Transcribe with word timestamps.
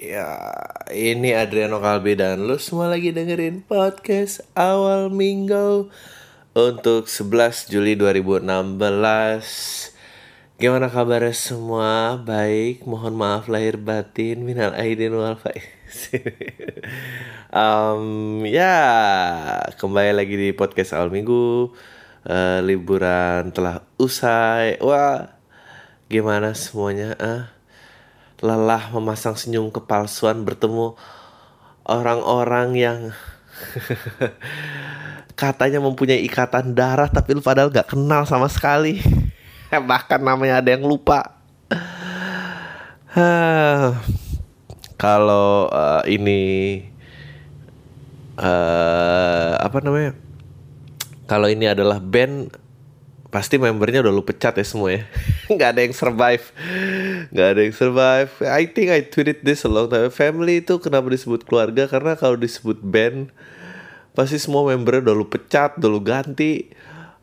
Ya, 0.00 0.56
ini 0.88 1.36
Adriano 1.36 1.76
Kalbi 1.76 2.16
dan 2.16 2.48
lu 2.48 2.56
semua 2.56 2.88
lagi 2.88 3.12
dengerin 3.12 3.60
podcast 3.60 4.40
awal 4.56 5.12
minggu 5.12 5.92
untuk 6.56 7.12
11 7.12 7.68
Juli 7.68 7.92
2016. 8.00 9.92
Gimana 10.56 10.88
kabarnya 10.88 11.36
semua? 11.36 12.16
Baik, 12.16 12.88
mohon 12.88 13.20
maaf 13.20 13.52
lahir 13.52 13.76
batin, 13.76 14.48
minal 14.48 14.72
aidin 14.72 15.12
wal 15.12 15.36
um, 17.52 18.40
ya, 18.48 18.80
kembali 19.76 20.16
lagi 20.16 20.40
di 20.40 20.48
podcast 20.56 20.96
awal 20.96 21.12
minggu. 21.12 21.68
Uh, 22.24 22.64
liburan 22.64 23.52
telah 23.52 23.84
usai. 24.00 24.80
Wah, 24.80 25.36
gimana 26.08 26.56
semuanya? 26.56 27.12
Ah, 27.20 27.52
lelah 28.42 28.90
memasang 28.90 29.38
senyum 29.38 29.70
kepalsuan 29.70 30.42
bertemu 30.42 30.98
orang-orang 31.86 32.68
yang 32.74 32.98
katanya 35.40 35.78
mempunyai 35.78 36.26
ikatan 36.26 36.74
darah 36.74 37.06
tapi 37.06 37.38
lu 37.38 37.42
padahal 37.42 37.70
gak 37.70 37.94
kenal 37.94 38.26
sama 38.26 38.50
sekali. 38.50 38.98
Bahkan 39.70 40.20
namanya 40.20 40.58
ada 40.58 40.74
yang 40.74 40.82
lupa. 40.82 41.38
Kalau 45.02 45.70
uh, 45.70 46.02
ini 46.06 46.82
uh, 48.38 49.54
apa 49.58 49.78
namanya? 49.82 50.18
Kalau 51.30 51.48
ini 51.48 51.66
adalah 51.70 51.98
band 51.98 52.61
pasti 53.32 53.56
membernya 53.56 54.04
udah 54.04 54.12
lu 54.12 54.20
pecat 54.20 54.52
ya 54.60 54.66
semua 54.68 54.92
ya. 54.92 55.08
Nggak 55.56 55.68
ada 55.72 55.80
yang 55.80 55.96
survive. 55.96 56.44
Nggak 57.32 57.48
ada 57.48 57.60
yang 57.64 57.74
survive. 57.74 58.30
I 58.44 58.68
think 58.68 58.92
I 58.92 59.00
tweeted 59.08 59.40
this 59.40 59.64
a 59.64 59.72
long 59.72 59.88
time. 59.88 60.12
Family 60.12 60.60
itu 60.60 60.76
kenapa 60.76 61.08
disebut 61.08 61.48
keluarga? 61.48 61.88
Karena 61.88 62.12
kalau 62.12 62.36
disebut 62.36 62.84
band 62.84 63.32
pasti 64.12 64.36
semua 64.36 64.68
membernya 64.68 65.08
udah 65.08 65.16
lu 65.16 65.26
pecat 65.32 65.80
udah 65.80 65.88
lu 65.88 66.04
ganti. 66.04 66.68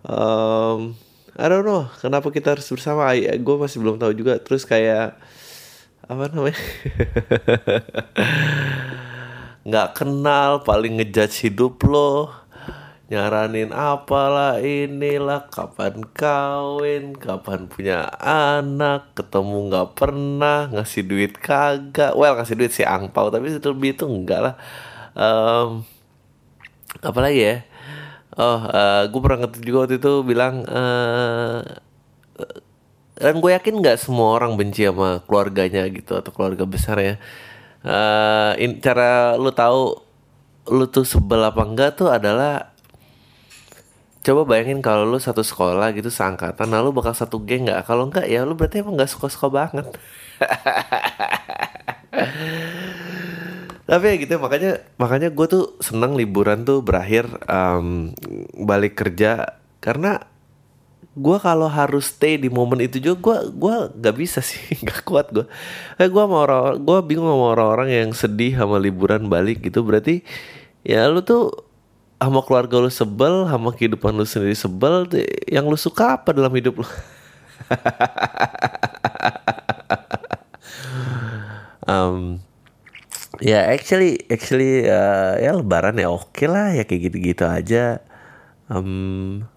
Um, 0.01 0.97
I 1.37 1.45
don't 1.45 1.61
know 1.61 1.85
kenapa 2.01 2.33
kita 2.33 2.57
harus 2.57 2.65
bersama. 2.65 3.13
Gue 3.13 3.55
masih 3.61 3.77
belum 3.77 4.01
tahu 4.01 4.17
juga. 4.17 4.41
Terus 4.41 4.65
kayak 4.65 5.13
apa 6.09 6.23
namanya? 6.33 6.57
Nggak 9.69 9.89
kenal 9.93 10.65
paling 10.65 10.97
ngejudge 10.97 11.45
hidup 11.45 11.85
lo 11.85 12.33
nyaranin 13.09 13.73
apalah 13.73 14.61
inilah 14.61 15.49
kapan 15.49 16.05
kawin 16.13 17.17
kapan 17.17 17.65
punya 17.65 18.05
anak 18.21 19.17
ketemu 19.17 19.57
nggak 19.65 19.89
pernah 19.97 20.69
ngasih 20.69 21.03
duit 21.09 21.33
kagak. 21.41 22.13
Well 22.13 22.37
ngasih 22.37 22.53
duit 22.53 22.69
si 22.69 22.85
angpau 22.85 23.33
tapi 23.33 23.49
itu 23.49 23.69
lebih 23.73 23.97
itu 23.97 24.05
enggak 24.05 24.39
lah. 24.45 24.55
Um, 25.17 25.81
apalagi 27.01 27.41
ya? 27.41 27.55
Oh 28.37 28.61
uh, 28.61 29.09
gue 29.09 29.19
pernah 29.25 29.39
ngetik 29.41 29.65
juga 29.65 29.77
waktu 29.89 29.97
itu 29.97 30.13
bilang 30.21 30.61
uh, 30.69 31.65
dan 33.17 33.35
gue 33.41 33.51
yakin 33.51 33.81
nggak 33.81 33.97
semua 33.99 34.37
orang 34.37 34.53
benci 34.53 34.85
sama 34.85 35.25
keluarganya 35.25 35.83
gitu 35.89 36.13
atau 36.13 36.29
keluarga 36.29 36.63
besar 36.69 37.01
ya. 37.01 37.15
Uh, 37.81 38.53
cara 38.85 39.33
lu 39.33 39.49
tahu 39.49 39.97
lu 40.69 40.85
tuh 40.93 41.09
sebel 41.09 41.41
apa 41.41 41.65
enggak 41.65 41.97
tuh 41.97 42.13
adalah 42.13 42.77
coba 44.19 44.43
bayangin 44.43 44.83
kalau 44.83 45.07
lu 45.07 45.19
satu 45.19 45.39
sekolah 45.43 45.95
gitu 45.95 46.11
seangkatan 46.11 46.67
lalu 46.67 46.91
bakal 46.91 47.15
satu 47.15 47.39
geng 47.43 47.71
nggak? 47.71 47.87
Kalau 47.87 48.11
enggak 48.11 48.27
ya 48.27 48.43
lu 48.43 48.55
berarti 48.55 48.83
emang 48.83 48.99
nggak 48.99 49.11
suka 49.11 49.31
suka 49.31 49.47
banget. 49.47 49.87
Tapi 53.89 54.05
ya 54.05 54.15
gitu 54.21 54.37
makanya 54.37 54.85
makanya 55.01 55.33
gue 55.33 55.47
tuh 55.49 55.65
seneng 55.81 56.13
liburan 56.13 56.61
tuh 56.61 56.85
berakhir 56.85 57.25
um, 57.49 58.13
balik 58.59 58.99
kerja. 58.99 59.57
Karena 59.79 60.19
gue 61.15 61.37
kalau 61.41 61.65
harus 61.71 62.13
stay 62.13 62.37
di 62.37 62.51
momen 62.51 62.85
itu 62.85 63.01
juga 63.01 63.17
gue 63.19 63.37
gua 63.57 63.75
nggak 63.91 64.15
bisa 64.15 64.39
sih 64.45 64.61
nggak 64.85 65.03
kuat 65.03 65.33
gue 65.35 65.43
eh 65.99 66.07
gue 66.07 66.23
mau 66.29 66.45
orang 66.47 66.79
gue 66.79 66.97
bingung 67.03 67.27
sama 67.27 67.45
orang-orang 67.57 67.89
yang 67.91 68.09
sedih 68.13 68.55
sama 68.59 68.77
liburan 68.77 69.31
balik 69.31 69.63
gitu. 69.63 69.81
Berarti 69.81 70.21
ya 70.83 71.07
lu 71.07 71.23
tuh 71.25 71.68
sama 72.19 72.43
keluarga 72.43 72.83
lu 72.83 72.91
sebel, 72.91 73.47
sama 73.47 73.71
kehidupan 73.71 74.11
lu 74.11 74.27
sendiri 74.27 74.51
sebel, 74.51 75.07
yang 75.47 75.63
lu 75.63 75.79
suka 75.79 76.19
apa 76.19 76.35
dalam 76.35 76.51
hidup 76.51 76.83
lu? 76.83 76.87
um, 81.87 82.43
ya 83.39 83.63
yeah, 83.63 83.71
actually 83.71 84.19
actually 84.27 84.83
uh, 84.83 85.39
ya 85.39 85.55
lebaran 85.55 85.95
ya 85.95 86.11
oke 86.11 86.35
okay 86.35 86.51
lah 86.51 86.75
ya 86.75 86.83
kayak 86.83 87.07
gitu-gitu 87.07 87.47
aja. 87.47 88.03
Um, 88.67 89.47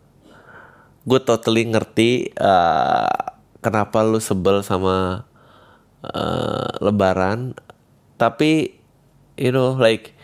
gue 1.03 1.21
totally 1.27 1.67
ngerti 1.67 2.31
uh, 2.39 3.35
kenapa 3.59 4.07
lu 4.07 4.23
sebel 4.23 4.63
sama 4.63 5.27
uh, 6.07 6.71
lebaran, 6.79 7.59
tapi 8.23 8.79
you 9.35 9.51
know 9.51 9.75
like 9.75 10.15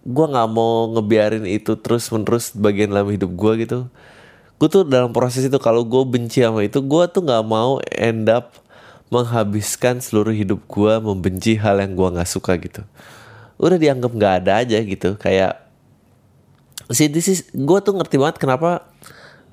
gue 0.00 0.26
nggak 0.32 0.48
mau 0.48 0.88
ngebiarin 0.96 1.44
itu 1.44 1.76
terus 1.76 2.08
menerus 2.08 2.52
bagian 2.56 2.92
dalam 2.92 3.08
hidup 3.12 3.30
gue 3.36 3.52
gitu. 3.66 3.78
Gue 4.60 4.68
tuh 4.68 4.84
dalam 4.84 5.12
proses 5.12 5.44
itu 5.44 5.58
kalau 5.60 5.84
gue 5.84 6.02
benci 6.04 6.44
sama 6.44 6.64
itu 6.64 6.80
gue 6.80 7.04
tuh 7.12 7.22
nggak 7.24 7.44
mau 7.44 7.80
end 7.92 8.28
up 8.28 8.56
menghabiskan 9.12 9.98
seluruh 9.98 10.32
hidup 10.32 10.62
gue 10.70 10.92
membenci 11.02 11.58
hal 11.58 11.82
yang 11.82 11.92
gue 11.96 12.08
nggak 12.16 12.30
suka 12.30 12.56
gitu. 12.56 12.82
Udah 13.60 13.76
dianggap 13.76 14.12
nggak 14.12 14.34
ada 14.44 14.52
aja 14.64 14.78
gitu 14.80 15.16
kayak 15.20 15.60
si 16.90 17.06
this 17.06 17.28
is 17.28 17.40
gue 17.52 17.78
tuh 17.84 17.94
ngerti 17.94 18.16
banget 18.18 18.36
kenapa 18.40 18.88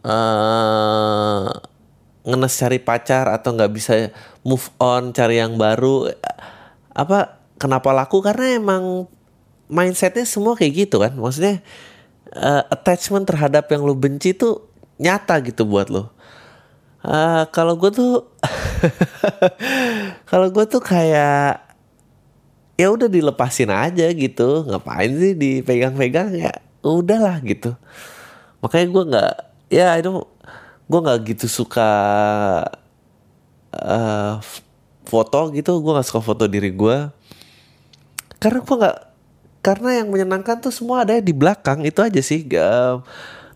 uh, 0.01 1.51
ngenes 2.27 2.55
cari 2.55 2.79
pacar 2.81 3.31
atau 3.31 3.55
nggak 3.55 3.71
bisa 3.71 4.11
move 4.43 4.67
on 4.79 5.11
cari 5.15 5.39
yang 5.39 5.55
baru 5.55 6.11
apa 6.97 7.37
kenapa 7.61 7.93
laku? 7.93 8.25
Karena 8.25 8.57
emang 8.57 9.05
mindsetnya 9.67 10.23
semua 10.27 10.55
kayak 10.55 10.87
gitu 10.87 10.99
kan. 10.99 11.13
Maksudnya 11.15 11.63
uh, 12.35 12.63
attachment 12.71 13.27
terhadap 13.27 13.67
yang 13.71 13.83
lo 13.83 13.95
benci 13.95 14.35
tuh 14.35 14.67
nyata 14.97 15.37
gitu 15.45 15.63
buat 15.69 15.93
lo 15.93 16.17
uh, 17.07 17.43
kalau 17.53 17.79
gue 17.79 17.91
tuh 17.93 18.27
kalau 20.29 20.47
gue 20.51 20.65
tuh 20.67 20.81
kayak 20.83 21.63
ya 22.77 22.87
udah 22.93 23.09
dilepasin 23.09 23.73
aja 23.73 24.05
gitu. 24.13 24.67
Ngapain 24.69 25.09
sih 25.17 25.33
dipegang-pegang? 25.33 26.29
Ya 26.37 26.53
udahlah 26.85 27.41
gitu. 27.41 27.73
Makanya 28.61 28.87
gue 28.87 29.03
nggak 29.13 29.33
ya 29.73 29.97
itu 29.97 30.11
gue 30.87 30.99
nggak 31.01 31.19
gitu 31.35 31.45
suka 31.49 31.89
uh, 33.73 34.37
foto 35.09 35.39
gitu. 35.57 35.81
Gue 35.81 35.91
nggak 35.97 36.07
suka 36.07 36.21
foto 36.21 36.45
diri 36.45 36.69
gue 36.69 37.09
karena 38.37 38.61
gue 38.61 38.75
nggak 38.77 38.97
karena 39.65 40.03
yang 40.03 40.07
menyenangkan 40.07 40.61
tuh 40.61 40.71
semua 40.71 41.03
ada 41.03 41.19
di 41.19 41.33
belakang 41.35 41.83
itu 41.83 41.99
aja 41.99 42.21
sih 42.23 42.45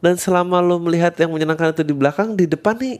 dan 0.01 0.15
selama 0.17 0.59
lo 0.59 0.81
melihat 0.81 1.13
yang 1.21 1.31
menyenangkan 1.31 1.71
itu 1.71 1.85
di 1.85 1.95
belakang 1.95 2.33
di 2.33 2.49
depan 2.49 2.75
nih 2.75 2.99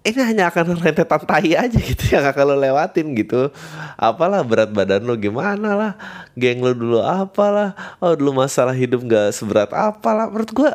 ini 0.00 0.20
hanya 0.24 0.48
akan 0.48 0.80
rentetan 0.80 1.22
tai 1.28 1.52
aja 1.52 1.76
gitu 1.76 2.16
yang 2.16 2.24
akan 2.24 2.44
lo 2.48 2.56
lewatin 2.56 3.12
gitu. 3.12 3.52
Apalah 4.00 4.40
berat 4.40 4.72
badan 4.72 5.04
lo 5.04 5.12
gimana 5.12 5.76
lah 5.76 5.92
geng 6.32 6.64
lo 6.64 6.72
dulu 6.72 7.04
apalah? 7.04 7.76
Oh 8.00 8.16
dulu 8.16 8.40
masalah 8.40 8.72
hidup 8.72 9.04
gak 9.04 9.36
seberat 9.36 9.68
apalah? 9.76 10.24
Menurut 10.32 10.50
gue 10.56 10.72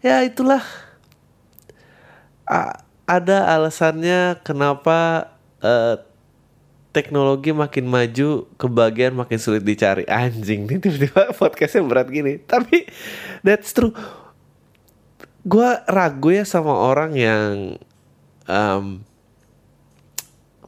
ya 0.00 0.24
itulah. 0.24 0.64
A 2.48 2.80
ada 3.04 3.44
alasannya 3.60 4.40
kenapa 4.40 5.28
uh, 5.60 6.00
teknologi 6.92 7.50
makin 7.56 7.88
maju, 7.88 8.46
kebahagiaan 8.60 9.16
makin 9.16 9.40
sulit 9.40 9.64
dicari. 9.64 10.04
Anjing 10.06 10.68
nih 10.68 10.78
tiba-tiba 10.78 11.32
podcastnya 11.40 11.82
berat 11.82 12.12
gini. 12.12 12.38
Tapi 12.38 12.84
that's 13.40 13.72
true. 13.72 13.96
Gue 15.42 15.70
ragu 15.90 16.30
ya 16.30 16.46
sama 16.46 16.70
orang 16.70 17.16
yang 17.18 17.80
um, 18.46 19.02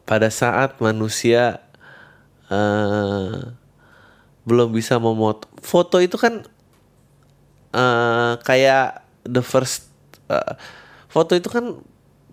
pada 0.03 0.33
saat 0.33 0.81
manusia 0.81 1.63
uh, 2.51 3.55
belum 4.45 4.77
bisa 4.77 5.01
memot 5.01 5.49
foto 5.65 6.03
itu 6.03 6.21
kan 6.21 6.45
uh, 7.73 8.37
kayak 8.45 9.01
the 9.25 9.41
first 9.41 9.89
uh, 10.29 10.57
foto 11.09 11.33
itu 11.33 11.49
kan 11.49 11.81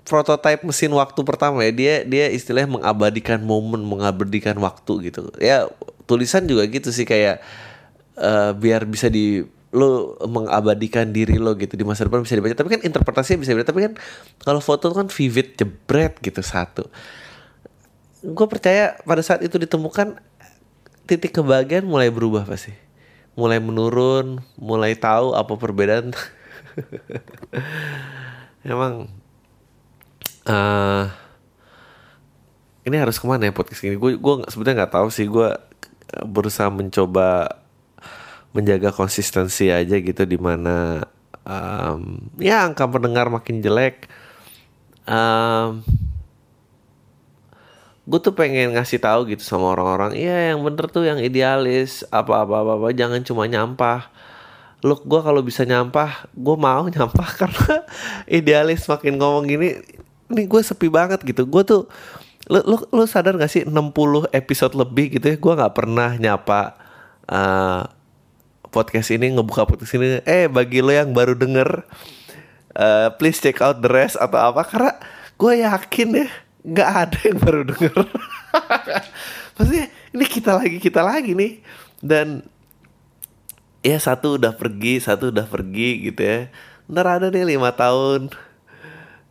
prototype 0.06 0.66
mesin 0.66 0.92
waktu 0.92 1.22
pertama 1.22 1.62
ya 1.62 1.72
dia 1.72 1.94
dia 2.04 2.26
istilahnya 2.34 2.82
mengabadikan 2.82 3.40
momen 3.42 3.86
mengabadikan 3.86 4.58
waktu 4.58 5.12
gitu. 5.12 5.30
Ya 5.38 5.70
tulisan 6.10 6.50
juga 6.50 6.66
gitu 6.68 6.90
sih 6.90 7.06
kayak 7.06 7.40
uh, 8.18 8.52
biar 8.58 8.84
bisa 8.90 9.08
di 9.08 9.46
lo 9.72 10.20
mengabadikan 10.28 11.16
diri 11.16 11.40
lo 11.40 11.56
gitu 11.56 11.80
di 11.80 11.86
masa 11.88 12.04
depan 12.04 12.26
bisa 12.26 12.36
dibaca. 12.36 12.58
Tapi 12.58 12.70
kan 12.70 12.82
interpretasinya 12.84 13.40
bisa 13.40 13.56
beda 13.56 13.72
tapi 13.72 13.88
kan 13.88 13.94
kalau 14.44 14.60
foto 14.60 14.92
kan 14.92 15.08
vivid 15.08 15.56
jebret 15.56 16.20
gitu 16.20 16.42
satu. 16.44 16.84
Gue 18.22 18.48
percaya 18.50 19.00
pada 19.08 19.24
saat 19.24 19.42
itu 19.42 19.58
ditemukan 19.58 20.20
titik 21.10 21.34
kebahagiaan 21.40 21.88
mulai 21.88 22.12
berubah 22.12 22.44
pasti. 22.44 22.76
Mulai 23.38 23.64
menurun 23.64 24.44
mulai 24.60 24.98
tahu 24.98 25.38
apa 25.38 25.54
perbedaan. 25.56 26.12
Emang 28.68 29.21
uh, 30.48 31.10
ini 32.82 32.96
harus 32.98 33.22
ke 33.22 33.26
mana 33.30 33.50
ya 33.50 33.54
podcast 33.54 33.86
ini? 33.86 33.98
Gue 33.98 34.18
gue 34.18 34.34
sebenarnya 34.50 34.86
nggak 34.86 34.94
tahu 34.94 35.08
sih. 35.14 35.30
Gue 35.30 35.54
berusaha 36.26 36.68
mencoba 36.68 37.62
menjaga 38.52 38.92
konsistensi 38.92 39.72
aja 39.72 39.96
gitu 39.96 40.28
di 40.28 40.36
mana 40.36 41.08
um, 41.48 42.20
ya 42.36 42.68
angka 42.68 42.90
pendengar 42.90 43.32
makin 43.32 43.64
jelek. 43.64 44.10
Um, 45.08 45.86
gue 48.06 48.20
tuh 48.20 48.34
pengen 48.36 48.76
ngasih 48.76 49.00
tahu 49.00 49.30
gitu 49.30 49.46
sama 49.46 49.72
orang-orang 49.78 50.18
iya 50.18 50.52
yang 50.54 50.66
bener 50.66 50.90
tuh 50.90 51.06
yang 51.06 51.22
idealis 51.22 52.02
apa 52.10 52.44
apa 52.44 52.66
apa, 52.66 52.72
apa 52.82 52.88
jangan 52.92 53.22
cuma 53.24 53.48
nyampah. 53.48 54.12
Look 54.82 55.06
gue 55.06 55.22
kalau 55.22 55.46
bisa 55.46 55.62
nyampah 55.64 56.26
gue 56.34 56.56
mau 56.58 56.84
nyampah 56.96 57.30
karena 57.38 57.76
idealis 58.42 58.90
makin 58.90 59.22
ngomong 59.22 59.46
gini 59.48 60.01
ini 60.32 60.48
gue 60.48 60.62
sepi 60.64 60.88
banget 60.88 61.22
gitu. 61.22 61.44
Gue 61.46 61.64
tuh 61.68 61.92
lu, 62.50 62.60
lu, 62.66 62.78
lu 62.90 63.04
sadar 63.06 63.38
gak 63.38 63.52
sih 63.52 63.64
60 63.68 64.32
episode 64.34 64.74
lebih 64.74 65.20
gitu 65.20 65.26
ya 65.30 65.38
gue 65.38 65.54
nggak 65.54 65.76
pernah 65.78 66.18
nyapa 66.18 66.76
uh, 67.30 67.86
podcast 68.72 69.12
ini 69.14 69.36
ngebuka 69.36 69.68
podcast 69.68 69.94
ini. 70.00 70.24
Eh 70.26 70.48
bagi 70.48 70.80
lo 70.80 70.90
yang 70.90 71.12
baru 71.12 71.38
denger 71.38 71.86
uh, 72.76 73.08
please 73.20 73.40
check 73.40 73.60
out 73.60 73.84
the 73.84 73.92
rest 73.92 74.16
atau 74.16 74.40
apa 74.40 74.64
karena 74.68 74.94
gue 75.36 75.54
yakin 75.64 76.10
ya 76.16 76.28
nggak 76.62 76.90
ada 76.90 77.18
yang 77.26 77.38
baru 77.42 77.62
denger. 77.68 77.98
Maksudnya 79.58 79.86
ini 80.14 80.26
kita 80.26 80.52
lagi 80.56 80.78
kita 80.78 81.02
lagi 81.02 81.32
nih. 81.34 81.62
Dan 82.02 82.46
ya 83.82 83.98
satu 83.98 84.38
udah 84.38 84.54
pergi 84.54 85.02
satu 85.02 85.34
udah 85.34 85.46
pergi 85.46 86.10
gitu 86.12 86.22
ya. 86.22 86.40
Ntar 86.90 87.06
ada 87.22 87.28
nih 87.34 87.58
lima 87.58 87.74
tahun 87.74 88.34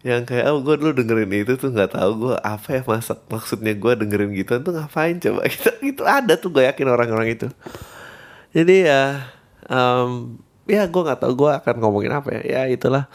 yang 0.01 0.25
kayak 0.25 0.49
oh 0.49 0.65
gue 0.65 0.81
dulu 0.81 0.97
dengerin 0.97 1.45
itu 1.45 1.61
tuh 1.61 1.77
nggak 1.77 1.93
tahu 1.93 2.11
gue 2.25 2.37
apa 2.41 2.81
ya 2.81 2.83
masak 2.89 3.21
maksudnya 3.29 3.77
gue 3.77 3.93
dengerin 4.01 4.33
gitu 4.33 4.57
tuh 4.65 4.73
ngapain 4.73 5.21
coba? 5.21 5.45
Gitu 5.53 5.71
itu 5.85 6.03
ada 6.09 6.41
tuh 6.41 6.49
gue 6.49 6.65
yakin 6.65 6.89
orang-orang 6.89 7.37
itu. 7.37 7.49
Jadi 8.57 8.89
ya 8.89 9.29
um, 9.69 10.41
ya 10.65 10.89
gue 10.89 11.03
nggak 11.05 11.21
tahu 11.21 11.33
gue 11.45 11.51
akan 11.53 11.75
ngomongin 11.85 12.17
apa 12.17 12.33
ya. 12.41 12.41
Ya 12.41 12.63
itulah. 12.73 13.13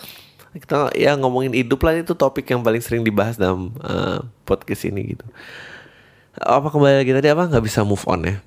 Kita 0.56 0.94
ya 0.96 1.18
ngomongin 1.18 1.58
hidup 1.58 1.82
lah 1.84 2.00
itu 2.00 2.14
topik 2.14 2.48
yang 2.48 2.62
paling 2.62 2.80
sering 2.80 3.02
dibahas 3.02 3.36
dalam 3.36 3.74
uh, 3.82 4.22
podcast 4.46 4.86
ini 4.86 5.18
gitu. 5.18 5.26
Apa 6.38 6.70
kembali 6.70 7.02
lagi 7.02 7.12
tadi 7.18 7.28
apa? 7.34 7.50
Nggak 7.50 7.66
bisa 7.66 7.82
move 7.82 8.06
on 8.06 8.30
ya? 8.30 8.38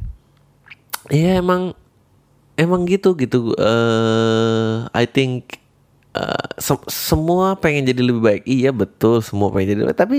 Iya 1.11 1.43
emang 1.43 1.75
emang 2.55 2.87
gitu 2.87 3.19
gitu 3.19 3.55
uh, 3.59 4.87
I 4.95 5.11
think 5.11 5.58
uh, 6.19 6.47
se 6.59 6.75
semua 6.91 7.55
pengen 7.55 7.87
jadi 7.87 8.03
lebih 8.03 8.23
baik. 8.23 8.43
Iya 8.45 8.75
betul 8.75 9.23
semua 9.23 9.55
pengen 9.55 9.75
jadi 9.75 9.79
lebih 9.87 9.91
baik. 9.95 10.03
Tapi 10.03 10.19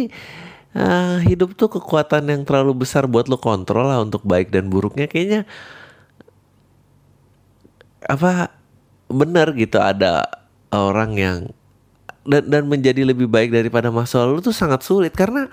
uh, 0.79 1.17
hidup 1.27 1.53
tuh 1.59 1.67
kekuatan 1.67 2.31
yang 2.31 2.41
terlalu 2.47 2.87
besar 2.87 3.05
buat 3.05 3.27
lo 3.27 3.35
kontrol 3.35 3.85
lah 3.91 3.99
untuk 3.99 4.23
baik 4.23 4.49
dan 4.49 4.71
buruknya. 4.71 5.11
Kayaknya 5.11 5.43
apa 8.07 8.55
benar 9.11 9.51
gitu 9.53 9.77
ada 9.77 10.25
orang 10.71 11.11
yang 11.19 11.37
dan 12.23 12.45
dan 12.47 12.63
menjadi 12.69 13.03
lebih 13.03 13.27
baik 13.27 13.51
daripada 13.51 13.89
masa 13.91 14.23
lalu 14.23 14.39
tuh 14.39 14.55
sangat 14.55 14.85
sulit. 14.85 15.11
Karena 15.11 15.51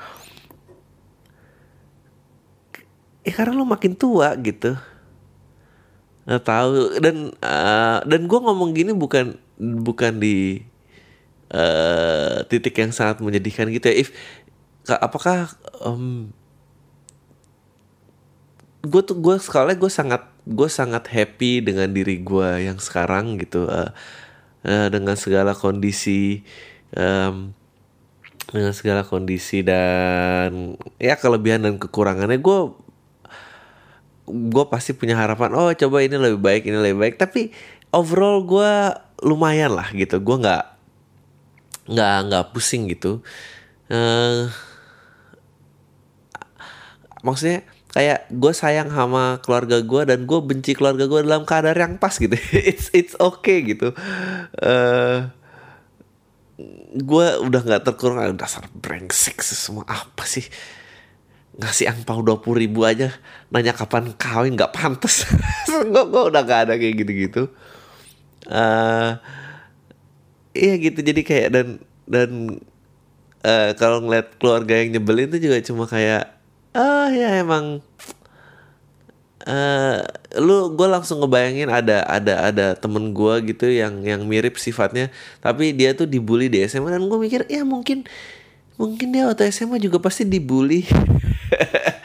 ya 3.26 3.32
karena 3.34 3.58
lo 3.58 3.66
makin 3.66 3.98
tua 3.98 4.30
gitu. 4.38 4.78
Nggak 6.26 6.42
tahu. 6.46 6.70
Dan 7.02 7.16
uh, 7.42 7.98
dan 8.06 8.20
gue 8.26 8.38
ngomong 8.38 8.70
gini 8.74 8.94
bukan 8.94 9.45
bukan 9.60 10.20
di 10.20 10.64
uh, 11.52 12.44
titik 12.48 12.76
yang 12.78 12.92
sangat 12.92 13.20
menyedihkan 13.20 13.68
gitu 13.72 13.88
ya. 13.90 13.96
If 14.06 14.08
apakah 14.86 15.50
um, 15.82 16.30
gue 18.86 19.02
tuh 19.02 19.18
gue 19.18 19.36
sekali 19.42 19.74
gue 19.74 19.90
sangat 19.90 20.30
gue 20.46 20.68
sangat 20.70 21.10
happy 21.10 21.58
dengan 21.58 21.90
diri 21.90 22.22
gue 22.22 22.70
yang 22.70 22.78
sekarang 22.78 23.34
gitu 23.42 23.66
uh, 23.66 23.90
uh, 24.62 24.88
dengan 24.94 25.18
segala 25.18 25.58
kondisi 25.58 26.46
um, 26.94 27.50
dengan 28.46 28.70
segala 28.70 29.02
kondisi 29.02 29.66
dan 29.66 30.78
ya 31.02 31.18
kelebihan 31.18 31.66
dan 31.66 31.74
kekurangannya. 31.82 32.38
Gue 32.38 32.78
gue 34.26 34.64
pasti 34.70 34.94
punya 34.94 35.14
harapan 35.14 35.54
oh 35.54 35.70
coba 35.70 36.02
ini 36.02 36.14
lebih 36.18 36.38
baik 36.38 36.62
ini 36.70 36.78
lebih 36.78 36.98
baik. 37.02 37.14
Tapi 37.18 37.50
overall 37.90 38.46
gue 38.46 38.72
lumayan 39.22 39.72
lah 39.72 39.88
gitu. 39.92 40.20
Gue 40.20 40.36
nggak 40.40 40.64
nggak 41.86 42.16
nggak 42.28 42.44
pusing 42.52 42.90
gitu. 42.90 43.22
Uh, 43.86 44.50
maksudnya 47.22 47.62
kayak 47.94 48.28
gue 48.28 48.52
sayang 48.52 48.92
sama 48.92 49.40
keluarga 49.40 49.80
gue 49.80 50.02
dan 50.04 50.28
gue 50.28 50.38
benci 50.44 50.76
keluarga 50.76 51.08
gue 51.08 51.20
dalam 51.24 51.48
keadaan 51.48 51.78
yang 51.78 51.94
pas 51.96 52.12
gitu. 52.12 52.34
It's 52.70 52.92
it's 52.92 53.14
okay 53.16 53.64
gitu. 53.64 53.94
Uh, 54.60 55.30
gue 56.96 57.26
udah 57.40 57.60
nggak 57.62 57.84
terkurung 57.84 58.20
dasar 58.36 58.68
brengsek 58.72 59.40
semua 59.40 59.86
apa 59.88 60.24
sih? 60.28 60.44
Ngasih 61.56 61.88
angpau 61.88 62.20
dua 62.20 62.36
puluh 62.36 62.60
ribu 62.60 62.84
aja 62.84 63.16
nanya 63.48 63.72
kapan 63.72 64.12
kawin 64.12 64.60
nggak 64.60 64.76
pantas. 64.76 65.24
Gue 65.68 66.04
gue 66.04 66.22
udah 66.28 66.42
nggak 66.44 66.60
ada 66.68 66.74
kayak 66.76 66.94
gitu 67.00 67.12
gitu 67.16 67.42
uh, 68.50 69.18
iya 70.56 70.74
gitu. 70.80 70.98
Jadi 71.02 71.20
kayak 71.22 71.48
dan 71.52 71.66
dan 72.06 72.30
uh, 73.46 73.70
kalau 73.78 74.02
ngeliat 74.02 74.34
keluarga 74.40 74.78
yang 74.80 74.98
nyebelin 74.98 75.30
itu 75.30 75.50
juga 75.50 75.58
cuma 75.62 75.84
kayak 75.86 76.32
ah 76.76 77.08
ya 77.08 77.40
emang 77.40 77.80
uh, 79.46 79.98
lu 80.36 80.76
gue 80.76 80.88
langsung 80.90 81.24
ngebayangin 81.24 81.72
ada 81.72 82.04
ada 82.04 82.34
ada 82.52 82.66
temen 82.76 83.14
gue 83.16 83.34
gitu 83.54 83.66
yang 83.70 84.02
yang 84.02 84.22
mirip 84.26 84.58
sifatnya. 84.58 85.08
Tapi 85.40 85.72
dia 85.72 85.94
tuh 85.94 86.06
dibully 86.10 86.50
di 86.50 86.62
SMA 86.66 86.92
dan 86.92 87.06
gue 87.06 87.18
mikir 87.18 87.46
ya 87.46 87.62
mungkin 87.62 88.04
mungkin 88.76 89.08
dia 89.14 89.24
waktu 89.24 89.48
SMA 89.48 89.80
juga 89.80 89.96
pasti 89.96 90.28
dibully 90.28 90.84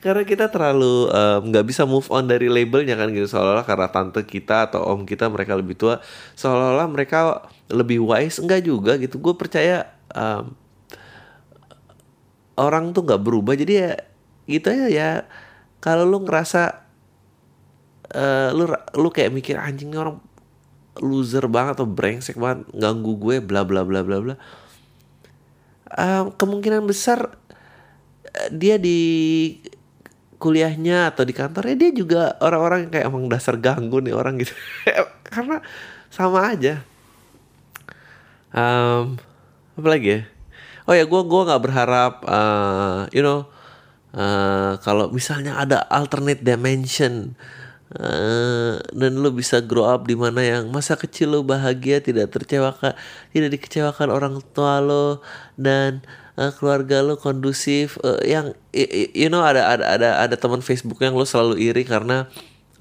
karena 0.00 0.22
kita 0.24 0.46
terlalu 0.48 1.10
nggak 1.50 1.64
um, 1.64 1.68
bisa 1.68 1.82
move 1.84 2.08
on 2.08 2.24
dari 2.30 2.48
labelnya 2.48 2.96
kan 2.96 3.12
gitu. 3.12 3.28
Seolah-olah 3.28 3.66
karena 3.66 3.88
tante 3.92 4.22
kita 4.24 4.72
atau 4.72 4.86
om 4.86 5.04
kita 5.04 5.28
mereka 5.28 5.58
lebih 5.58 5.76
tua 5.76 5.98
seolah-olah 6.38 6.88
mereka 6.88 7.50
lebih 7.68 8.00
wise. 8.02 8.40
Enggak 8.40 8.64
juga 8.64 8.96
gitu. 8.96 9.20
Gue 9.20 9.34
percaya 9.36 9.90
um, 10.14 10.54
orang 12.56 12.94
tuh 12.94 13.04
nggak 13.04 13.22
berubah. 13.22 13.54
Jadi 13.58 13.72
ya 13.76 13.92
gitu 14.46 14.68
ya 14.70 14.86
ya. 14.88 15.10
Kalau 15.80 16.04
lu 16.04 16.22
ngerasa 16.22 16.84
uh, 18.14 18.48
lu 18.52 18.68
lu 18.96 19.08
kayak 19.08 19.32
mikir 19.32 19.56
anjing 19.56 19.94
orang 19.96 20.20
loser 21.00 21.46
banget 21.48 21.80
atau 21.80 21.88
brengsek 21.88 22.36
banget 22.36 22.66
ganggu 22.76 23.16
gue 23.16 23.40
bla 23.40 23.64
bla 23.64 23.86
bla 23.86 24.04
bla 24.04 24.18
bla. 24.20 24.34
Uh, 25.90 26.30
kemungkinan 26.38 26.86
besar 26.86 27.39
dia 28.50 28.76
di 28.78 29.00
kuliahnya 30.40 31.12
atau 31.12 31.22
di 31.28 31.36
kantornya 31.36 31.76
dia 31.76 31.90
juga 31.92 32.34
orang-orang 32.40 32.88
yang 32.88 32.92
kayak 32.96 33.06
emang 33.12 33.24
dasar 33.28 33.60
ganggu 33.60 34.00
nih 34.00 34.16
orang 34.16 34.40
gitu. 34.40 34.56
Karena 35.30 35.60
sama 36.08 36.48
aja. 36.48 36.80
Um, 38.50 39.20
apa 39.76 39.88
lagi 39.88 40.08
ya? 40.08 40.20
Oh 40.88 40.96
ya 40.96 41.06
gue 41.06 41.22
gua 41.22 41.46
nggak 41.46 41.62
berharap 41.62 42.14
uh, 42.26 43.06
you 43.14 43.22
know 43.22 43.46
uh, 44.16 44.74
kalau 44.82 45.12
misalnya 45.14 45.54
ada 45.60 45.86
alternate 45.86 46.42
dimension 46.42 47.38
uh, 47.94 48.80
dan 48.90 49.12
lo 49.22 49.30
bisa 49.30 49.62
grow 49.62 49.86
up 49.86 50.10
di 50.10 50.18
mana 50.18 50.42
yang 50.42 50.66
masa 50.74 50.98
kecil 50.98 51.38
lo 51.38 51.40
bahagia 51.46 52.02
tidak 52.02 52.34
tercewakan 52.34 52.98
tidak 53.30 53.54
dikecewakan 53.54 54.08
orang 54.10 54.34
tua 54.50 54.82
lo 54.82 55.22
dan 55.54 56.02
uh, 56.38 56.52
keluarga 56.54 57.02
lo 57.02 57.18
kondusif 57.18 57.98
uh, 58.04 58.20
yang 58.22 58.54
you 59.16 59.32
know 59.32 59.42
ada 59.42 59.66
ada 59.66 59.84
ada 59.96 60.08
ada 60.22 60.36
teman 60.38 60.62
Facebook 60.62 61.00
yang 61.02 61.16
lo 61.16 61.26
selalu 61.26 61.58
iri 61.58 61.82
karena 61.82 62.30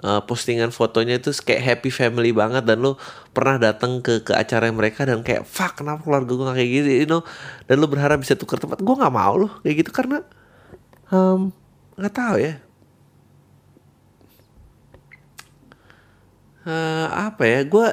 uh, 0.04 0.22
postingan 0.24 0.72
fotonya 0.72 1.20
itu 1.20 1.32
kayak 1.44 1.62
happy 1.64 1.92
family 1.92 2.32
banget 2.32 2.64
dan 2.64 2.80
lo 2.84 2.96
pernah 3.36 3.60
datang 3.60 4.00
ke 4.04 4.24
ke 4.24 4.34
acara 4.36 4.72
mereka 4.72 5.04
dan 5.08 5.24
kayak 5.24 5.44
fuck 5.48 5.80
kenapa 5.80 6.04
keluarga 6.04 6.32
gue 6.32 6.46
kayak 6.56 6.70
gitu 6.70 6.90
you 7.06 7.08
know? 7.08 7.22
Dan 7.68 7.84
lo 7.84 7.88
berharap 7.88 8.20
bisa 8.22 8.36
tukar 8.36 8.60
tempat. 8.60 8.80
Gue 8.80 8.96
nggak 8.96 9.14
mau 9.14 9.34
lo 9.36 9.48
kayak 9.64 9.76
gitu 9.86 9.92
karena 9.92 10.24
um, 11.12 11.52
nggak 12.00 12.16
tahu 12.16 12.36
ya. 12.40 12.54
Uh, 16.68 17.08
apa 17.32 17.44
ya? 17.48 17.60
Gue 17.66 17.88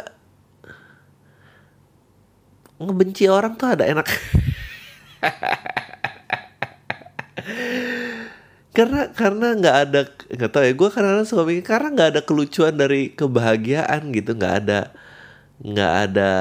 ngebenci 2.76 3.24
orang 3.32 3.56
tuh 3.56 3.72
ada 3.72 3.88
enak 3.88 4.04
karena 8.76 9.08
karena 9.16 9.46
nggak 9.56 9.76
ada 9.88 10.00
nggak 10.36 10.50
tahu 10.52 10.64
ya 10.68 10.72
gue 10.76 10.88
karena 10.92 11.24
suka 11.24 11.48
mikir 11.48 11.64
karena 11.64 11.88
nggak 11.96 12.08
ada 12.12 12.20
kelucuan 12.28 12.76
dari 12.76 13.08
kebahagiaan 13.16 14.12
gitu 14.12 14.36
nggak 14.36 14.54
ada 14.64 14.92
nggak 15.64 15.92
ada 16.04 16.32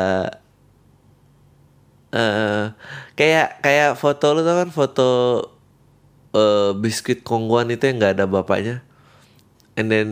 eh 2.15 2.72
kayak 3.20 3.60
kayak 3.63 3.91
foto 4.00 4.25
lu 4.36 4.41
tau 4.48 4.55
kan 4.63 4.70
foto 4.72 5.10
eh 6.36 6.72
biskuit 6.75 7.24
kongguan 7.24 7.72
itu 7.72 7.84
yang 7.88 7.98
nggak 8.00 8.13
ada 8.20 8.25
bapaknya. 8.27 8.84
And 9.79 9.88
then 9.91 10.08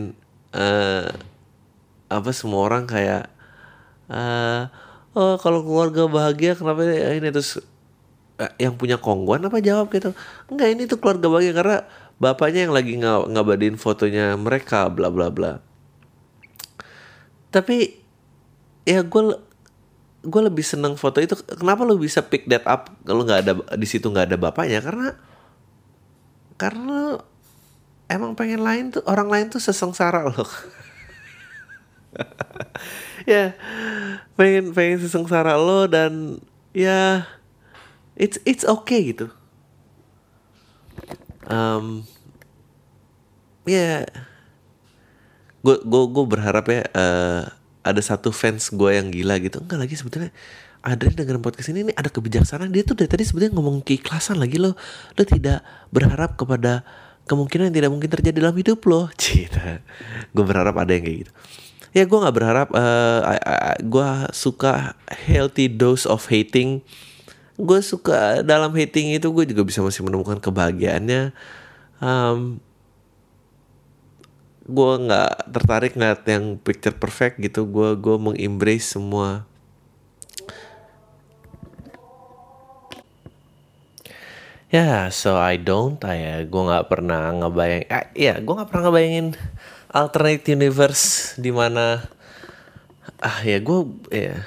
eh 0.56 1.08
apa 2.08 2.30
semua 2.36 2.64
orang 2.68 2.84
kayak 2.88 3.28
eh 4.12 4.62
oh 5.16 5.36
kalau 5.40 5.64
keluarga 5.64 6.08
bahagia 6.08 6.56
kenapa 6.56 6.84
ini? 6.88 7.28
Terus 7.32 7.60
yang 8.58 8.74
punya 8.74 8.98
kongguan 8.98 9.46
apa 9.46 9.62
jawab 9.62 9.90
gitu. 9.94 10.10
Enggak 10.50 10.68
ini 10.74 10.82
tuh 10.90 10.98
keluarga 10.98 11.30
bahagia 11.30 11.54
karena 11.54 11.78
bapaknya 12.18 12.66
yang 12.66 12.74
lagi 12.74 12.98
nga 12.98 13.22
ngabadiin 13.22 13.78
fotonya 13.78 14.34
mereka 14.34 14.90
bla 14.90 15.10
bla 15.10 15.30
bla. 15.30 15.62
Tapi 17.54 17.94
ya 18.82 19.06
gue 19.06 19.22
gue 20.24 20.42
lebih 20.42 20.64
seneng 20.64 20.96
foto 20.96 21.20
itu 21.20 21.36
kenapa 21.46 21.84
lu 21.84 22.00
bisa 22.00 22.24
pick 22.24 22.48
that 22.48 22.64
up 22.64 22.90
kalau 23.04 23.22
nggak 23.22 23.40
ada 23.44 23.52
di 23.78 23.86
situ 23.86 24.10
nggak 24.10 24.34
ada 24.34 24.38
bapaknya? 24.40 24.82
Karena 24.82 25.08
karena 26.58 27.22
emang 28.10 28.34
pengen 28.34 28.62
lain 28.62 28.84
tuh 28.94 29.02
orang 29.06 29.28
lain 29.30 29.46
tuh 29.50 29.62
sesengsara 29.62 30.26
loh. 30.26 30.50
Ya 33.24 33.56
pengen 34.36 34.76
pengen 34.76 35.00
sesengsara 35.00 35.56
lo 35.56 35.88
dan 35.88 36.38
ya 36.76 37.24
it's 38.14 38.38
it's 38.46 38.64
okay 38.66 39.14
gitu. 39.14 39.30
Um, 41.44 42.08
ya 43.68 44.08
gue 45.64 45.76
gue 45.80 46.02
gue 46.12 46.24
berharap 46.24 46.64
ya 46.68 46.82
eh, 46.88 47.42
ada 47.84 48.00
satu 48.00 48.32
fans 48.32 48.72
gue 48.72 48.90
yang 48.94 49.12
gila 49.12 49.36
gitu. 49.42 49.60
Enggak 49.60 49.78
lagi 49.84 49.94
sebetulnya. 49.98 50.32
Ada 50.84 51.08
dengan 51.16 51.40
podcast 51.40 51.72
ini, 51.72 51.88
ini 51.88 51.92
ada 51.96 52.12
kebijaksanaan. 52.12 52.68
Dia 52.68 52.84
tuh 52.84 52.92
dari 52.92 53.08
tadi 53.08 53.24
sebetulnya 53.24 53.56
ngomong 53.56 53.80
keikhlasan 53.80 54.36
lagi 54.36 54.60
lo 54.60 54.76
lo 55.16 55.22
tidak 55.24 55.64
berharap 55.88 56.36
kepada 56.36 56.84
kemungkinan 57.24 57.72
yang 57.72 57.76
tidak 57.80 57.90
mungkin 57.96 58.10
terjadi 58.12 58.36
dalam 58.44 58.56
hidup 58.56 58.84
lo 58.84 59.08
cita. 59.20 59.80
Gue 60.36 60.44
berharap 60.44 60.76
ada 60.76 60.92
yang 60.92 61.04
kayak 61.08 61.18
gitu. 61.24 61.32
Ya 61.94 62.04
gue 62.04 62.18
nggak 62.18 62.36
berharap 62.36 62.68
eh 62.74 63.20
gue 63.80 64.08
suka 64.34 64.98
healthy 65.08 65.70
dose 65.70 66.04
of 66.04 66.26
hating 66.26 66.82
gue 67.54 67.80
suka 67.80 68.42
dalam 68.42 68.74
hating 68.74 69.14
itu 69.14 69.30
gue 69.30 69.44
juga 69.54 69.62
bisa 69.62 69.78
masih 69.82 70.02
menemukan 70.02 70.42
kebahagiaannya. 70.42 71.30
Um, 72.02 72.58
gue 74.64 74.92
nggak 75.06 75.54
tertarik 75.54 75.92
ngeliat 75.94 76.26
yang 76.26 76.58
picture 76.58 76.96
perfect 76.96 77.38
gitu. 77.38 77.62
Gue 77.68 77.94
gue 77.94 78.16
mengembrace 78.18 78.98
semua. 78.98 79.46
Ya 84.74 85.06
so 85.14 85.38
I 85.38 85.54
don't 85.54 86.02
I 86.02 86.42
gue 86.50 86.62
nggak 86.66 86.90
pernah 86.90 87.30
ngebayang 87.30 87.86
ah, 87.94 88.10
ya 88.10 88.42
gue 88.42 88.54
nggak 88.58 88.66
pernah 88.74 88.90
ngebayangin 88.90 89.28
alternate 89.94 90.50
universe 90.50 91.38
di 91.38 91.54
mana 91.54 92.02
ah 93.22 93.38
ya 93.46 93.62
gue 93.62 93.80
ya 94.10 94.42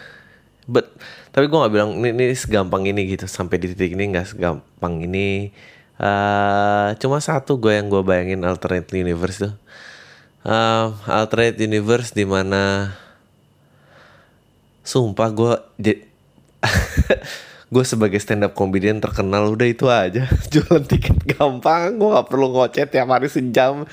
but 0.67 0.91
tapi 1.37 1.53
gue 1.53 1.57
nggak 1.61 1.69
bilang 1.69 2.01
ini, 2.01 2.17
ini 2.17 2.33
segampang 2.33 2.89
ini 2.89 3.13
gitu. 3.13 3.29
Sampai 3.29 3.61
di 3.61 3.69
titik 3.69 3.93
ini 3.93 4.09
nggak 4.09 4.33
segampang 4.33 5.05
ini. 5.05 5.53
Uh, 6.01 6.97
cuma 6.97 7.21
satu 7.21 7.61
gue 7.61 7.77
yang 7.77 7.93
gue 7.93 8.01
bayangin 8.01 8.41
alternate 8.41 8.89
universe 8.97 9.45
tuh. 9.45 9.53
Um, 10.41 10.97
alternate 11.05 11.61
universe 11.61 12.09
di 12.09 12.25
mana 12.25 12.89
sumpah 14.81 15.29
gue 15.29 15.53
gue 17.73 17.83
sebagai 17.85 18.17
stand 18.17 18.41
up 18.41 18.57
comedian 18.57 18.97
terkenal 18.97 19.53
udah 19.53 19.69
itu 19.69 19.85
aja. 19.93 20.25
Jualan 20.49 20.89
tiket 20.89 21.21
gampang 21.37 22.01
gue 22.01 22.17
gak 22.17 22.33
perlu 22.33 22.49
ngocet 22.49 22.89
tiap 22.89 23.13
hari 23.13 23.29
sejam 23.29 23.85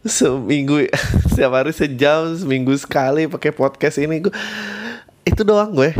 seminggu 0.00 0.88
setiap 1.28 1.60
hari 1.60 1.76
sejam 1.76 2.32
seminggu 2.40 2.72
sekali 2.80 3.28
pakai 3.28 3.52
podcast 3.52 4.00
ini. 4.00 4.24
Gue 4.24 4.32
itu 5.28 5.44
doang 5.44 5.76
gue 5.76 5.92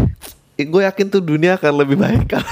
gue 0.59 0.83
yakin 0.83 1.07
tuh 1.07 1.23
dunia 1.23 1.55
akan 1.55 1.73
lebih 1.79 1.95
baik 1.95 2.27
kalau 2.35 2.51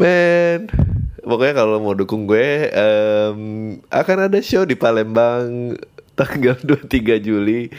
men 0.00 0.72
pokoknya 1.20 1.54
kalau 1.60 1.76
mau 1.84 1.92
dukung 1.92 2.24
gue 2.24 2.72
um, 2.72 3.40
akan 3.92 4.16
ada 4.32 4.40
show 4.40 4.64
di 4.64 4.72
Palembang 4.72 5.76
tanggal 6.20 6.56
23 6.84 7.16
Juli. 7.24 7.72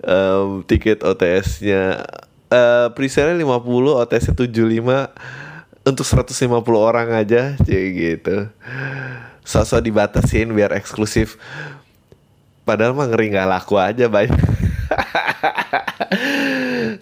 Um, 0.00 0.64
tiket 0.64 1.04
OTS-nya 1.04 2.08
uh, 2.48 2.88
presale 2.96 3.36
50 3.36 3.44
OTS 4.00 4.32
75 4.32 4.48
untuk 5.84 6.04
150 6.04 6.56
orang 6.76 7.08
aja 7.16 7.56
kayak 7.60 7.88
gitu. 7.96 8.36
Sosok 9.44 9.80
dibatasin 9.84 10.52
biar 10.52 10.76
eksklusif. 10.76 11.36
Padahal 12.64 12.92
mah 12.92 13.08
ngeri 13.08 13.32
nggak 13.34 13.48
laku 13.48 13.80
aja 13.80 14.06
banyak 14.06 14.36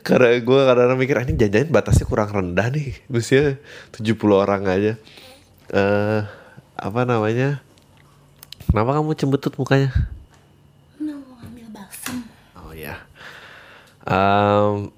karena 0.09 0.41
gue 0.41 0.61
kadang-kadang 0.65 0.99
mikir 0.99 1.21
"Ah, 1.21 1.25
ini 1.29 1.37
jangan-jangan 1.37 1.69
batasnya 1.69 2.07
kurang 2.09 2.33
rendah 2.33 2.73
nih 2.73 2.97
Maksudnya 3.13 3.61
70 3.93 4.17
orang 4.33 4.65
aja. 4.65 4.93
Eh 5.69 5.77
uh, 5.77 6.25
apa 6.81 7.01
namanya? 7.05 7.61
Kenapa 8.73 8.97
kamu 8.97 9.13
cembetut 9.13 9.53
mukanya? 9.61 9.93
Mau 10.97 11.37
ambil 11.45 11.69
balsam. 11.69 12.25
Oh 12.57 12.73
ya 12.73 13.05
um, 14.09 14.89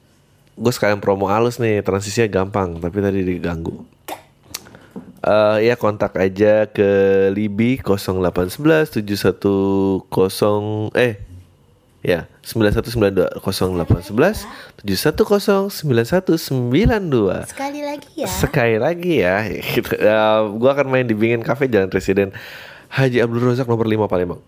gue 0.54 0.72
sekalian 0.72 1.02
promo 1.02 1.26
halus 1.26 1.58
nih 1.58 1.82
transisinya 1.82 2.30
gampang 2.30 2.78
tapi 2.78 3.02
tadi 3.02 3.26
diganggu. 3.26 3.82
Uh, 5.20 5.60
ya 5.60 5.76
kontak 5.76 6.16
aja 6.16 6.64
ke 6.64 6.88
Libi 7.36 7.76
0811 7.84 9.04
710 9.04 10.08
eh 10.96 11.20
ya 12.00 12.24
9192 12.40 13.44
0811 13.44 14.48
710 14.84 15.68
9192 15.84 17.52
sekali 17.52 17.80
lagi 17.84 18.10
ya. 18.16 18.28
Sekali 18.28 18.76
lagi 18.80 19.14
ya 19.20 19.36
gitu. 19.76 19.92
uh, 20.00 20.48
gue 20.56 20.70
akan 20.70 20.86
main 20.88 21.04
di 21.04 21.12
Bingin 21.12 21.44
Cafe 21.44 21.68
Jalan 21.68 21.92
Presiden 21.92 22.32
Haji 22.90 23.20
Abdul 23.20 23.52
Razak 23.52 23.68
nomor 23.68 23.86
5 23.86 24.08
Palembang. 24.08 24.40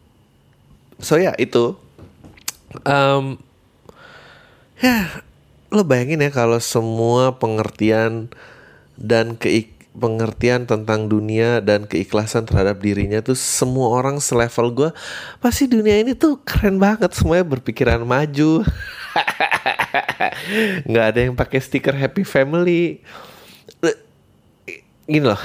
So 0.99 1.21
ya 1.21 1.37
itu. 1.37 1.77
Um, 2.89 3.37
ya 4.81 5.23
lo 5.69 5.85
bayangin 5.85 6.25
ya 6.25 6.33
kalau 6.33 6.57
semua 6.57 7.37
pengertian 7.37 8.33
dan 8.97 9.37
keik 9.37 9.72
pengertian 9.93 10.65
tentang 10.65 11.05
dunia 11.05 11.61
dan 11.61 11.85
keikhlasan 11.85 12.49
terhadap 12.49 12.81
dirinya 12.81 13.21
tuh 13.21 13.37
semua 13.37 13.93
orang 13.93 14.17
selevel 14.25 14.73
gue 14.73 14.91
pasti 15.37 15.69
dunia 15.69 16.01
ini 16.01 16.17
tuh 16.17 16.41
keren 16.41 16.81
banget 16.81 17.13
semuanya 17.13 17.45
berpikiran 17.45 18.01
maju. 18.01 18.65
Nggak 20.89 21.07
ada 21.13 21.21
yang 21.21 21.35
pakai 21.37 21.61
stiker 21.61 21.93
happy 21.93 22.25
family. 22.25 23.05
Gini 25.05 25.27
loh. 25.29 25.41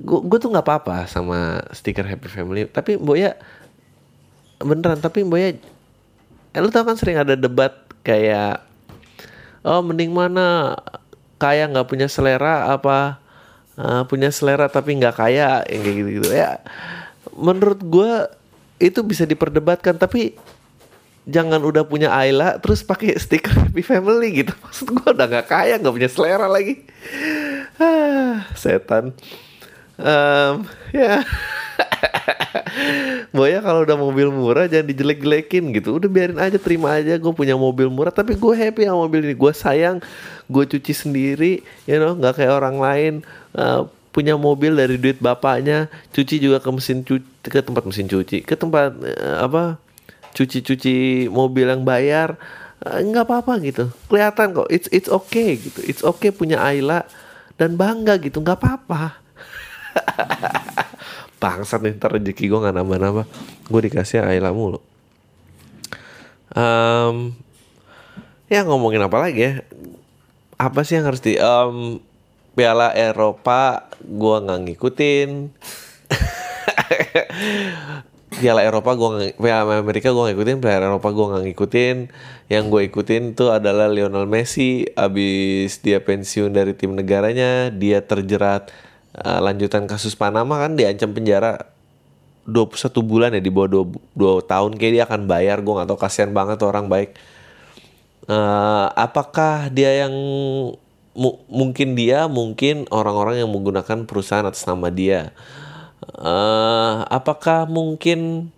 Gue 0.00 0.38
tuh 0.40 0.48
nggak 0.48 0.64
apa-apa 0.64 1.04
sama 1.04 1.60
stiker 1.76 2.08
happy 2.08 2.32
family 2.32 2.64
tapi 2.64 2.96
Boya 2.96 3.36
beneran 4.56 4.96
tapi 4.96 5.20
Boya 5.28 5.52
eh, 6.56 6.60
lu 6.60 6.72
tau 6.72 6.88
kan 6.88 6.96
sering 6.96 7.20
ada 7.20 7.36
debat 7.36 7.84
kayak 8.00 8.64
oh 9.60 9.84
mending 9.84 10.08
mana 10.08 10.72
kaya 11.40 11.64
nggak 11.66 11.88
punya 11.88 12.06
selera 12.06 12.68
apa 12.68 13.16
uh, 13.80 14.04
punya 14.04 14.28
selera 14.28 14.68
tapi 14.68 15.00
nggak 15.00 15.16
kaya 15.16 15.64
yang 15.66 15.80
kayak 15.80 15.96
gitu 15.96 16.10
gitu 16.20 16.28
ya 16.36 16.60
menurut 17.32 17.80
gue 17.80 18.12
itu 18.80 19.00
bisa 19.00 19.24
diperdebatkan 19.24 19.96
tapi 19.96 20.36
jangan 21.28 21.60
udah 21.60 21.84
punya 21.84 22.08
Ayla 22.10 22.56
terus 22.58 22.80
pakai 22.80 23.14
stiker 23.20 23.52
happy 23.52 23.84
family 23.84 24.44
gitu. 24.44 24.52
Maksud 24.64 24.86
gue 24.90 25.08
udah 25.12 25.26
nggak 25.28 25.46
kaya 25.46 25.74
nggak 25.76 25.94
punya 25.94 26.10
selera 26.10 26.48
lagi. 26.48 26.80
Ah, 27.76 28.48
setan. 28.56 29.12
Um, 30.00 30.64
ya. 30.92 31.20
Boya 33.36 33.60
kalau 33.60 33.84
udah 33.84 33.96
mobil 33.96 34.32
murah 34.32 34.64
jangan 34.64 34.88
dijelek-jelekin 34.90 35.76
gitu. 35.76 36.00
Udah 36.00 36.08
biarin 36.08 36.40
aja 36.40 36.56
terima 36.56 36.96
aja 36.96 37.20
gue 37.20 37.32
punya 37.36 37.56
mobil 37.56 37.92
murah. 37.92 38.12
Tapi 38.12 38.36
gue 38.36 38.54
happy 38.56 38.88
sama 38.88 39.04
mobil 39.04 39.28
ini. 39.28 39.34
Gue 39.36 39.52
sayang 39.52 40.00
gue 40.50 40.64
cuci 40.66 40.92
sendiri 40.92 41.62
You 41.86 42.02
know 42.02 42.18
nggak 42.18 42.42
kayak 42.42 42.52
orang 42.52 42.76
lain 42.82 43.12
uh, 43.54 43.86
Punya 44.10 44.34
mobil 44.34 44.74
dari 44.74 44.98
duit 44.98 45.22
bapaknya 45.22 45.86
Cuci 46.10 46.42
juga 46.42 46.58
ke 46.58 46.70
mesin 46.74 47.06
cuci 47.06 47.46
Ke 47.46 47.62
tempat 47.62 47.86
mesin 47.86 48.10
cuci 48.10 48.42
Ke 48.42 48.58
tempat 48.58 48.90
uh, 48.98 49.46
apa 49.46 49.78
Cuci-cuci 50.30 51.26
mobil 51.26 51.66
yang 51.66 51.82
bayar 51.82 52.38
nggak 52.80 53.24
uh, 53.24 53.28
apa-apa 53.28 53.60
gitu. 53.60 53.92
Kelihatan 54.08 54.56
kok 54.56 54.68
it's 54.72 54.88
it's 54.88 55.10
okay 55.10 55.60
gitu. 55.60 55.84
It's 55.84 56.00
okay 56.00 56.32
punya 56.32 56.62
Ayla 56.62 57.04
dan 57.60 57.76
bangga 57.76 58.16
gitu 58.22 58.40
nggak 58.40 58.56
apa-apa. 58.56 59.20
Bangsat 61.42 61.84
nih 61.84 61.98
ntar 61.98 62.16
rezeki 62.16 62.46
gue 62.46 62.60
gak 62.62 62.76
nambah-nambah. 62.76 63.26
Gue 63.68 63.80
dikasih 63.84 64.24
Ayla 64.24 64.54
mulu. 64.54 64.80
Em, 66.56 67.34
Ya 68.50 68.66
ngomongin 68.66 68.98
apa 68.98 69.14
lagi 69.22 69.46
ya 69.46 69.62
Apa 70.60 70.84
sih 70.84 71.00
yang 71.00 71.08
harus 71.08 71.24
di 71.24 71.40
em, 71.40 72.04
Piala 72.52 72.92
Eropa 72.92 73.88
Gue 74.04 74.36
gak 74.44 74.60
ngikutin. 74.68 75.30
Piala 78.30 78.62
Eropa 78.64 78.94
gue 78.96 79.08
nggak 79.10 79.42
Piala 79.42 79.80
Amerika 79.80 80.08
gue 80.14 80.24
ngikutin 80.32 80.62
Piala 80.62 80.92
Eropa 80.92 81.08
gue 81.12 81.26
nggak 81.32 81.44
ngikutin. 81.48 81.96
Yang 82.52 82.64
gue 82.68 82.80
ikutin 82.92 83.22
tuh 83.32 83.56
adalah 83.56 83.88
Lionel 83.88 84.28
Messi 84.28 84.84
abis 84.96 85.80
dia 85.80 86.00
pensiun 86.04 86.52
dari 86.52 86.76
tim 86.76 86.92
negaranya 86.92 87.72
dia 87.72 88.00
terjerat 88.04 88.68
uh, 89.16 89.40
lanjutan 89.40 89.88
kasus 89.88 90.12
Panama 90.12 90.60
kan 90.60 90.76
diancam 90.76 91.10
penjara 91.16 91.68
21 92.48 92.90
bulan 93.04 93.30
ya 93.36 93.42
di 93.44 93.52
bawah 93.52 93.92
2, 94.16 94.50
tahun 94.50 94.72
kayak 94.76 94.92
dia 94.92 95.04
akan 95.04 95.24
bayar. 95.24 95.60
Gue 95.60 95.72
nggak 95.76 95.88
tahu 95.88 95.98
kasihan 96.00 96.30
banget 96.32 96.60
orang 96.64 96.88
baik 96.88 97.16
Eh, 98.30 98.86
apakah 98.94 99.66
dia 99.74 100.06
yang 100.06 100.14
mu- 101.18 101.40
mungkin 101.50 101.98
dia 101.98 102.30
mungkin 102.30 102.86
orang-orang 102.94 103.42
yang 103.42 103.50
menggunakan 103.50 104.06
perusahaan 104.06 104.46
atas 104.46 104.62
nama 104.70 104.86
dia? 104.92 105.34
Eh, 106.14 106.94
apakah 107.10 107.66
mungkin 107.66 108.50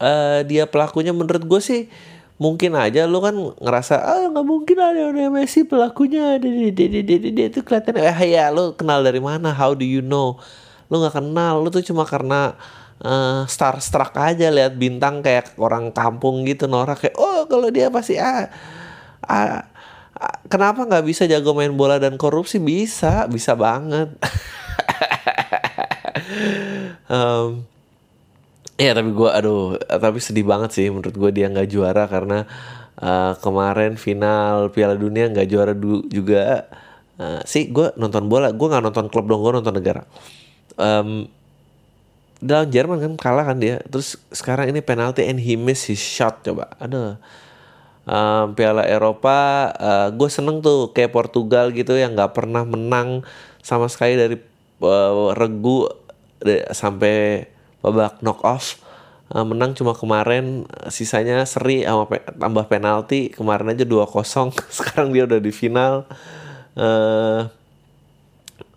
eh 0.00 0.40
dia 0.48 0.64
pelakunya? 0.68 1.12
Menurut 1.12 1.44
gue 1.44 1.60
sih 1.60 1.80
mungkin 2.40 2.76
aja. 2.76 3.04
Lu 3.08 3.20
kan 3.20 3.36
ngerasa 3.60 3.94
ah 4.00 4.24
nggak 4.32 4.46
mungkin 4.46 4.76
ada 4.80 4.92
Lionel 5.12 5.32
Messi 5.32 5.64
pelakunya. 5.68 6.36
Dia 6.40 7.46
itu 7.52 7.60
kelihatan 7.64 7.96
eh 8.00 8.20
ya 8.36 8.48
lu 8.52 8.72
kenal 8.78 9.00
dari 9.04 9.20
mana? 9.20 9.52
How 9.52 9.72
do 9.76 9.84
you 9.84 10.00
know? 10.04 10.40
Lu 10.88 11.00
nggak 11.02 11.16
kenal. 11.20 11.60
Lu 11.64 11.68
tuh 11.72 11.84
cuma 11.84 12.04
karena 12.08 12.56
eh, 13.04 13.42
starstruck 13.48 14.12
aja 14.16 14.48
lihat 14.52 14.76
bintang 14.80 15.20
kayak 15.24 15.56
orang 15.60 15.92
kampung 15.92 16.44
gitu 16.48 16.66
norak 16.70 17.02
kayak 17.04 17.16
oh 17.18 17.44
kalau 17.50 17.68
dia 17.72 17.88
pasti 17.92 18.16
ah, 18.20 18.48
ah 19.26 19.64
ah, 20.18 20.36
kenapa 20.48 20.84
nggak 20.88 21.04
bisa 21.06 21.24
jago 21.28 21.52
main 21.56 21.74
bola 21.76 21.98
dan 22.02 22.16
korupsi? 22.20 22.58
Bisa 22.62 23.26
bisa 23.30 23.52
banget. 23.58 24.10
Em, 27.08 27.64
Iya 28.76 28.92
tapi 28.92 29.08
gua 29.16 29.32
aduh 29.40 29.80
tapi 29.88 30.20
sedih 30.20 30.44
banget 30.44 30.70
sih 30.76 30.86
menurut 30.92 31.16
gue 31.16 31.30
dia 31.32 31.48
nggak 31.48 31.68
juara 31.72 32.04
karena 32.12 32.44
eh, 33.00 33.32
kemarin 33.44 33.96
final 33.96 34.68
Piala 34.74 34.96
Dunia 35.00 35.32
nggak 35.32 35.48
juara 35.52 35.72
du- 35.76 36.04
juga. 36.12 36.68
Eh, 37.20 37.40
sih 37.48 37.72
gue 37.72 37.92
nonton 38.00 38.28
bola 38.28 38.52
gue 38.52 38.66
nggak 38.70 38.84
nonton 38.84 39.06
klub 39.12 39.24
dong 39.30 39.40
gue 39.44 39.52
nonton 39.60 39.72
negara. 39.76 40.02
Em, 40.80 41.28
dalam 42.46 42.68
Jerman 42.70 42.98
kan 43.02 43.12
kalah 43.18 43.44
kan 43.50 43.58
dia. 43.58 43.82
Terus 43.90 44.16
sekarang 44.30 44.70
ini 44.70 44.80
penalti 44.80 45.26
and 45.26 45.42
he 45.42 45.54
miss 45.58 45.86
his 45.90 46.00
shot 46.00 46.40
coba. 46.46 46.72
Aduh. 46.80 47.18
Em, 48.06 48.46
Piala 48.54 48.86
Eropa 48.86 49.74
gue 50.14 50.30
seneng 50.30 50.62
tuh 50.62 50.94
kayak 50.94 51.10
Portugal 51.10 51.74
gitu 51.74 51.98
yang 51.98 52.14
nggak 52.14 52.38
pernah 52.38 52.62
menang 52.62 53.26
sama 53.66 53.90
sekali 53.90 54.14
dari 54.14 54.36
eh, 54.82 55.12
regu 55.34 55.90
de- 56.38 56.70
sampai 56.70 57.46
babak 57.82 58.22
knock 58.22 58.40
off 58.46 58.78
Eh, 59.26 59.42
menang 59.42 59.74
cuma 59.74 59.90
kemarin 59.90 60.70
eh, 60.70 60.90
sisanya 60.94 61.42
seri 61.50 61.82
sama 61.82 62.06
pe- 62.06 62.22
tambah 62.38 62.66
penalti. 62.70 63.34
Kemarin 63.34 63.74
aja 63.74 63.82
2-0 63.82 64.54
sekarang 64.78 65.10
dia 65.10 65.26
udah 65.26 65.40
di 65.42 65.50
final. 65.50 66.06
Eh 66.78 67.40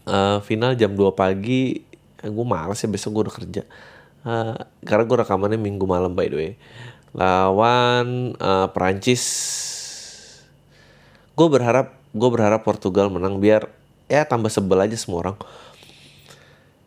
eh, 0.08 0.38
final 0.44 0.72
jam 0.80 0.92
2 0.96 1.14
pagi 1.14 1.84
gue 2.24 2.46
males 2.46 2.80
ya 2.80 2.90
besok 2.92 3.20
gue 3.20 3.24
udah 3.30 3.36
kerja. 3.36 3.64
Eh, 4.28 4.56
karena 4.84 5.04
gue 5.08 5.18
rekamannya 5.24 5.60
minggu 5.60 5.86
malam 5.88 6.12
by 6.14 6.28
the 6.28 6.38
way. 6.38 6.52
Lawan 7.16 8.36
eh, 8.36 8.68
Perancis. 8.72 9.24
Gue 11.34 11.48
berharap 11.48 11.96
gue 12.12 12.30
berharap 12.30 12.66
Portugal 12.66 13.08
menang 13.14 13.38
biar 13.38 13.70
ya 14.10 14.26
tambah 14.26 14.52
sebel 14.52 14.84
aja 14.84 14.98
semua 14.98 15.24
orang. 15.24 15.38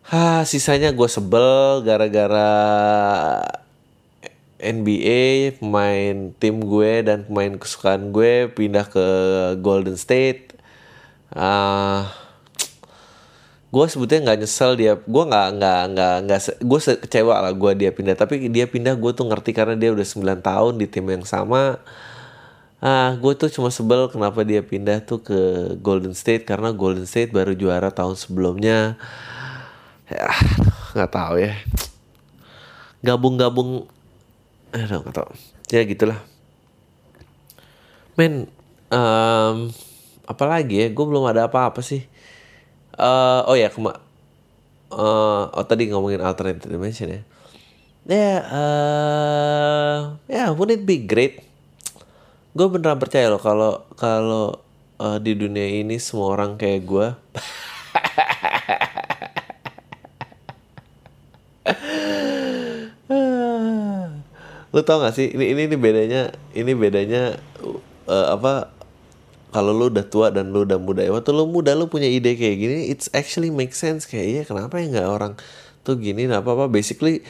Hah, 0.03 0.45
sisanya 0.45 0.93
gue 0.93 1.09
sebel 1.09 1.81
gara-gara 1.81 2.51
NBA 4.63 5.59
pemain 5.59 6.31
tim 6.39 6.63
gue 6.63 6.93
dan 7.03 7.27
pemain 7.27 7.55
kesukaan 7.59 8.15
gue 8.15 8.47
pindah 8.51 8.87
ke 8.87 9.05
Golden 9.59 9.97
State. 9.97 10.55
Ah, 11.33 12.22
gue 13.73 13.85
sebetulnya 13.89 14.21
nggak 14.29 14.39
nyesel 14.45 14.71
dia. 14.77 14.93
Gue 15.01 15.23
nggak 15.25 15.47
nggak 15.57 15.81
nggak 15.97 16.15
nggak 16.29 16.39
gue 16.61 16.79
kecewa 17.09 17.41
lah 17.41 17.53
gue 17.57 17.71
dia 17.73 17.89
pindah. 17.89 18.13
Tapi 18.13 18.53
dia 18.53 18.69
pindah 18.69 18.93
gue 18.93 19.11
tuh 19.17 19.25
ngerti 19.25 19.49
karena 19.49 19.73
dia 19.73 19.89
udah 19.89 20.05
9 20.05 20.45
tahun 20.45 20.73
di 20.77 20.85
tim 20.85 21.09
yang 21.09 21.25
sama. 21.25 21.81
Ah, 22.83 23.17
gue 23.17 23.33
tuh 23.33 23.49
cuma 23.49 23.73
sebel 23.73 24.11
kenapa 24.13 24.45
dia 24.45 24.61
pindah 24.61 25.01
tuh 25.01 25.25
ke 25.25 25.39
Golden 25.81 26.13
State 26.13 26.45
karena 26.45 26.69
Golden 26.69 27.09
State 27.09 27.33
baru 27.33 27.57
juara 27.57 27.89
tahun 27.89 28.13
sebelumnya. 28.13 28.99
Ya, 30.05 30.29
nggak 30.93 31.09
tahu 31.09 31.35
ya. 31.41 31.57
Gabung-gabung, 33.01 33.89
aduh 34.69 34.99
nggak 35.01 35.15
tahu. 35.15 35.31
Ya 35.73 35.81
gitulah. 35.87 36.19
Men, 38.19 38.45
em, 38.93 39.57
apa 40.29 40.43
lagi 40.45 40.83
ya? 40.83 40.87
Gue 40.93 41.05
belum 41.07 41.25
ada 41.25 41.49
apa-apa 41.49 41.81
sih. 41.81 42.05
Eh, 42.93 43.41
oh 43.49 43.57
ya, 43.57 43.73
kema 43.73 43.97
eh, 44.93 45.43
oh 45.49 45.65
tadi 45.65 45.89
ngomongin 45.89 46.21
alternative 46.21 46.69
dimension 46.69 47.09
ya. 47.09 47.21
Ya, 48.05 48.43
eh, 48.45 49.97
ya, 50.29 50.53
wouldn't 50.53 50.83
it 50.83 50.85
be 50.85 51.01
great? 51.01 51.41
Gue 52.53 52.69
beneran 52.69 53.01
percaya 53.01 53.33
loh 53.33 53.41
kalau 53.41 53.81
kalau 53.97 54.61
eh, 55.01 55.17
di 55.25 55.33
dunia 55.33 55.65
ini 55.65 55.97
semua 55.97 56.37
orang 56.37 56.53
kayak 56.61 56.85
gue. 56.85 57.07
Lu 64.73 64.81
tau 64.81 65.01
gak 65.05 65.13
sih 65.13 65.29
ini 65.33 65.53
ini 65.53 65.69
ini 65.69 65.77
bedanya 65.77 66.33
ini 66.53 66.73
bedanya 66.77 67.37
eh, 68.09 68.27
apa 68.29 68.72
kalau 69.53 69.71
lu 69.71 69.93
udah 69.93 70.05
tua 70.09 70.33
dan 70.33 70.49
lu 70.49 70.65
udah 70.65 70.81
muda 70.81 71.05
ya 71.05 71.13
waktu 71.13 71.29
lu 71.31 71.45
muda 71.45 71.77
lu 71.77 71.85
punya 71.87 72.09
ide 72.09 72.33
kayak 72.33 72.57
gini 72.57 72.77
it's 72.89 73.07
actually 73.13 73.53
make 73.53 73.77
sense. 73.77 74.09
Kayak 74.09 74.27
iya 74.27 74.41
kenapa 74.49 74.81
ya 74.81 74.89
nggak 74.89 75.07
orang 75.07 75.33
tuh 75.85 75.95
gini? 76.01 76.25
Nah 76.25 76.41
apa 76.41 76.57
apa 76.57 76.65
basically 76.67 77.21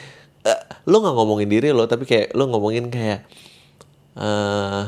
eh, 0.48 0.60
lu 0.88 0.96
nggak 1.04 1.14
ngomongin 1.14 1.48
diri 1.52 1.68
lo 1.76 1.84
tapi 1.84 2.08
kayak 2.08 2.32
lu 2.32 2.48
ngomongin 2.48 2.88
kayak 2.88 3.28
eh 4.18 4.84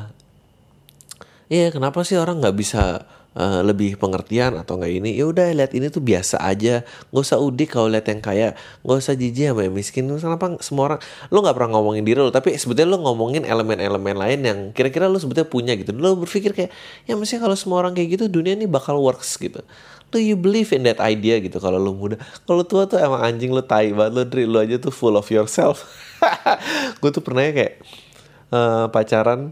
Iya, 1.47 1.71
kenapa 1.71 2.03
sih 2.03 2.19
orang 2.19 2.43
nggak 2.43 2.57
bisa 2.59 3.07
eh, 3.37 3.61
lebih 3.63 4.01
pengertian 4.01 4.57
atau 4.57 4.81
nggak 4.81 4.93
ini? 4.93 5.11
Ya 5.15 5.29
udah 5.29 5.53
lihat 5.53 5.77
ini 5.77 5.93
tuh 5.93 6.01
biasa 6.01 6.41
aja, 6.41 6.83
nggak 7.13 7.23
usah 7.23 7.39
udik 7.39 7.77
kalau 7.77 7.93
lihat 7.93 8.09
yang 8.09 8.25
kaya, 8.25 8.49
nggak 8.83 8.97
usah 8.97 9.15
jijik 9.15 9.53
sama 9.53 9.69
yang 9.69 9.75
miskin. 9.77 10.09
Kenapa 10.09 10.57
semua 10.65 10.85
orang? 10.97 11.01
Lu 11.29 11.45
nggak 11.45 11.55
pernah 11.55 11.71
ngomongin 11.77 12.03
diri 12.03 12.19
lo, 12.25 12.33
tapi 12.33 12.57
sebetulnya 12.57 12.97
lu 12.97 12.99
ngomongin 13.05 13.45
elemen-elemen 13.45 14.17
lain 14.17 14.41
yang 14.41 14.59
kira-kira 14.73 15.07
lu 15.07 15.21
sebetulnya 15.21 15.49
punya 15.49 15.73
gitu. 15.77 15.93
Lu 15.93 16.17
berpikir 16.17 16.57
kayak, 16.57 16.73
ya 17.05 17.15
mesti 17.15 17.37
kalau 17.37 17.55
semua 17.55 17.85
orang 17.85 17.93
kayak 17.93 18.17
gitu 18.17 18.25
dunia 18.33 18.57
ini 18.57 18.65
bakal 18.65 18.97
works 18.99 19.37
gitu. 19.37 19.61
Do 20.15 20.23
you 20.23 20.39
believe 20.39 20.71
in 20.71 20.87
that 20.87 21.03
idea 21.03 21.43
gitu 21.43 21.59
kalau 21.59 21.83
lu 21.83 21.91
muda? 21.91 22.17
Kalau 22.47 22.63
tua 22.63 22.87
tuh 22.87 23.03
emang 23.03 23.27
anjing 23.27 23.51
lu 23.51 23.61
tai 23.61 23.91
banget 23.91 24.15
lu, 24.15 24.23
Dri. 24.25 24.45
lu 24.47 24.59
aja 24.63 24.79
tuh 24.79 24.95
full 24.95 25.19
of 25.19 25.27
yourself. 25.29 25.83
gue 27.03 27.11
tuh 27.11 27.21
pernah 27.21 27.43
ya 27.43 27.53
kayak 27.53 27.75
eh, 28.55 28.87
pacaran 28.95 29.51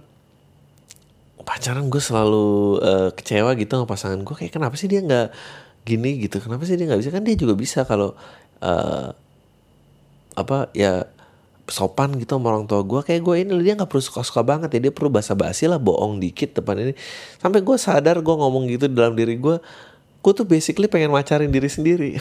pacaran 1.45 1.87
gue 1.93 2.03
selalu 2.03 2.47
eh, 2.81 3.11
kecewa 3.15 3.53
gitu 3.55 3.73
sama 3.77 3.87
pasangan 3.87 4.21
gue 4.25 4.35
kayak 4.35 4.53
kenapa 4.53 4.75
sih 4.81 4.89
dia 4.89 5.05
nggak 5.05 5.29
gini 5.85 6.25
gitu? 6.25 6.41
Kenapa 6.41 6.65
sih 6.65 6.75
dia 6.81 6.89
nggak 6.89 7.01
bisa? 7.05 7.11
Kan 7.13 7.23
dia 7.23 7.37
juga 7.37 7.55
bisa 7.55 7.85
kalau 7.85 8.17
eh, 8.65 9.09
apa 10.35 10.73
ya 10.75 11.07
sopan 11.69 12.17
gitu 12.19 12.37
sama 12.37 12.57
orang 12.57 12.65
tua 12.65 12.81
gue. 12.83 13.01
Kayak 13.05 13.21
gue 13.25 13.35
ini 13.45 13.53
dia 13.61 13.77
nggak 13.77 13.89
perlu 13.89 14.03
suka-suka 14.03 14.41
banget 14.43 14.73
ya. 14.81 14.91
Dia 14.91 14.93
perlu 14.97 15.13
basa-basi 15.13 15.69
lah 15.69 15.79
bohong 15.79 16.19
dikit 16.19 16.57
depan 16.57 16.81
ini. 16.81 16.93
Sampai 17.39 17.61
gue 17.61 17.77
sadar 17.77 18.19
gue 18.25 18.35
ngomong 18.35 18.65
gitu 18.73 18.89
dalam 18.91 19.15
diri 19.15 19.37
gue 19.37 19.61
gue 20.25 20.33
tuh 20.33 20.49
basically 20.49 20.89
pengen 20.89 21.13
macarin 21.13 21.53
diri 21.53 21.69
sendiri. 21.69 22.17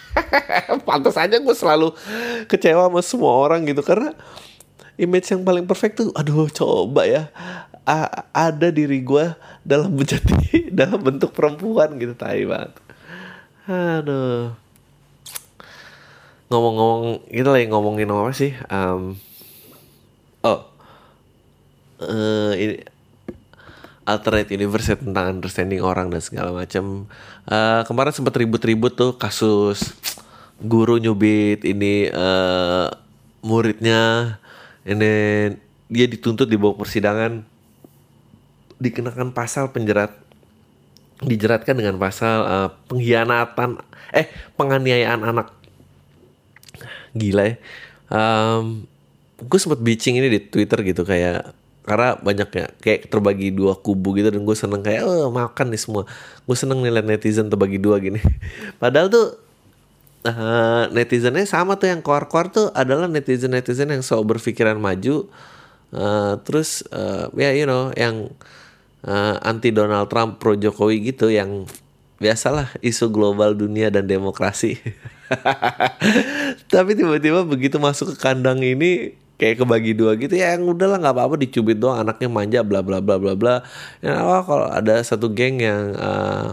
Pantas 0.86 1.18
aja 1.18 1.36
gue 1.42 1.56
selalu 1.58 1.90
kecewa 2.46 2.86
sama 2.86 3.00
semua 3.02 3.34
orang 3.34 3.66
gitu. 3.66 3.82
Karena 3.82 4.14
image 4.96 5.28
yang 5.28 5.44
paling 5.44 5.68
perfect 5.68 6.00
tuh 6.00 6.08
aduh 6.16 6.48
coba 6.48 7.04
ya 7.04 7.28
A- 7.86 8.26
ada 8.34 8.68
diri 8.74 8.98
gue 9.06 9.30
dalam 9.62 9.94
menjadi 9.98 10.68
dalam 10.74 10.98
bentuk 11.00 11.30
perempuan 11.30 11.94
gitu 12.02 12.18
tai 12.18 12.42
banget. 12.42 12.74
Aduh. 13.70 14.54
Ngomong-ngomong 16.50 17.26
kita 17.30 17.48
lagi 17.50 17.66
ngomongin 17.70 18.10
apa 18.10 18.30
sih? 18.34 18.54
Em, 18.70 19.18
oh. 20.46 20.60
Eh 22.02 22.52
ini 22.58 22.76
alternate 24.06 24.54
universe 24.54 24.94
ya, 24.94 24.96
tentang 24.98 25.42
understanding 25.42 25.82
orang 25.82 26.06
dan 26.14 26.22
segala 26.22 26.54
macam. 26.54 27.10
Eh, 27.50 27.82
kemarin 27.86 28.14
sempat 28.14 28.38
ribut-ribut 28.38 28.94
tuh 28.94 29.18
kasus 29.18 29.94
guru 30.62 31.02
nyubit 31.02 31.66
ini 31.66 32.06
eh, 32.06 32.88
muridnya, 33.42 34.38
ini 34.86 35.14
dia 35.90 36.06
dituntut 36.06 36.46
di 36.46 36.54
bawah 36.58 36.78
persidangan 36.78 37.55
dikenakan 38.76 39.32
pasal 39.32 39.72
penjerat 39.72 40.12
dijeratkan 41.24 41.80
dengan 41.80 41.96
pasal 41.96 42.44
eh, 42.44 42.68
pengkhianatan 42.92 43.80
eh 44.12 44.28
penganiayaan 44.56 45.24
anak. 45.24 45.48
Gila 47.16 47.42
ya. 47.48 47.54
Um, 48.06 48.84
gue 49.40 49.58
sempet 49.58 49.80
bitching 49.80 50.20
ini 50.20 50.28
di 50.28 50.40
twitter 50.44 50.84
gitu 50.84 51.02
kayak 51.02 51.56
karena 51.86 52.18
banyak 52.18 52.48
ya 52.50 52.66
kayak 52.82 53.08
terbagi 53.08 53.54
dua 53.54 53.78
kubu 53.78 54.18
gitu 54.18 54.28
dan 54.28 54.42
gue 54.42 54.56
seneng 54.58 54.84
kayak 54.84 55.08
oh 55.08 55.32
makan 55.32 55.72
nih 55.72 55.80
semua. 55.80 56.04
Gue 56.44 56.56
seneng 56.56 56.84
nih 56.84 56.92
netizen 57.00 57.48
terbagi 57.48 57.80
dua 57.80 57.96
gini. 57.96 58.20
Padahal 58.82 59.08
tuh 59.08 59.40
eh, 60.28 60.84
netizennya 60.92 61.48
sama 61.48 61.80
tuh 61.80 61.88
yang 61.88 62.04
keluar-keluar 62.04 62.52
tuh 62.52 62.68
adalah 62.76 63.08
netizen-netizen 63.08 63.88
yang 63.88 64.04
sok 64.04 64.36
berpikiran 64.36 64.76
maju 64.76 65.32
Eh, 65.94 66.34
terus 66.42 66.82
eh, 66.90 67.24
ya 67.38 67.50
you 67.54 67.62
know 67.64 67.94
yang 67.94 68.28
eh, 69.06 69.34
anti 69.40 69.70
Donald 69.70 70.10
Trump 70.10 70.42
pro 70.42 70.58
Jokowi 70.58 71.14
gitu 71.14 71.30
yang 71.30 71.64
biasalah 72.16 72.72
isu 72.80 73.12
global 73.12 73.54
dunia 73.54 73.88
dan 73.92 74.08
demokrasi. 74.08 74.80
Tapi 76.72 76.90
tiba-tiba 76.96 77.44
begitu 77.46 77.76
masuk 77.78 78.14
ke 78.14 78.16
kandang 78.18 78.60
ini 78.60 79.14
kayak 79.36 79.60
kebagi 79.60 79.92
dua 79.92 80.16
gitu 80.16 80.32
ya 80.32 80.56
yang 80.56 80.64
udahlah 80.64 80.96
nggak 80.96 81.12
apa-apa 81.12 81.36
dicubit 81.36 81.76
doang 81.76 82.00
anaknya 82.00 82.28
manja 82.32 82.60
bla 82.64 82.80
bla 82.80 83.04
bla 83.04 83.20
bla 83.20 83.32
bla. 83.36 83.54
Ya 84.00 84.24
oh, 84.24 84.42
kalau 84.42 84.66
ada 84.68 84.96
satu 85.04 85.30
geng 85.30 85.60
yang 85.60 85.92
eh, 85.92 86.50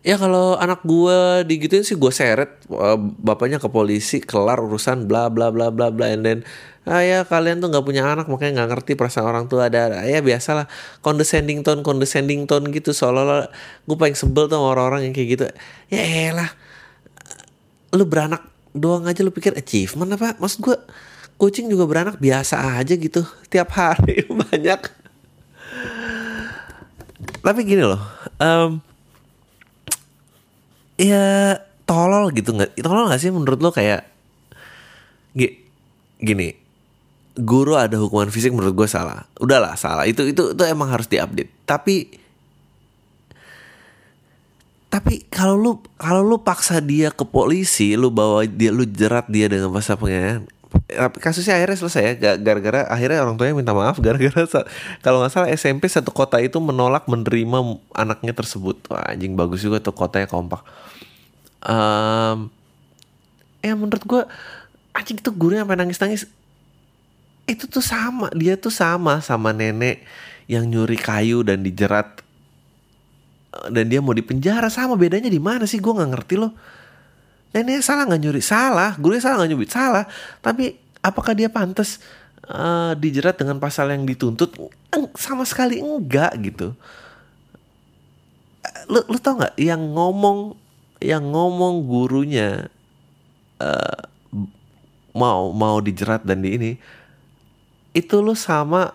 Ya 0.00 0.16
kalau 0.16 0.56
anak 0.56 0.80
gue 0.80 1.44
digituin 1.44 1.84
sih 1.84 1.92
gue 1.92 2.08
seret 2.08 2.56
eh, 2.72 2.98
bapaknya 3.20 3.60
ke 3.60 3.68
polisi 3.68 4.24
kelar 4.24 4.56
urusan 4.56 5.04
bla 5.04 5.28
bla 5.28 5.52
bla 5.52 5.68
bla 5.68 5.92
bla 5.92 6.08
and 6.08 6.24
then 6.24 6.38
ah 6.88 7.04
ya 7.04 7.28
kalian 7.28 7.60
tuh 7.60 7.68
nggak 7.68 7.84
punya 7.84 8.02
anak 8.08 8.24
makanya 8.26 8.64
nggak 8.64 8.68
ngerti 8.72 8.92
perasaan 8.96 9.28
orang 9.28 9.46
tua 9.52 9.68
ada 9.68 10.00
ya 10.08 10.24
biasalah 10.24 10.64
condescending 11.04 11.60
tone 11.60 11.84
condescending 11.84 12.48
tone 12.48 12.72
gitu. 12.72 12.96
Seolah-olah 12.96 13.52
gue 13.84 13.96
paling 14.00 14.16
sebel 14.16 14.48
tuh 14.48 14.56
orang-orang 14.56 15.04
yang 15.08 15.14
kayak 15.14 15.28
gitu. 15.36 15.44
Ya 15.92 16.32
elah 16.32 16.50
lu 17.92 18.06
beranak 18.08 18.46
doang 18.72 19.04
aja 19.04 19.20
lu 19.20 19.28
pikir 19.34 19.52
achievement 19.58 20.08
apa? 20.16 20.40
Maksud 20.40 20.58
gue 20.64 20.76
kucing 21.36 21.68
juga 21.68 21.84
beranak 21.84 22.16
biasa 22.16 22.80
aja 22.80 22.96
gitu. 22.96 23.28
Tiap 23.52 23.68
hari 23.76 24.24
banyak. 24.48 24.80
Tapi 27.40 27.60
gini 27.64 27.84
loh 27.84 28.00
em, 28.40 28.80
ya 30.96 31.56
tolol 31.84 32.32
gitu 32.32 32.52
nggak 32.52 32.76
tolol 32.80 33.08
nggak 33.08 33.20
sih 33.20 33.32
menurut 33.32 33.60
lo 33.60 33.72
kayak 33.72 34.04
gi- 35.32 35.60
gini 36.20 36.52
guru 37.40 37.74
ada 37.74 37.96
hukuman 37.96 38.28
fisik 38.28 38.52
menurut 38.52 38.76
gue 38.76 38.88
salah. 38.88 39.26
Udahlah 39.40 39.74
salah. 39.74 40.04
Itu 40.06 40.28
itu 40.28 40.54
itu 40.54 40.62
emang 40.64 40.92
harus 40.92 41.08
diupdate. 41.08 41.50
Tapi 41.64 42.20
tapi 44.90 45.22
kalau 45.30 45.54
lu 45.54 45.72
kalau 45.94 46.26
lu 46.26 46.42
paksa 46.42 46.82
dia 46.82 47.14
ke 47.14 47.22
polisi 47.22 47.94
lu 47.94 48.10
bawa 48.10 48.42
dia 48.42 48.74
lu 48.74 48.82
jerat 48.82 49.30
dia 49.30 49.46
dengan 49.46 49.70
pasal 49.70 49.94
penganiayaan 49.94 50.50
tapi 50.70 51.18
kasusnya 51.22 51.58
akhirnya 51.58 51.78
selesai 51.78 52.02
ya. 52.02 52.12
Ga- 52.18 52.40
gara-gara 52.42 52.86
akhirnya 52.86 53.22
orang 53.22 53.38
tuanya 53.38 53.54
minta 53.54 53.74
maaf 53.74 53.98
gara-gara 54.02 54.42
kalau 55.04 55.22
nggak 55.22 55.32
salah 55.32 55.48
SMP 55.50 55.86
satu 55.86 56.10
kota 56.10 56.38
itu 56.42 56.58
menolak 56.58 57.06
menerima 57.06 57.78
anaknya 57.94 58.34
tersebut. 58.34 58.82
Wah, 58.90 59.14
anjing 59.14 59.34
bagus 59.38 59.62
juga 59.62 59.82
tuh 59.82 59.94
kotanya 59.94 60.26
kompak. 60.30 60.62
Em, 61.62 62.50
ya 63.62 63.74
menurut 63.78 64.02
gue 64.02 64.22
anjing 64.94 65.18
itu 65.22 65.30
gurunya 65.34 65.62
sampai 65.62 65.78
nangis-nangis 65.78 66.26
itu 67.48 67.64
tuh 67.68 67.82
sama 67.84 68.28
dia 68.34 68.56
tuh 68.58 68.72
sama 68.72 69.20
sama 69.24 69.54
nenek 69.54 70.02
yang 70.50 70.66
nyuri 70.66 70.98
kayu 70.98 71.46
dan 71.46 71.62
dijerat 71.62 72.20
Eh, 73.50 73.68
dan 73.74 73.90
dia 73.90 73.98
mau 73.98 74.14
dipenjara. 74.14 74.70
Sama 74.70 74.94
bedanya 74.94 75.26
di 75.26 75.42
mana 75.42 75.66
sih? 75.66 75.82
Gue 75.82 75.94
nggak 75.94 76.10
ngerti 76.14 76.34
loh. 76.38 76.54
Neneknya 77.50 77.82
salah 77.82 78.06
nggak 78.06 78.22
nyuri? 78.22 78.42
Salah. 78.42 78.94
Gurunya 78.94 79.22
salah 79.22 79.42
nggak 79.42 79.50
nyubit? 79.50 79.70
Salah. 79.74 80.04
Tapi 80.38 80.78
apakah 81.02 81.34
dia 81.34 81.50
pantas 81.50 81.98
eh, 82.46 82.92
dijerat 82.94 83.36
dengan 83.38 83.58
pasal 83.58 83.90
yang 83.90 84.06
dituntut? 84.06 84.54
Sama 85.18 85.42
sekali 85.42 85.82
enggak 85.82 86.30
gitu. 86.38 86.74
Eh, 88.62 88.74
lu 88.86 89.02
lu 89.10 89.18
tau 89.18 89.38
nggak? 89.38 89.58
Yang 89.58 89.82
ngomong 89.90 90.38
yang 91.02 91.24
ngomong 91.26 91.90
gurunya 91.90 92.70
eh, 93.58 94.00
mau 95.10 95.50
mau 95.50 95.82
dijerat 95.82 96.22
dan 96.22 96.38
di 96.46 96.54
ini 96.54 96.72
itu 97.96 98.22
lu 98.22 98.38
sama 98.38 98.94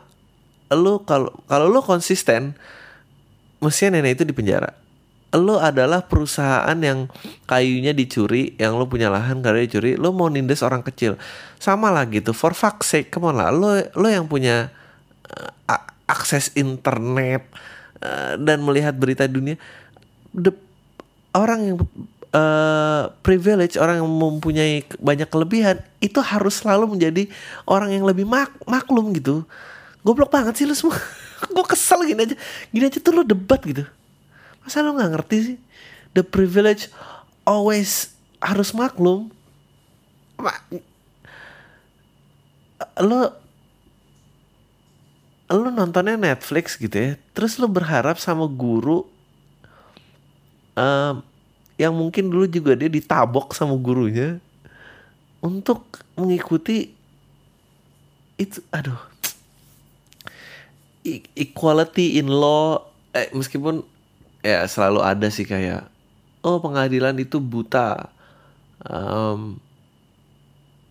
lu 0.72 1.04
kalau 1.04 1.32
kalau 1.46 1.70
lu 1.70 1.84
konsisten 1.84 2.58
mestinya 3.62 4.00
nenek 4.00 4.22
itu 4.22 4.24
dipenjara 4.28 4.86
lu 5.36 5.60
adalah 5.60 6.08
perusahaan 6.08 6.76
yang 6.80 7.12
kayunya 7.44 7.92
dicuri 7.92 8.56
yang 8.56 8.80
lu 8.80 8.88
punya 8.88 9.12
lahan 9.12 9.44
karena 9.44 9.68
dicuri 9.68 10.00
lu 10.00 10.16
mau 10.16 10.32
nindes 10.32 10.64
orang 10.64 10.80
kecil. 10.80 11.20
Sama 11.60 11.92
lah 11.92 12.08
gitu 12.08 12.32
for 12.32 12.56
fuck's 12.56 12.88
sake 12.96 13.12
come 13.12 13.28
on 13.28 13.36
lah. 13.36 13.52
Lu 13.52 13.84
lu 14.00 14.08
yang 14.08 14.32
punya 14.32 14.72
a- 15.68 15.88
akses 16.08 16.54
internet 16.56 17.44
eh, 18.00 18.34
dan 18.40 18.64
melihat 18.64 18.96
berita 18.96 19.28
dunia 19.28 19.60
the 20.32 20.54
orang 21.36 21.60
yang 21.68 21.78
eh, 22.36 23.04
privilege 23.24 23.80
orang 23.80 24.04
yang 24.04 24.10
mempunyai 24.12 24.84
banyak 25.00 25.30
kelebihan 25.32 25.80
itu 26.04 26.20
harus 26.20 26.60
selalu 26.60 27.00
menjadi 27.00 27.32
orang 27.64 27.96
yang 27.96 28.04
lebih 28.04 28.28
mak- 28.28 28.60
maklum 28.68 29.16
gitu. 29.16 29.48
Goblok 30.04 30.30
banget 30.30 30.60
sih 30.60 30.68
lu 30.68 30.76
semua. 30.76 31.00
Gue 31.56 31.66
kesel 31.66 32.04
gini 32.04 32.28
aja. 32.28 32.36
Gini 32.70 32.84
aja 32.86 33.00
tuh 33.00 33.14
lu 33.16 33.24
debat 33.24 33.58
gitu. 33.64 33.88
Masa 34.62 34.84
lu 34.84 34.94
nggak 34.94 35.12
ngerti 35.16 35.38
sih? 35.42 35.58
The 36.12 36.22
privilege 36.22 36.92
always 37.48 38.12
harus 38.44 38.76
maklum. 38.76 39.32
Ma- 40.36 40.64
lu 43.00 43.32
lu 45.46 45.70
nontonnya 45.70 46.18
Netflix 46.18 46.76
gitu 46.76 46.94
ya. 46.94 47.12
Terus 47.38 47.58
lu 47.62 47.70
berharap 47.70 48.18
sama 48.18 48.50
guru 48.50 49.06
em, 50.76 51.22
yang 51.76 51.92
mungkin 51.92 52.32
dulu 52.32 52.48
juga 52.48 52.76
dia 52.76 52.88
ditabok 52.88 53.52
sama 53.52 53.76
gurunya 53.76 54.40
untuk 55.44 55.84
mengikuti 56.16 56.96
itu 58.40 58.60
aduh. 58.72 59.00
E- 61.06 61.28
equality 61.38 62.18
in 62.18 62.32
law 62.32 62.82
eh, 63.14 63.30
meskipun 63.36 63.86
ya 64.42 64.66
selalu 64.66 65.00
ada 65.06 65.28
sih 65.30 65.46
kayak 65.46 65.88
oh 66.42 66.58
pengadilan 66.64 67.16
itu 67.20 67.38
buta. 67.38 68.10
Um, 68.86 69.60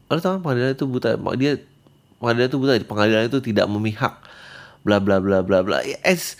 lo 0.08 0.20
tau 0.20 0.36
kan 0.38 0.42
pengadilan 0.44 0.76
itu 0.76 0.86
buta? 0.86 1.16
Dia 1.34 1.58
pengadilan 2.20 2.48
itu 2.48 2.58
buta 2.60 2.72
pengadilan 2.84 3.24
itu 3.26 3.40
tidak 3.40 3.66
memihak. 3.66 4.14
Bla 4.84 5.00
bla 5.00 5.18
bla 5.18 5.40
bla 5.40 5.64
bla. 5.64 5.80
As 6.04 6.36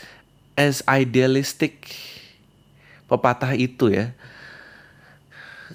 as 0.54 0.85
idealistic 0.87 1.90
pepatah 3.09 3.57
itu 3.57 3.90
ya 3.90 4.14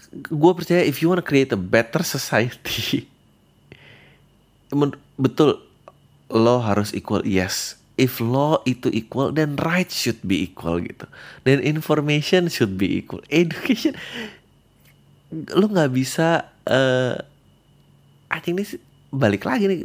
gue 0.09 0.51
percaya 0.57 0.81
if 0.81 1.01
you 1.01 1.09
wanna 1.09 1.21
create 1.25 1.53
a 1.53 1.59
better 1.59 2.01
society 2.01 3.05
betul 5.19 5.59
law 6.29 6.61
harus 6.61 6.93
equal 6.93 7.25
yes. 7.25 7.75
If 7.99 8.23
law 8.23 8.63
itu 8.63 8.87
equal 8.95 9.35
then 9.35 9.59
right 9.59 9.91
should 9.91 10.23
be 10.23 10.47
equal 10.47 10.79
gitu. 10.79 11.03
Dan 11.43 11.59
information 11.59 12.47
should 12.47 12.79
be 12.79 13.03
equal. 13.03 13.19
Education 13.33 13.97
lu 15.29 15.69
nggak 15.69 15.93
bisa 15.93 16.49
eh 16.65 17.13
I 18.29 18.39
think 18.41 18.61
sih- 18.63 18.81
balik 19.09 19.43
lagi 19.43 19.67
nih. 19.67 19.79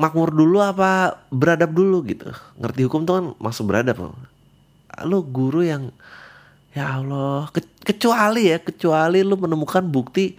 Makmur 0.00 0.32
dulu 0.32 0.58
apa 0.64 1.22
beradab 1.30 1.70
dulu 1.76 2.02
gitu. 2.08 2.32
Ngerti 2.58 2.80
hukum 2.88 3.04
tuh 3.04 3.14
kan 3.20 3.26
masuk 3.38 3.70
beradab. 3.70 4.10
Loh 4.10 4.16
lu 5.06 5.22
guru 5.22 5.62
yang 5.62 5.94
ya 6.74 6.98
Allah 6.98 7.46
ke- 7.54 7.69
kecuali 7.82 8.52
ya 8.52 8.58
kecuali 8.60 9.24
lu 9.24 9.36
menemukan 9.40 9.84
bukti 9.84 10.36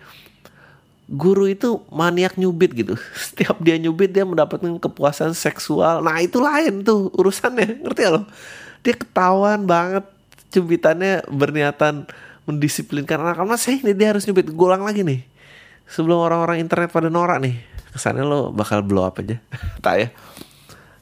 guru 1.12 1.50
itu 1.50 1.84
maniak 1.92 2.40
nyubit 2.40 2.72
gitu. 2.72 2.96
Setiap 3.28 3.60
dia 3.60 3.76
nyubit 3.76 4.16
dia 4.16 4.24
mendapatkan 4.24 4.72
kepuasan 4.80 5.36
seksual. 5.36 6.00
Nah 6.06 6.22
itu 6.24 6.40
lain 6.40 6.86
tuh 6.86 7.12
urusannya 7.18 7.76
ngerti 7.84 8.02
ya 8.02 8.12
lo? 8.16 8.22
Dia 8.82 8.96
ketahuan 8.98 9.68
banget 9.68 10.08
cubitannya 10.52 11.28
berniatan 11.32 12.08
mendisiplinkan 12.50 13.22
anak-anak 13.22 13.60
saya 13.62 13.78
ini 13.80 13.94
dia 13.94 14.16
harus 14.16 14.24
nyubit. 14.26 14.50
Gue 14.50 14.68
ulang 14.68 14.88
lagi 14.88 15.04
nih. 15.04 15.22
Sebelum 15.92 16.24
orang-orang 16.24 16.64
internet 16.64 16.90
pada 16.90 17.12
norak 17.12 17.44
nih 17.44 17.60
kesannya 17.92 18.24
lo 18.24 18.56
bakal 18.56 18.80
blow 18.82 19.04
up 19.04 19.20
aja. 19.20 19.36
Tak 19.84 19.96
ya? 20.00 20.08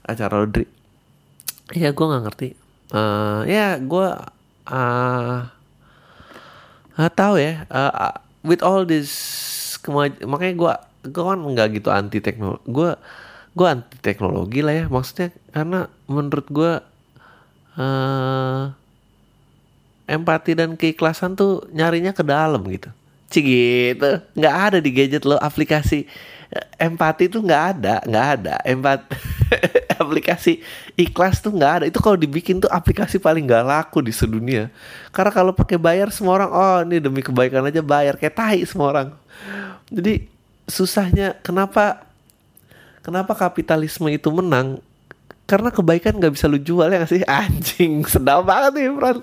Acara 0.10 0.42
laundry 0.42 0.80
ya 1.74 1.94
gue 1.94 2.06
nggak 2.06 2.24
ngerti. 2.26 2.48
Eh, 2.90 3.42
ya 3.50 3.78
gue 3.78 4.08
uh, 4.70 5.40
nggak 7.00 7.16
tahu 7.16 7.40
ya 7.40 7.64
Uh, 7.72 8.12
uh, 8.12 8.16
with 8.44 8.60
all 8.60 8.84
this 8.84 9.10
kemaj 9.80 10.20
makanya 10.28 10.56
gue 10.60 10.74
gue 11.16 11.24
kan 11.24 11.40
nggak 11.40 11.80
gitu 11.80 11.90
anti 11.96 12.20
teknologi 12.20 12.68
gue 12.68 12.92
gue 13.58 13.68
anti 13.68 13.98
teknologi 14.00 14.60
lah 14.62 14.74
ya. 14.74 14.86
Maksudnya 14.88 15.30
karena 15.52 15.80
menurut 16.06 16.48
gue 16.48 16.74
eh 17.80 18.64
empati 20.10 20.58
dan 20.58 20.74
keikhlasan 20.74 21.38
tuh 21.38 21.68
nyarinya 21.74 22.16
ke 22.16 22.24
dalam 22.26 22.62
gitu. 22.70 22.90
Cik 23.30 23.46
gitu. 23.46 24.10
Nggak 24.38 24.56
ada 24.56 24.78
di 24.82 24.90
gadget 24.94 25.24
lo 25.26 25.38
aplikasi 25.38 26.06
eh, 26.50 26.66
empati 26.82 27.30
tuh 27.30 27.42
nggak 27.46 27.64
ada 27.78 27.96
nggak 28.06 28.28
ada. 28.40 28.56
Empat 28.66 29.00
aplikasi 30.04 30.62
ikhlas 30.96 31.42
tuh 31.44 31.54
nggak 31.54 31.74
ada. 31.82 31.86
Itu 31.90 32.00
kalau 32.00 32.16
dibikin 32.16 32.62
tuh 32.62 32.72
aplikasi 32.72 33.18
paling 33.18 33.46
nggak 33.46 33.66
laku 33.66 34.04
di 34.06 34.14
sedunia. 34.14 34.70
Karena 35.12 35.32
kalau 35.34 35.52
pakai 35.52 35.78
bayar 35.80 36.14
semua 36.14 36.40
orang 36.40 36.52
oh 36.52 36.78
ini 36.86 36.98
demi 37.02 37.22
kebaikan 37.26 37.66
aja 37.66 37.82
bayar. 37.84 38.16
Kayak 38.16 38.36
tai 38.38 38.60
semua 38.66 38.88
orang. 38.94 39.10
Jadi 39.90 40.30
susahnya 40.70 41.38
kenapa 41.42 42.06
kenapa 43.02 43.34
kapitalisme 43.34 44.08
itu 44.14 44.30
menang? 44.30 44.80
Karena 45.50 45.74
kebaikan 45.74 46.22
nggak 46.22 46.34
bisa 46.38 46.46
lu 46.46 46.62
jual 46.62 46.88
ya 46.90 47.02
nggak 47.02 47.12
sih? 47.12 47.24
Anjing 47.42 48.06
sedap 48.06 48.46
banget 48.46 48.72
nih 48.78 48.88
Fran. 48.94 49.18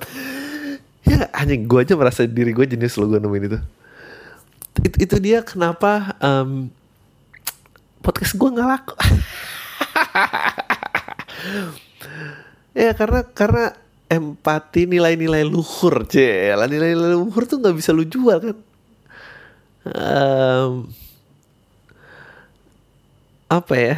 Ya 1.07 1.31
anjing 1.31 1.71
gue 1.71 1.87
aja 1.87 1.95
merasa 1.95 2.27
diri 2.27 2.51
gue 2.51 2.67
jenis 2.67 2.99
lo 2.99 3.07
gue 3.07 3.23
nemuin 3.23 3.45
itu. 3.47 3.59
Itu, 4.83 4.97
itu 5.07 5.17
dia 5.23 5.39
kenapa 5.47 6.19
em, 6.19 6.67
podcast 8.03 8.35
gue 8.35 8.49
nggak 8.51 8.69
laku 8.69 8.95
ya 12.77 12.93
karena 12.93 13.25
karena 13.33 13.65
empati 14.07 14.87
nilai-nilai 14.87 15.43
luhur 15.43 16.07
cel 16.07 16.63
nilai-nilai 16.71 17.19
luhur 17.19 17.43
tuh 17.49 17.59
nggak 17.59 17.77
bisa 17.77 17.91
lu 17.91 18.07
jual 18.07 18.39
kan? 18.39 18.57
Em, 19.87 20.91
apa 23.47 23.75
ya? 23.79 23.95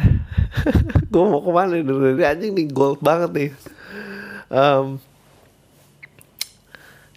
Gue 1.11 1.23
mau 1.25 1.41
ke 1.41 1.49
mana 1.49 1.73
nih? 1.77 1.85
Dari 1.85 2.25
anjing 2.25 2.51
nih 2.53 2.67
gold 2.69 3.01
banget 3.01 3.29
nih. 3.33 3.49
Em, 4.49 4.85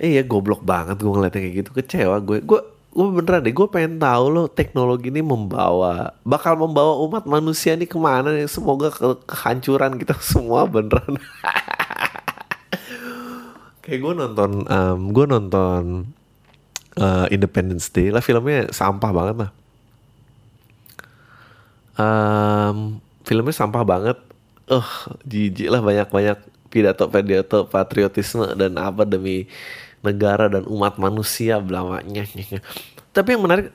iya 0.01 0.23
goblok 0.25 0.64
banget 0.64 1.01
gue 1.01 1.12
ngeliatnya 1.12 1.40
kayak 1.40 1.55
gitu. 1.64 1.71
Kecewa 1.77 2.16
gue 2.21 2.40
gue 2.40 2.61
gue 2.92 3.07
beneran 3.09 3.40
deh 3.40 3.55
gue 3.57 3.68
pengen 3.72 3.96
tahu 3.96 4.24
loh 4.28 4.46
teknologi 4.52 5.09
ini 5.09 5.24
membawa 5.24 6.12
bakal 6.28 6.61
membawa 6.61 7.00
umat 7.09 7.24
manusia 7.24 7.72
nih 7.72 7.88
ke 7.88 7.96
mana 7.96 8.37
nih? 8.37 8.44
Semoga 8.44 8.92
ke 8.92 9.16
kehancuran 9.24 9.96
kita 9.96 10.14
semua 10.33 10.68
beneran. 10.68 11.16
Kayak 13.83 13.98
gue 14.05 14.12
nonton 14.14 14.50
em, 14.68 15.00
gue 15.11 15.24
nonton 15.26 15.83
eh, 17.00 17.26
Independence 17.33 17.88
Day. 17.88 18.12
Lah 18.12 18.20
filmnya 18.20 18.68
sampah 18.70 19.11
banget 19.11 19.37
lah 19.48 19.50
Em, 21.92 23.00
filmnya 23.24 23.55
sampah 23.55 23.85
banget. 23.85 24.18
Eh 24.70 24.88
jijik 25.28 25.68
lah 25.68 25.81
banyak-banyak 25.85 26.38
pidato-pidato 26.72 27.68
patriotisme 27.68 28.57
dan 28.57 28.81
apa 28.81 29.05
demi 29.05 29.44
negara 30.02 30.50
dan 30.50 30.66
umat 30.66 30.98
manusia 30.98 31.62
belamanya 31.62 32.26
tapi 33.16 33.38
yang 33.38 33.42
menarik 33.42 33.70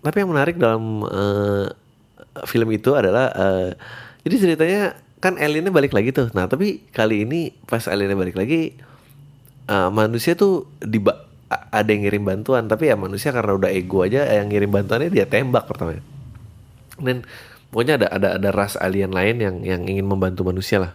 tapi 0.00 0.16
yang 0.22 0.30
menarik 0.30 0.56
dalam 0.56 1.02
eh, 1.04 1.66
film 2.46 2.68
itu 2.72 2.94
adalah 2.94 3.32
eh, 3.34 3.70
jadi 4.24 4.36
ceritanya 4.40 4.82
kan 5.20 5.40
aliennya 5.40 5.72
balik 5.72 5.96
lagi 5.96 6.12
tuh. 6.12 6.28
Nah 6.36 6.44
tapi 6.44 6.84
kali 6.92 7.24
ini 7.24 7.56
pas 7.64 7.88
aliennya 7.88 8.12
balik 8.12 8.36
lagi 8.36 8.76
eh, 9.64 9.88
manusia 9.88 10.36
tuh 10.36 10.68
di 10.76 11.00
ada 11.48 11.88
yang 11.88 12.04
ngirim 12.04 12.20
bantuan. 12.20 12.68
Tapi 12.68 12.92
ya 12.92 13.00
manusia 13.00 13.32
karena 13.32 13.56
udah 13.56 13.72
ego 13.72 14.04
aja 14.04 14.28
yang 14.28 14.52
ngirim 14.52 14.68
bantuannya 14.68 15.08
dia 15.08 15.24
tembak 15.24 15.64
pertama 15.64 15.96
dan 17.00 17.26
pokoknya 17.74 17.98
ada 17.98 18.06
ada 18.10 18.28
ada 18.38 18.48
ras 18.54 18.78
alien 18.78 19.10
lain 19.10 19.36
yang 19.42 19.56
yang 19.66 19.82
ingin 19.88 20.06
membantu 20.06 20.46
manusia 20.46 20.78
lah 20.78 20.92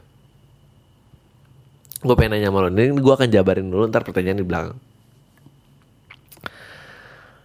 gue 1.99 2.15
pengen 2.15 2.39
nanya 2.39 2.47
sama 2.51 2.63
lo 2.63 2.69
ini 2.71 2.95
gue 2.95 3.13
akan 3.13 3.27
jabarin 3.27 3.67
dulu 3.67 3.83
ntar 3.91 4.07
pertanyaan 4.07 4.39
di 4.39 4.47
belakang 4.47 4.79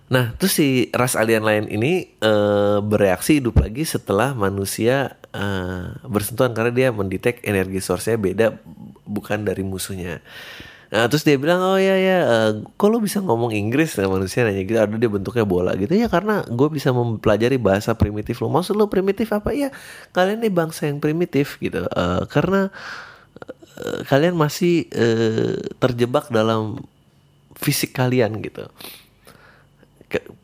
nah 0.05 0.31
terus 0.39 0.55
si 0.55 0.93
ras 0.95 1.19
alien 1.19 1.43
lain 1.43 1.65
ini 1.67 2.13
eh, 2.23 2.79
bereaksi 2.85 3.43
hidup 3.43 3.59
lagi 3.59 3.83
setelah 3.83 4.37
manusia 4.37 5.19
eh, 5.35 5.91
bersentuhan 6.07 6.55
karena 6.55 6.71
dia 6.71 6.89
mendetek 6.95 7.43
energi 7.43 7.83
source-nya 7.83 8.21
beda 8.21 8.47
bukan 9.09 9.43
dari 9.43 9.67
musuhnya 9.67 10.23
Nah, 10.95 11.11
terus 11.11 11.27
dia 11.27 11.35
bilang, 11.35 11.59
oh 11.59 11.75
ya 11.75 11.99
ya, 11.99 12.19
eh, 12.23 12.51
kok 12.79 12.87
lo 12.87 13.03
bisa 13.03 13.19
ngomong 13.19 13.51
Inggris? 13.51 13.99
Nah, 13.99 14.07
manusia 14.07 14.47
nanya 14.47 14.63
gitu, 14.63 14.79
ada 14.79 14.95
dia 14.95 15.11
bentuknya 15.11 15.43
bola 15.43 15.75
gitu. 15.75 15.91
Ya 15.91 16.07
karena 16.07 16.47
gue 16.47 16.69
bisa 16.71 16.95
mempelajari 16.95 17.59
bahasa 17.59 17.99
primitif 17.99 18.39
lo. 18.39 18.47
Maksud 18.47 18.79
lo 18.79 18.87
primitif 18.87 19.35
apa? 19.35 19.51
Ya 19.51 19.75
kalian 20.15 20.47
nih 20.47 20.55
bangsa 20.55 20.87
yang 20.87 21.03
primitif 21.03 21.59
gitu. 21.59 21.83
Eh, 21.83 22.23
karena 22.31 22.71
eh, 23.79 24.01
kalian 24.07 24.35
masih 24.39 24.87
eh, 24.91 25.59
terjebak 25.79 26.31
dalam 26.31 26.83
fisik 27.59 27.95
kalian 27.95 28.43
gitu. 28.43 28.67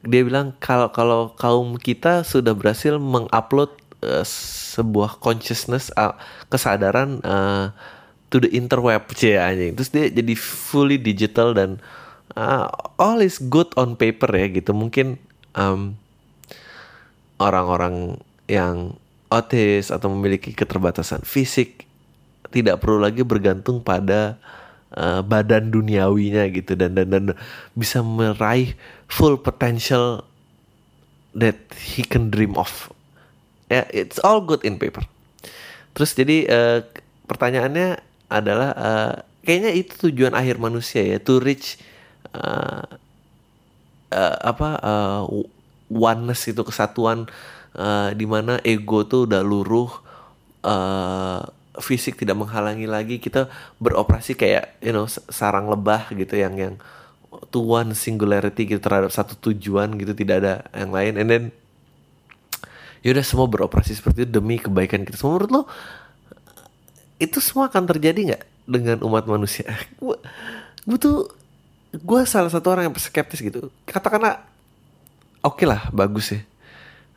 Dia 0.03 0.23
bilang 0.27 0.57
kalau 0.59 0.91
kalau 0.91 1.23
kaum 1.39 1.79
kita 1.79 2.27
sudah 2.27 2.57
berhasil 2.57 2.99
mengupload 2.99 3.71
eh, 4.03 4.27
sebuah 4.75 5.19
consciousness 5.23 5.95
ah, 5.95 6.19
kesadaran 6.51 7.23
eh, 7.23 7.67
to 8.31 8.39
the 8.39 8.51
interweb 8.55 9.07
cie 9.19 9.39
anjing. 9.39 9.75
Terus 9.79 9.91
dia 9.91 10.07
jadi 10.11 10.35
fully 10.39 10.97
digital 10.99 11.55
dan 11.55 11.83
ah, 12.35 12.71
all 12.99 13.23
is 13.23 13.39
good 13.39 13.71
on 13.75 13.99
paper 13.99 14.31
ya 14.35 14.47
gitu. 14.51 14.75
Mungkin 14.75 15.19
em, 15.55 15.99
orang-orang 17.39 18.19
yang 18.51 18.99
autis 19.31 19.95
atau 19.95 20.11
memiliki 20.11 20.51
keterbatasan 20.51 21.23
fisik 21.23 21.90
tidak 22.51 22.83
perlu 22.83 23.03
lagi 23.03 23.23
bergantung 23.23 23.83
pada 23.83 24.39
uh, 24.95 25.23
badan 25.23 25.71
duniawinya 25.71 26.51
gitu 26.51 26.75
dan 26.75 26.99
dan 26.99 27.09
dan 27.11 27.25
bisa 27.75 28.03
meraih 28.03 28.75
full 29.07 29.39
potential 29.39 30.27
that 31.35 31.59
he 31.79 32.03
can 32.03 32.31
dream 32.31 32.59
of. 32.59 32.91
Ya, 33.71 33.87
it's 33.95 34.19
all 34.19 34.43
good 34.43 34.67
in 34.67 34.83
paper. 34.83 35.07
Terus 35.95 36.15
jadi 36.15 36.37
eh, 36.47 36.79
pertanyaannya 37.31 38.03
adalah 38.31 38.71
eh, 38.75 39.15
kayaknya 39.47 39.71
itu 39.75 40.11
tujuan 40.11 40.35
akhir 40.35 40.59
manusia 40.59 41.03
ya 41.03 41.19
to 41.23 41.39
reach 41.39 41.79
eh, 42.35 42.85
eh, 44.11 44.37
apa 44.43 44.69
eh, 44.79 45.23
oneness 45.91 46.51
itu 46.51 46.63
kesatuan 46.67 47.31
eh, 47.75 48.11
di 48.15 48.27
mana 48.27 48.59
ego 48.67 49.07
tuh 49.07 49.27
udah 49.31 49.43
luruh 49.43 49.91
eh, 50.67 51.43
fisik 51.79 52.19
tidak 52.19 52.35
menghalangi 52.35 52.91
lagi 52.91 53.23
kita 53.23 53.47
beroperasi 53.79 54.35
kayak 54.35 54.83
you 54.83 54.91
know 54.91 55.07
sarang 55.07 55.71
lebah 55.71 56.11
gitu 56.11 56.35
yang 56.35 56.59
yang 56.59 56.75
one 57.55 57.95
singularity 57.95 58.67
gitu 58.67 58.83
terhadap 58.83 59.15
satu 59.15 59.39
tujuan 59.39 59.95
gitu 59.95 60.13
tidak 60.15 60.37
ada 60.43 60.55
yang 60.75 60.91
lain. 60.91 61.15
And 61.15 61.29
then 61.31 61.45
yaudah 63.01 63.25
semua 63.25 63.47
beroperasi 63.47 63.97
seperti 63.97 64.27
itu 64.27 64.31
demi 64.35 64.59
kebaikan 64.59 65.07
kita. 65.07 65.17
Semua 65.17 65.39
menurut 65.39 65.51
lo 65.51 65.63
itu 67.21 67.39
semua 67.39 67.69
akan 67.69 67.85
terjadi 67.85 68.35
nggak 68.35 68.45
dengan 68.67 68.99
umat 69.07 69.25
manusia? 69.29 69.69
Gue 70.01 70.19
gue 70.81 70.99
tuh 70.99 71.29
gue 71.91 72.21
salah 72.25 72.51
satu 72.51 72.71
orang 72.73 72.91
yang 72.91 72.95
skeptis 72.99 73.43
gitu. 73.43 73.71
Katakanlah 73.87 74.43
oke 75.45 75.65
lah 75.67 75.91
bagus 75.95 76.35
ya. 76.35 76.41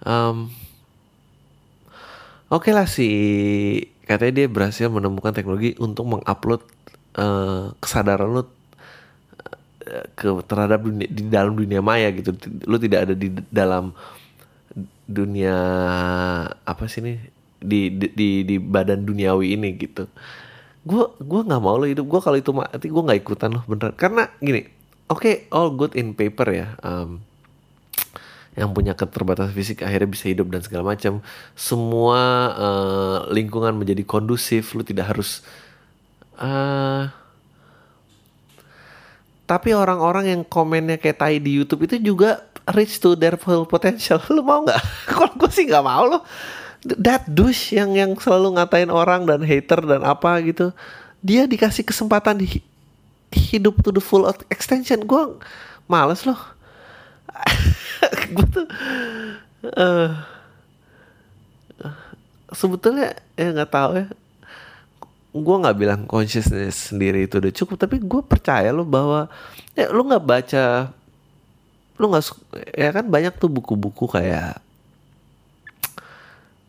Em, 0.03 0.51
oke 2.51 2.69
lah 2.69 2.85
si 2.89 3.07
katanya 4.15 4.33
dia 4.43 4.47
berhasil 4.47 4.87
menemukan 4.87 5.33
teknologi 5.33 5.73
untuk 5.81 6.05
mengupload 6.07 6.61
eh, 7.17 7.73
kesadaran 7.81 8.29
lu 8.29 8.43
eh, 9.85 10.05
ke 10.13 10.29
terhadap 10.45 10.85
dunia, 10.85 11.07
di 11.09 11.23
dalam 11.27 11.53
dunia 11.57 11.81
maya 11.81 12.13
gitu. 12.13 12.33
Lu 12.69 12.77
tidak 12.77 13.09
ada 13.09 13.13
di 13.17 13.33
dalam 13.49 13.91
dunia 15.03 15.55
apa 16.63 16.85
sih 16.89 17.03
nih 17.03 17.17
di 17.63 17.91
di 17.91 18.29
di, 18.43 18.55
badan 18.59 19.03
duniawi 19.03 19.55
ini 19.55 19.75
gitu. 19.79 20.07
Gue 20.83 21.07
gua 21.23 21.41
nggak 21.47 21.61
mau 21.63 21.79
lo 21.79 21.87
hidup. 21.87 22.05
Gue 22.07 22.19
kalau 22.19 22.37
itu 22.37 22.51
mati 22.51 22.87
gue 22.91 23.03
nggak 23.03 23.19
ikutan 23.23 23.55
loh 23.55 23.63
beneran. 23.67 23.95
Karena 23.95 24.27
gini 24.39 24.83
oke 25.13 25.47
all 25.51 25.69
good 25.75 25.93
in 25.99 26.17
paper 26.17 26.47
ya 26.49 26.67
Em, 26.81 27.21
yang 28.53 28.69
punya 28.71 28.93
keterbatasan 28.93 29.53
fisik 29.53 29.81
akhirnya 29.81 30.09
bisa 30.09 30.25
hidup 30.29 30.49
dan 30.53 30.61
segala 30.61 30.93
macam 30.93 31.25
semua 31.57 32.21
eh, 32.53 33.17
lingkungan 33.33 33.73
menjadi 33.73 34.05
kondusif 34.05 34.77
lu 34.77 34.85
tidak 34.85 35.15
harus 35.15 35.41
eh 36.37 37.09
tapi 39.43 39.75
orang-orang 39.75 40.31
yang 40.33 40.41
komennya 40.47 40.95
kayak 40.97 41.19
tai 41.19 41.37
di 41.37 41.59
YouTube 41.59 41.85
itu 41.85 41.99
juga 41.99 42.47
reach 42.71 43.03
to 43.03 43.19
their 43.19 43.35
full 43.35 43.67
potential. 43.67 44.17
Lu 44.33 44.39
mau 44.39 44.63
nggak? 44.63 44.81
Kalau 45.11 45.31
gue 45.35 45.51
sih 45.51 45.67
nggak 45.67 45.85
mau 45.85 46.07
loh. 46.07 46.23
that 46.83 47.23
douche 47.31 47.71
yang 47.71 47.95
yang 47.95 48.11
selalu 48.19 48.59
ngatain 48.59 48.91
orang 48.91 49.23
dan 49.23 49.39
hater 49.39 49.79
dan 49.87 50.03
apa 50.03 50.35
gitu 50.43 50.75
dia 51.23 51.47
dikasih 51.47 51.87
kesempatan 51.87 52.43
di 52.43 52.59
hidup 53.31 53.79
to 53.79 53.95
the 53.95 54.03
full 54.03 54.27
extension 54.51 54.99
gue 55.07 55.39
males 55.87 56.27
loh 56.27 56.35
gue 58.33 58.47
tuh 58.49 58.65
eh, 59.67 60.09
sebetulnya 62.53 63.17
ya 63.35 63.47
nggak 63.51 63.71
tahu 63.71 63.91
ya. 63.99 64.07
Gue 65.33 65.55
nggak 65.57 65.77
bilang 65.77 66.01
consciousness 66.05 66.93
sendiri 66.93 67.25
itu 67.25 67.41
udah 67.41 67.53
cukup 67.53 67.75
tapi 67.81 67.97
gue 67.97 68.21
percaya 68.21 68.69
lo 68.69 68.85
bahwa 68.85 69.25
ya 69.73 69.89
lo 69.89 70.05
nggak 70.05 70.25
baca 70.25 70.93
lo 71.97 72.05
nggak 72.09 72.25
ya 72.73 72.89
kan 72.93 73.05
banyak 73.09 73.33
tuh 73.37 73.49
buku-buku 73.49 74.05
kayak 74.09 74.61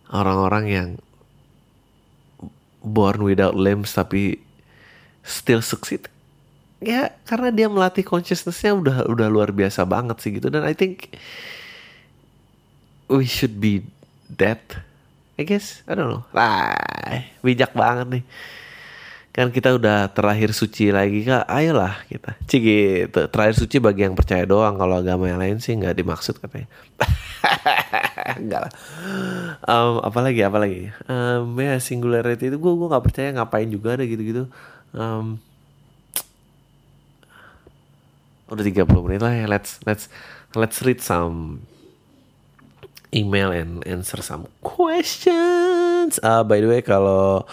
orang-orang 0.09 0.65
yang 0.69 0.89
born 2.85 3.25
without 3.25 3.57
limbs 3.57 3.97
tapi 3.97 4.41
still 5.25 5.65
succeed 5.65 6.09
ya 6.85 7.13
karena 7.25 7.49
dia 7.51 7.67
melatih 7.67 8.05
consciousnessnya 8.07 8.73
udah 8.77 8.97
udah 9.09 9.29
luar 9.29 9.51
biasa 9.51 9.85
banget 9.85 10.21
sih 10.21 10.31
gitu. 10.37 10.49
Dan 10.53 10.65
I 10.65 10.77
think 10.77 11.13
we 13.09 13.29
should 13.29 13.59
be 13.61 13.85
that 14.37 14.61
I 15.35 15.43
guess. 15.43 15.83
I 15.91 15.99
don't 15.99 16.11
know. 16.11 16.23
Lah 16.31 16.79
bijak 17.43 17.75
banget 17.75 18.07
nih. 18.21 18.25
Kan 19.35 19.51
kita 19.51 19.75
udah 19.75 20.15
terlahir 20.15 20.55
suci 20.55 20.95
lagi 20.95 21.27
kak. 21.27 21.43
Ayolah 21.51 22.07
kita. 22.07 22.39
Cik 22.47 22.63
gitu. 22.63 23.21
Terakhir 23.27 23.55
suci 23.59 23.83
bagi 23.83 24.07
yang 24.07 24.15
percaya 24.15 24.47
doang. 24.47 24.79
Kalau 24.79 25.03
agama 25.03 25.27
yang 25.27 25.43
lain 25.43 25.59
sih 25.59 25.75
nggak 25.75 25.99
dimaksud 25.99 26.39
katanya. 26.39 26.71
Enggak 28.39 28.71
lah. 28.71 28.73
Em, 29.67 29.95
apalagi 30.07 30.41
apalagi? 30.47 30.95
Em, 31.11 31.45
ya 31.59 31.83
singularity 31.83 32.47
itu 32.47 32.63
gue 32.63 32.73
gue 32.79 32.89
nggak 32.95 33.05
percaya 33.11 33.29
ngapain 33.35 33.67
juga 33.67 33.99
ada 33.99 34.07
gitu-gitu. 34.07 34.47
Em, 34.95 35.43
udah 38.55 38.65
30 38.65 38.87
menit 39.05 39.21
lah 39.21 39.35
ya 39.35 39.47
let's 39.51 39.83
let's 39.85 40.07
let's 40.55 40.79
read 40.87 41.03
some 41.03 41.67
email 43.15 43.55
and 43.55 43.87
answer 43.87 44.19
some 44.19 44.51
questions. 44.61 46.19
Ah, 46.21 46.43
by 46.43 46.59
the 46.59 46.69
way, 46.69 46.83
kalau 46.83 47.47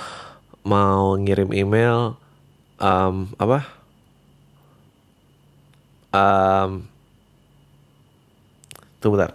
mau 0.65 1.13
ngirim 1.15 1.53
email, 1.53 2.17
um, 2.81 3.29
apa? 3.37 3.69
Um, 6.11 6.89
tunggu 8.99 9.21
bentar. 9.21 9.33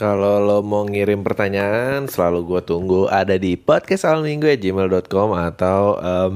Kalau 0.00 0.42
lo 0.42 0.66
mau 0.66 0.82
ngirim 0.82 1.22
pertanyaan, 1.22 2.10
selalu 2.10 2.42
gue 2.42 2.60
tunggu 2.66 3.06
ada 3.06 3.38
di 3.38 3.54
podcast 3.54 4.02
gmail.com 4.26 5.28
atau 5.30 5.94
um, 6.02 6.32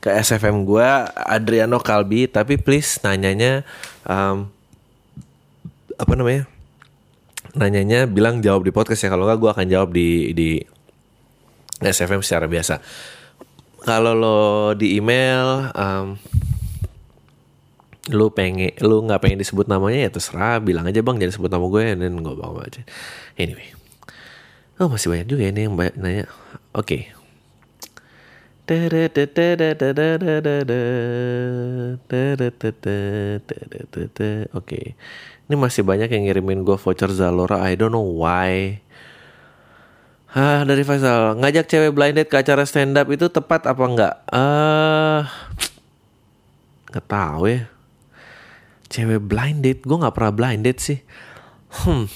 ke 0.00 0.08
SFM 0.08 0.64
gue 0.64 0.88
Adriano 1.14 1.78
Kalbi. 1.80 2.26
Tapi 2.28 2.56
please 2.56 3.00
nanyanya 3.04 3.62
um, 4.08 4.48
apa 6.00 6.12
namanya? 6.16 6.48
nanyanya 7.54 8.06
bilang 8.06 8.38
jawab 8.38 8.62
di 8.62 8.70
podcast 8.70 9.02
ya 9.02 9.10
kalau 9.10 9.26
nggak 9.26 9.38
gue 9.42 9.50
akan 9.50 9.66
jawab 9.66 9.90
di 9.90 10.30
di 10.36 10.50
SFM 11.82 12.22
secara 12.22 12.46
biasa 12.46 12.78
kalau 13.82 14.12
lo 14.12 14.38
di 14.76 15.00
email 15.00 15.72
um, 15.72 16.14
lu 18.12 18.28
pengen 18.30 18.74
lu 18.84 19.02
nggak 19.06 19.20
pengen 19.22 19.38
disebut 19.40 19.66
namanya 19.66 20.08
ya 20.08 20.10
terserah 20.12 20.60
bilang 20.60 20.86
aja 20.86 21.00
bang 21.00 21.16
jangan 21.18 21.34
sebut 21.40 21.50
nama 21.50 21.66
gue 21.66 21.82
dan 21.96 22.14
gue 22.20 22.34
bawa 22.36 22.60
aja 22.66 22.82
anyway 23.40 23.66
oh 24.78 24.88
masih 24.88 25.10
banyak 25.10 25.26
juga 25.26 25.42
ini 25.48 25.60
yang 25.66 25.74
banyak 25.74 25.96
nanya 25.98 26.24
oke 26.76 27.19
Oke, 34.54 34.94
ini 35.50 35.54
masih 35.58 35.82
banyak 35.82 36.06
yang 36.06 36.30
ngirimin 36.30 36.62
gue 36.62 36.78
voucher 36.78 37.10
Zalora. 37.10 37.66
I 37.66 37.74
don't 37.74 37.90
know 37.90 38.06
why. 38.06 38.78
Hah, 40.30 40.62
dari 40.62 40.86
Faisal, 40.86 41.34
ngajak 41.42 41.66
cewek 41.66 41.90
blind 41.90 42.14
date 42.14 42.30
ke 42.30 42.38
acara 42.38 42.62
stand 42.62 42.94
up 42.94 43.10
itu 43.10 43.26
tepat 43.26 43.66
apa 43.66 43.82
enggak? 43.82 44.14
Eh, 44.30 45.20
nggak 46.94 47.06
tahu 47.10 47.50
ya. 47.50 47.66
Cewek 48.86 49.18
blind 49.18 49.66
date, 49.66 49.82
gue 49.82 49.98
nggak 49.98 50.14
pernah 50.14 50.30
blind 50.30 50.62
date 50.62 50.78
sih. 50.78 51.02
Hmm. 51.82 52.06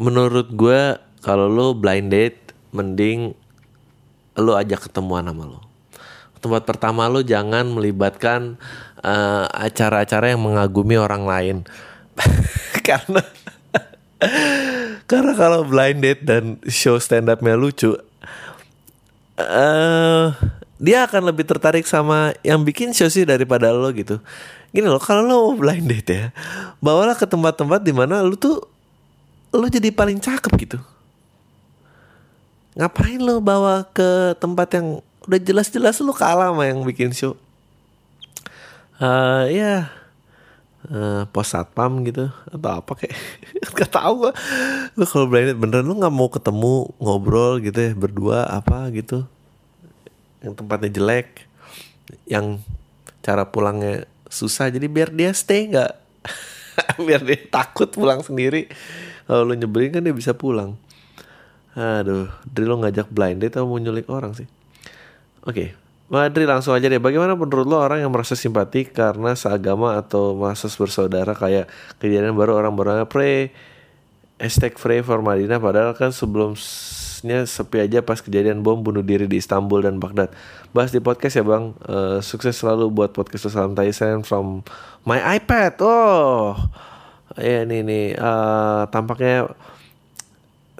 Menurut 0.00 0.48
gue, 0.56 0.96
kalau 1.20 1.52
lo 1.52 1.76
blind 1.76 2.08
date, 2.08 2.56
mending 2.72 3.36
lo 4.40 4.56
ajak 4.56 4.90
ketemuan 4.90 5.28
sama 5.28 5.44
lo. 5.44 5.60
Tempat 6.40 6.64
pertama 6.64 7.04
lo 7.06 7.20
jangan 7.20 7.68
melibatkan 7.68 8.56
eh, 9.04 9.46
acara-acara 9.52 10.32
yang 10.32 10.40
mengagumi 10.40 10.96
orang 10.96 11.28
lain. 11.28 11.56
Karena 12.88 13.20
karena 15.10 15.32
kalau 15.36 15.64
blind 15.64 16.04
date 16.04 16.22
dan 16.24 16.44
show 16.68 17.00
stand 17.00 17.28
upnya 17.32 17.56
lucu, 17.56 17.96
eh 19.40 20.26
dia 20.80 21.04
akan 21.04 21.28
lebih 21.28 21.44
tertarik 21.44 21.84
sama 21.84 22.32
yang 22.40 22.64
bikin 22.64 22.96
show 22.96 23.08
sih 23.08 23.28
daripada 23.28 23.72
lo 23.72 23.92
gitu. 23.92 24.20
Gini 24.70 24.86
loh, 24.86 25.02
kalau 25.02 25.24
lo 25.24 25.34
mau 25.50 25.54
blind 25.56 25.86
date 25.88 26.10
ya, 26.12 26.26
bawalah 26.80 27.16
ke 27.16 27.26
tempat-tempat 27.28 27.80
di 27.84 27.92
mana 27.92 28.24
lo 28.24 28.36
tuh 28.36 28.64
lo 29.52 29.66
jadi 29.66 29.92
paling 29.92 30.20
cakep 30.20 30.52
gitu. 30.60 30.78
Ngapain 32.78 33.18
lo 33.18 33.42
bawa 33.42 33.82
ke 33.90 34.38
tempat 34.38 34.78
yang 34.78 35.02
udah 35.26 35.40
jelas-jelas 35.42 35.98
lo 36.06 36.14
kalah 36.14 36.54
sama 36.54 36.70
yang 36.70 36.86
bikin 36.86 37.10
show? 37.10 37.34
Eh 39.02 39.58
ya 39.58 39.90
eh, 40.86 41.22
pos 41.34 41.50
satpam 41.50 42.06
gitu 42.06 42.30
atau 42.30 42.70
apa 42.78 42.92
kayak. 42.94 43.14
Nggak 43.74 43.90
tahu 43.90 44.12
gua. 44.22 44.32
Lu 44.94 45.02
kalau 45.02 45.26
date 45.34 45.58
beneran 45.58 45.86
lu 45.90 45.98
nggak 45.98 46.14
mau 46.14 46.30
ketemu 46.30 46.74
ngobrol 47.02 47.58
gitu 47.58 47.78
ya 47.80 47.92
berdua 47.98 48.46
apa 48.46 48.86
gitu. 48.94 49.26
Yang 50.38 50.54
tempatnya 50.62 50.90
jelek 50.94 51.28
yang 52.30 52.62
cara 53.18 53.50
pulangnya 53.50 54.06
susah 54.30 54.70
jadi 54.70 54.86
biar 54.86 55.10
dia 55.10 55.34
stay 55.34 55.74
nggak. 55.74 55.92
Biar 57.06 57.20
dia 57.26 57.36
takut 57.50 57.90
pulang 57.90 58.22
sendiri. 58.22 58.70
Kalau 59.26 59.42
lu 59.42 59.58
nyebelin 59.58 59.90
kan 59.90 60.02
dia 60.06 60.14
bisa 60.14 60.32
pulang 60.38 60.78
aduh 61.76 62.26
dari 62.46 62.66
lo 62.66 62.80
ngajak 62.82 63.08
blind 63.14 63.38
date 63.42 63.58
atau 63.58 63.66
mau 63.70 63.78
nyulik 63.78 64.10
orang 64.10 64.34
sih? 64.34 64.48
Oke 65.46 65.80
Madri 66.10 66.42
langsung 66.42 66.74
aja 66.74 66.90
deh. 66.90 66.98
Bagaimana 66.98 67.38
menurut 67.38 67.70
lo 67.70 67.78
orang 67.78 68.02
yang 68.02 68.10
merasa 68.10 68.34
simpati 68.34 68.82
Karena 68.82 69.38
seagama 69.38 69.94
atau 69.94 70.34
merasa 70.34 70.66
bersaudara 70.66 71.38
Kayak 71.38 71.70
kejadian 72.02 72.34
baru 72.34 72.58
orang 72.58 72.74
berangkat 72.74 73.06
pray 73.06 73.38
Hashtag 74.42 74.74
pray 74.74 75.06
for 75.06 75.22
Madinah 75.22 75.62
Padahal 75.62 75.94
kan 75.94 76.10
sebelumnya 76.10 77.46
sepi 77.46 77.86
aja 77.86 78.02
pas 78.02 78.18
kejadian 78.18 78.64
bom 78.64 78.80
bunuh 78.82 79.04
diri 79.04 79.28
di 79.28 79.36
Istanbul 79.36 79.84
dan 79.84 80.00
Baghdad. 80.00 80.32
Bahas 80.72 80.88
di 80.88 81.04
podcast 81.04 81.36
ya 81.36 81.44
bang. 81.44 81.76
Eh, 81.84 82.18
Sukses 82.24 82.56
selalu 82.56 82.88
buat 82.88 83.12
podcast 83.12 83.52
Salam 83.52 83.76
Tyson 83.76 84.24
from 84.24 84.64
my 85.04 85.20
iPad. 85.36 85.76
Oh 85.84 86.56
Ya 87.36 87.68
ini 87.68 87.84
nih 87.84 88.06
eh, 88.16 88.82
Tampaknya 88.88 89.52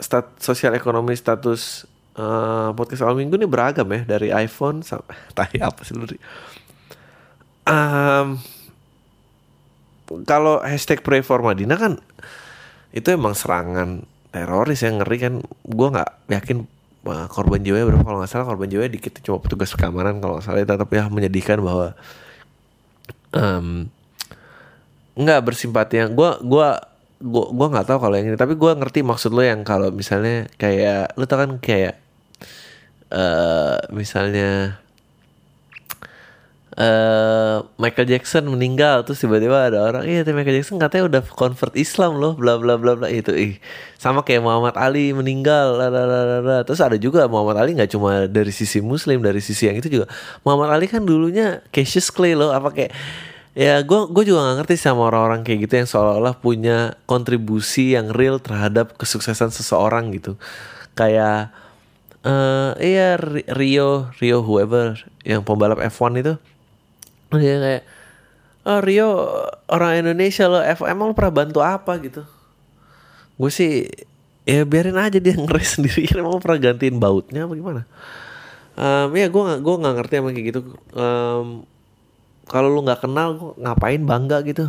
stat 0.00 0.26
sosial 0.40 0.72
ekonomi 0.74 1.14
status 1.14 1.84
eh, 2.16 2.68
podcast 2.74 3.04
awal 3.04 3.20
minggu 3.20 3.36
ini 3.36 3.46
beragam 3.46 3.86
ya 3.92 4.02
dari 4.04 4.32
iPhone 4.32 4.82
sampai 4.82 5.16
tahi 5.38 5.60
apa 5.60 5.80
sih 5.84 5.94
lu 5.94 6.08
Ri? 6.08 6.18
Em, 7.68 8.40
kalau 10.26 10.58
hashtag 10.64 11.04
pray 11.06 11.22
for 11.22 11.38
Madinah 11.44 11.78
kan 11.78 11.92
itu 12.90 13.06
emang 13.14 13.38
serangan 13.38 14.02
teroris 14.34 14.82
yang 14.82 14.98
ngeri 14.98 15.18
kan. 15.22 15.34
Gue 15.62 15.88
nggak 15.92 16.10
yakin 16.32 16.66
eh, 17.06 17.26
korban 17.30 17.62
jiwa 17.62 17.86
berapa. 17.86 18.02
Kalau 18.02 18.18
nggak 18.18 18.30
salah 18.30 18.46
korban 18.48 18.66
jiwa 18.66 18.90
dikit 18.90 19.22
cuma 19.22 19.38
petugas 19.38 19.70
keamanan 19.78 20.18
kalau 20.18 20.40
nggak 20.40 20.46
salah. 20.46 20.66
Tetap 20.66 20.90
ya 20.90 21.06
menyedihkan 21.06 21.62
bahwa 21.62 21.94
em, 23.36 23.86
nggak 25.14 25.40
bersimpati 25.46 26.00
yang 26.00 26.16
gue 26.16 26.30
gua 26.42 26.89
gua 27.20 27.52
gua 27.52 27.66
nggak 27.68 27.86
tahu 27.86 27.98
kalau 28.00 28.14
yang 28.16 28.32
ini 28.32 28.38
tapi 28.40 28.56
gua 28.56 28.72
ngerti 28.74 29.04
maksud 29.04 29.30
lo 29.36 29.44
yang 29.44 29.60
kalau 29.62 29.92
misalnya 29.92 30.48
kayak 30.56 31.12
lo 31.20 31.24
tau 31.28 31.38
kan 31.44 31.60
kayak 31.60 32.00
eh 33.12 33.78
misalnya 33.92 34.80
eh 36.80 37.56
Michael 37.76 38.08
Jackson 38.08 38.48
meninggal 38.48 39.04
terus 39.04 39.20
tiba-tiba 39.20 39.68
ada 39.68 39.84
orang 39.84 40.08
iya 40.08 40.24
Michael 40.24 40.62
Jackson 40.62 40.80
katanya 40.80 41.04
udah 41.12 41.22
convert 41.34 41.76
Islam 41.76 42.16
loh 42.16 42.38
bla 42.38 42.56
bla 42.56 42.80
bla 42.80 42.96
bla 42.96 43.10
itu 43.12 43.36
ih 43.36 43.52
sama 44.00 44.24
kayak 44.24 44.40
Muhammad 44.40 44.78
Ali 44.80 45.12
meninggal 45.12 45.76
la, 45.76 45.92
la, 45.92 46.08
la, 46.08 46.20
la, 46.24 46.38
la. 46.40 46.56
terus 46.64 46.80
ada 46.80 46.96
juga 46.96 47.28
Muhammad 47.28 47.60
Ali 47.60 47.76
nggak 47.76 47.90
cuma 47.92 48.24
dari 48.30 48.54
sisi 48.54 48.80
Muslim 48.80 49.20
dari 49.20 49.44
sisi 49.44 49.68
yang 49.68 49.76
itu 49.76 49.92
juga 49.92 50.06
Muhammad 50.40 50.78
Ali 50.78 50.88
kan 50.88 51.04
dulunya 51.04 51.60
Cassius 51.68 52.08
Clay 52.08 52.32
loh 52.32 52.48
apa 52.54 52.72
kayak 52.72 52.94
ya 53.54 53.82
gue 53.82 54.00
gue 54.14 54.24
juga 54.24 54.46
gak 54.46 54.56
ngerti 54.62 54.74
sama 54.78 55.10
orang-orang 55.10 55.42
kayak 55.42 55.66
gitu 55.66 55.74
yang 55.82 55.88
seolah-olah 55.90 56.38
punya 56.38 56.94
kontribusi 57.04 57.98
yang 57.98 58.14
real 58.14 58.38
terhadap 58.38 58.94
kesuksesan 58.94 59.50
seseorang 59.50 60.14
gitu. 60.14 60.38
Kayak 60.94 61.50
eh 62.20 62.70
iya 62.84 63.16
Ri- 63.16 63.48
Rio 63.48 64.12
Rio 64.20 64.44
whoever 64.44 64.94
yang 65.24 65.42
pembalap 65.42 65.80
F1 65.80 66.20
itu. 66.20 66.34
Dia 67.34 67.56
kayak 67.58 67.82
oh 68.68 68.80
Rio 68.84 69.08
orang 69.66 70.04
Indonesia 70.04 70.44
lo 70.46 70.60
F 70.60 70.84
emang 70.86 71.10
lo 71.10 71.14
pernah 71.16 71.34
bantu 71.44 71.58
apa? 71.64 71.96
gitu. 71.98 72.22
Gue 73.40 73.50
sih 73.50 73.88
ya 74.44 74.62
biarin 74.68 74.98
aja 75.00 75.18
dia 75.18 75.34
ngeres 75.40 75.80
sendiri 75.80 76.06
emang 76.14 76.36
lo 76.36 76.40
pernah 76.42 76.70
gantiin 76.70 76.96
bautnya 77.00 77.48
apa 77.48 77.54
gimana? 77.56 77.82
Em, 78.78 79.08
ya 79.16 79.26
gue 79.26 79.42
gak 79.42 79.60
gue 79.60 79.74
nggak 79.80 79.94
ngerti 79.98 80.14
emang 80.20 80.32
kayak 80.36 80.46
gitu. 80.54 80.60
Em, 80.94 81.46
kalau 82.50 82.66
lu 82.66 82.82
nggak 82.82 83.06
kenal 83.06 83.54
ngapain 83.54 84.02
bangga 84.02 84.42
gitu 84.42 84.66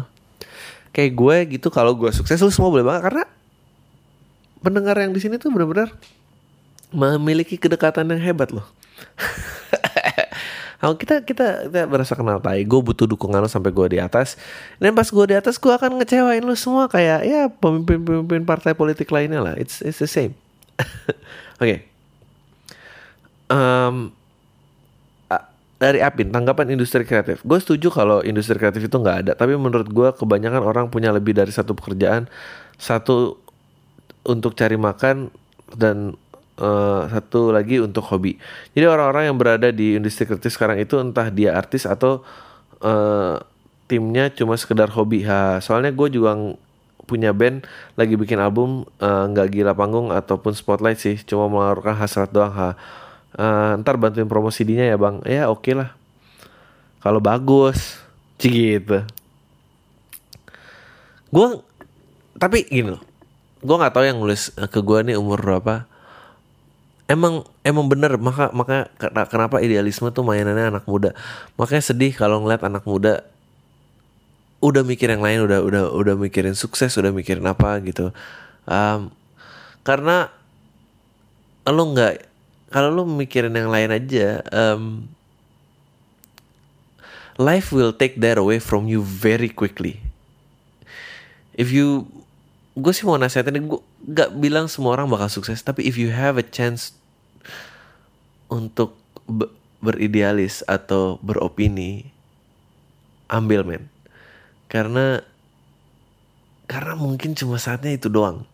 kayak 0.94 1.12
gue 1.18 1.38
gitu 1.58 1.68
kalau 1.74 1.98
gue 1.98 2.14
sukses 2.14 2.38
lu 2.38 2.54
semua 2.54 2.70
boleh 2.70 2.86
bangga 2.86 3.02
karena 3.10 3.24
pendengar 4.62 4.96
yang 5.02 5.12
di 5.12 5.20
sini 5.20 5.42
tuh 5.42 5.50
benar-benar 5.50 5.90
memiliki 6.94 7.58
kedekatan 7.58 8.14
yang 8.14 8.22
hebat 8.22 8.54
loh 8.54 8.70
Kalau 10.82 10.98
kita 10.98 11.22
kita 11.22 11.70
kita 11.70 11.86
berasa 11.86 12.18
kenal 12.18 12.42
tai, 12.42 12.66
gue 12.66 12.82
butuh 12.82 13.06
dukungan 13.06 13.38
lo 13.38 13.46
sampai 13.46 13.70
gue 13.70 13.86
di 13.94 14.00
atas. 14.02 14.34
Dan 14.82 14.98
pas 14.98 15.06
gue 15.06 15.26
di 15.30 15.38
atas, 15.38 15.62
gue 15.62 15.70
akan 15.70 16.02
ngecewain 16.02 16.42
lo 16.42 16.58
semua 16.58 16.90
kayak 16.90 17.22
ya 17.22 17.54
pemimpin-pemimpin 17.54 18.50
partai 18.50 18.74
politik 18.74 19.14
lainnya 19.14 19.46
lah. 19.46 19.54
It's 19.62 19.86
it's 19.86 20.02
the 20.02 20.10
same. 20.10 20.34
Oke. 21.62 21.86
Em, 23.46 24.10
a- 24.10 24.21
dari 25.82 25.98
Apin 25.98 26.30
tanggapan 26.30 26.78
industri 26.78 27.02
kreatif. 27.02 27.42
Gue 27.42 27.58
setuju 27.58 27.90
kalau 27.90 28.22
industri 28.22 28.54
kreatif 28.62 28.86
itu 28.86 28.94
nggak 28.94 29.18
ada 29.26 29.32
tapi 29.34 29.58
menurut 29.58 29.90
gue 29.90 30.14
kebanyakan 30.14 30.62
orang 30.62 30.86
punya 30.94 31.10
lebih 31.10 31.34
dari 31.34 31.50
satu 31.50 31.74
pekerjaan. 31.74 32.30
Satu 32.78 33.42
untuk 34.22 34.54
cari 34.54 34.78
makan 34.78 35.34
dan 35.74 36.14
eh, 36.62 37.02
satu 37.10 37.50
lagi 37.50 37.82
untuk 37.82 38.06
hobi. 38.14 38.38
Jadi 38.78 38.86
orang-orang 38.86 39.34
yang 39.34 39.38
berada 39.42 39.74
di 39.74 39.98
industri 39.98 40.30
kreatif 40.30 40.54
sekarang 40.54 40.78
itu 40.78 41.02
entah 41.02 41.34
dia 41.34 41.58
artis 41.58 41.90
atau 41.90 42.22
eh, 42.86 43.42
timnya 43.90 44.30
cuma 44.30 44.62
sekedar 44.62 44.94
hobi. 44.94 45.26
Ha 45.26 45.58
soalnya 45.66 45.90
gue 45.90 46.14
juga 46.14 46.38
punya 47.10 47.34
band 47.34 47.66
lagi 47.98 48.14
bikin 48.14 48.38
album 48.38 48.86
eh, 49.02 49.24
nggak 49.34 49.50
gila 49.50 49.74
panggung 49.74 50.14
ataupun 50.14 50.54
spotlight 50.54 51.02
sih 51.02 51.18
cuma 51.26 51.50
mengeluarkan 51.50 51.98
hasrat 51.98 52.30
doang. 52.30 52.54
Ha 52.54 52.78
Eh, 53.32 53.72
ntar 53.80 53.96
bantuin 53.96 54.28
promosi 54.28 54.68
CD-nya 54.68 54.92
ya 54.92 54.98
bang. 55.00 55.24
Ya 55.24 55.48
oke 55.48 55.72
lah. 55.72 55.96
Kalau 57.00 57.24
bagus 57.24 58.00
gitu. 58.42 59.04
Gue 61.32 61.48
tapi 62.36 62.68
gini 62.68 62.92
loh. 62.98 63.02
Gue 63.64 63.76
nggak 63.78 63.94
tahu 63.96 64.04
yang 64.04 64.20
nulis 64.20 64.52
eh, 64.60 64.68
ke 64.68 64.84
gue 64.84 65.00
nih 65.08 65.16
umur 65.16 65.40
berapa. 65.40 65.88
Emang 67.08 67.48
emang 67.64 67.88
bener. 67.88 68.20
Maka 68.20 68.52
maka 68.52 68.92
kena- 69.00 69.28
kenapa 69.32 69.64
idealisme 69.64 70.12
tuh 70.12 70.28
mainannya 70.28 70.76
anak 70.76 70.86
muda? 70.88 71.16
Makanya 71.56 71.84
sedih 71.84 72.12
kalau 72.12 72.44
ngeliat 72.44 72.68
anak 72.68 72.84
muda 72.84 73.24
udah 74.62 74.86
mikir 74.86 75.10
yang 75.10 75.26
lain 75.26 75.42
udah 75.42 75.60
udah 75.66 75.84
udah 75.90 76.14
mikirin 76.20 76.54
sukses 76.54 76.94
udah 77.00 77.10
mikirin 77.16 77.48
apa 77.48 77.80
gitu. 77.82 78.14
Em, 78.70 79.10
karena 79.82 80.30
lo 81.66 81.84
nggak 81.94 82.31
kalau 82.72 82.90
lo 82.90 83.04
mikirin 83.04 83.54
yang 83.54 83.68
lain 83.68 83.92
aja 83.92 84.40
em, 84.48 85.12
life 87.36 87.76
will 87.76 87.92
take 87.92 88.18
that 88.24 88.40
away 88.40 88.58
from 88.58 88.88
you 88.88 89.04
very 89.04 89.52
quickly. 89.52 90.00
If 91.54 91.70
you 91.76 92.08
gue 92.80 92.94
sih 92.96 93.04
mau 93.04 93.20
nasihatin 93.20 93.68
gue 93.68 93.84
gak 94.08 94.32
bilang 94.40 94.72
semua 94.72 94.96
orang 94.96 95.12
bakal 95.12 95.28
sukses 95.28 95.60
tapi 95.60 95.84
if 95.84 96.00
you 96.00 96.16
have 96.16 96.40
a 96.40 96.46
chance 96.48 96.96
untuk 98.48 98.96
be- 99.28 99.52
beridealis 99.84 100.64
atau 100.66 101.20
beropini 101.20 102.08
ambil 103.28 103.68
men. 103.68 103.84
Karena 104.72 105.20
karena 106.72 106.96
mungkin 106.96 107.36
cuma 107.36 107.60
saatnya 107.60 107.92
itu 107.92 108.08
doang. 108.08 108.48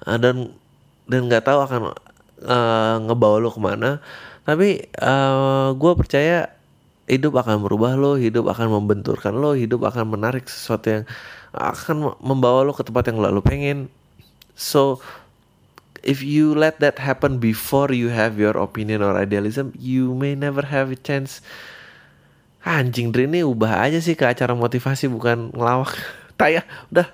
Ah, 0.00 0.16
dan 0.16 0.56
dan 1.04 1.28
nggak 1.28 1.44
tahu 1.44 1.60
akan 1.60 1.92
eh, 2.42 2.96
ngebawa 3.06 3.36
lo 3.38 3.50
ke 3.54 3.60
mana. 3.62 4.02
Tapi 4.42 4.90
gue 5.78 5.92
percaya 5.94 6.50
hidup 7.06 7.38
akan 7.42 7.66
merubah 7.66 7.98
lo 7.98 8.14
hidup 8.14 8.46
akan 8.50 8.78
membenturkan 8.80 9.34
lo 9.34 9.52
hidup 9.58 9.84
akan 9.86 10.16
menarik 10.16 10.46
sesuatu 10.46 10.86
yang 10.88 11.04
akan 11.52 12.16
membawa 12.22 12.62
lo 12.62 12.72
ke 12.72 12.82
tempat 12.86 13.10
yang 13.10 13.20
lo 13.20 13.42
pengen. 13.42 13.90
So 14.54 15.02
if 16.02 16.24
you 16.24 16.54
let 16.56 16.82
that 16.82 16.98
happen 16.98 17.38
before 17.38 17.94
you 17.94 18.10
have 18.10 18.38
your 18.38 18.56
opinion 18.58 19.02
or 19.02 19.14
idealism 19.14 19.70
you 19.78 20.16
may 20.16 20.34
never 20.34 20.66
have 20.66 20.90
a 20.90 20.98
chance. 20.98 21.44
Anjing 22.62 23.10
Dri 23.10 23.26
ini 23.26 23.42
ubah 23.42 23.82
aja 23.82 23.98
sih 23.98 24.14
ke 24.14 24.22
acara 24.22 24.54
motivasi 24.54 25.10
bukan 25.10 25.50
ngelawak. 25.50 25.98
Taya 26.38 26.62
udah. 26.94 27.10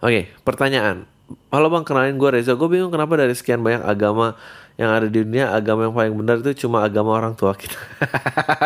Oke, 0.00 0.32
pertanyaan. 0.40 1.13
Halo 1.24 1.72
bang, 1.72 1.88
kenalin 1.88 2.20
gue 2.20 2.30
Reza. 2.36 2.52
Gue 2.52 2.68
bingung 2.68 2.92
kenapa 2.92 3.16
dari 3.16 3.32
sekian 3.32 3.64
banyak 3.64 3.80
agama 3.80 4.36
yang 4.76 4.90
ada 4.90 5.06
di 5.08 5.22
dunia, 5.22 5.54
agama 5.54 5.88
yang 5.88 5.94
paling 5.94 6.14
benar 6.18 6.36
itu 6.42 6.66
cuma 6.66 6.84
agama 6.84 7.14
orang 7.16 7.32
tua 7.32 7.56
kita. 7.56 7.78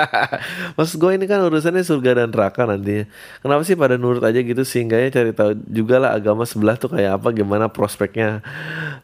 Maksud 0.80 0.96
gue 0.98 1.20
ini 1.20 1.28
kan 1.30 1.38
urusannya 1.44 1.84
surga 1.86 2.24
dan 2.24 2.34
neraka 2.34 2.66
nantinya. 2.66 3.06
Kenapa 3.44 3.62
sih 3.62 3.76
pada 3.78 3.94
nurut 3.94 4.24
aja 4.24 4.40
gitu 4.40 4.64
sehingganya 4.66 5.12
cari 5.14 5.30
tahu 5.36 5.54
juga 5.70 6.02
lah 6.02 6.16
agama 6.16 6.48
sebelah 6.48 6.80
tuh 6.80 6.98
kayak 6.98 7.22
apa, 7.22 7.28
gimana 7.30 7.70
prospeknya. 7.70 8.42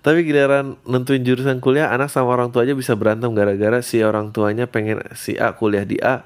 Tapi 0.03 0.27
giliran 0.27 0.81
nentuin 0.89 1.23
jurusan 1.23 1.63
kuliah, 1.63 1.93
anak 1.95 2.11
sama 2.11 2.35
orang 2.35 2.51
tua 2.51 2.67
aja 2.67 2.75
bisa 2.75 2.99
berantem 2.99 3.31
gara-gara 3.37 3.85
si 3.85 4.03
orang 4.03 4.35
tuanya 4.35 4.67
pengen 4.67 5.05
si 5.15 5.39
A 5.39 5.55
kuliah 5.55 5.87
di 5.87 6.01
A, 6.03 6.25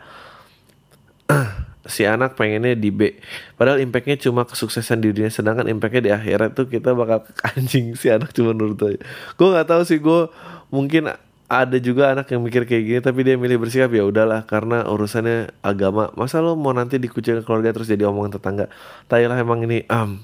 si 1.89 2.05
anak 2.05 2.37
pengennya 2.37 2.77
di 2.77 2.93
B. 2.93 3.17
Padahal 3.57 3.81
impactnya 3.81 4.21
cuma 4.21 4.45
kesuksesan 4.45 5.01
di 5.01 5.11
dunia 5.11 5.33
sedangkan 5.33 5.67
impactnya 5.67 6.03
di 6.05 6.13
akhirat 6.13 6.55
tuh 6.55 6.69
kita 6.69 6.93
bakal 6.93 7.25
anjing 7.57 7.97
si 7.97 8.13
anak 8.13 8.31
cuma 8.37 8.53
nurut 8.53 8.79
aja. 8.85 9.01
Gue 9.35 9.49
nggak 9.51 9.67
tahu 9.67 9.83
sih 9.89 9.99
gue 9.99 10.29
mungkin 10.69 11.11
ada 11.49 11.81
juga 11.81 12.13
anak 12.13 12.29
yang 12.29 12.45
mikir 12.45 12.69
kayak 12.69 12.85
gini 12.85 13.01
tapi 13.01 13.25
dia 13.25 13.41
milih 13.41 13.57
bersikap 13.65 13.89
ya 13.89 14.05
udahlah 14.05 14.45
karena 14.45 14.85
urusannya 14.85 15.49
agama 15.65 16.13
masa 16.13 16.45
lo 16.45 16.61
mau 16.61 16.77
nanti 16.77 17.01
dikucilkan 17.01 17.41
keluarga 17.41 17.73
terus 17.73 17.89
jadi 17.89 18.05
omongan 18.05 18.37
tetangga? 18.37 18.69
Tayalah 19.09 19.41
emang 19.41 19.65
ini 19.65 19.83
am 19.89 20.21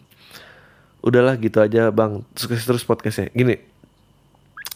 udahlah 1.01 1.37
gitu 1.41 1.65
aja 1.65 1.89
bang 1.89 2.21
sukses 2.37 2.63
terus 2.69 2.85
podcastnya. 2.85 3.33
Gini 3.33 3.57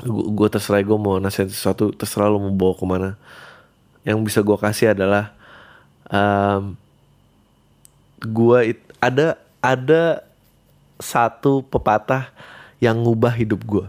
gue 0.09 0.49
terserah 0.49 0.81
gue 0.81 0.99
mau 0.99 1.21
nasihat 1.21 1.53
sesuatu 1.53 1.93
terserah 1.93 2.33
lo 2.33 2.41
mau 2.41 2.53
bawa 2.57 2.75
ke 2.75 2.85
mana. 2.89 3.11
Yang 4.09 4.19
bisa 4.33 4.41
gue 4.41 4.57
kasih 4.57 4.97
adalah 4.97 5.38
um, 6.11 6.77
gua 8.25 8.67
ada 8.99 9.39
ada 9.63 10.27
satu 10.99 11.63
pepatah 11.63 12.31
yang 12.83 12.99
ngubah 13.03 13.35
hidup 13.35 13.63
gua. 13.63 13.87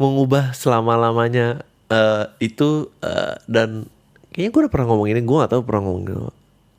Mengubah 0.00 0.50
selama 0.56 0.98
lamanya 0.98 1.62
itu 2.40 2.88
eh, 3.04 3.36
dan 3.44 3.84
kayaknya 4.32 4.50
gue 4.50 4.60
udah 4.64 4.72
pernah 4.72 4.86
ngomong 4.88 5.12
ini 5.12 5.20
gue 5.20 5.36
gak 5.44 5.52
tahu 5.52 5.62
pernah 5.62 5.82
ngomong 5.84 6.04
ini. 6.08 6.32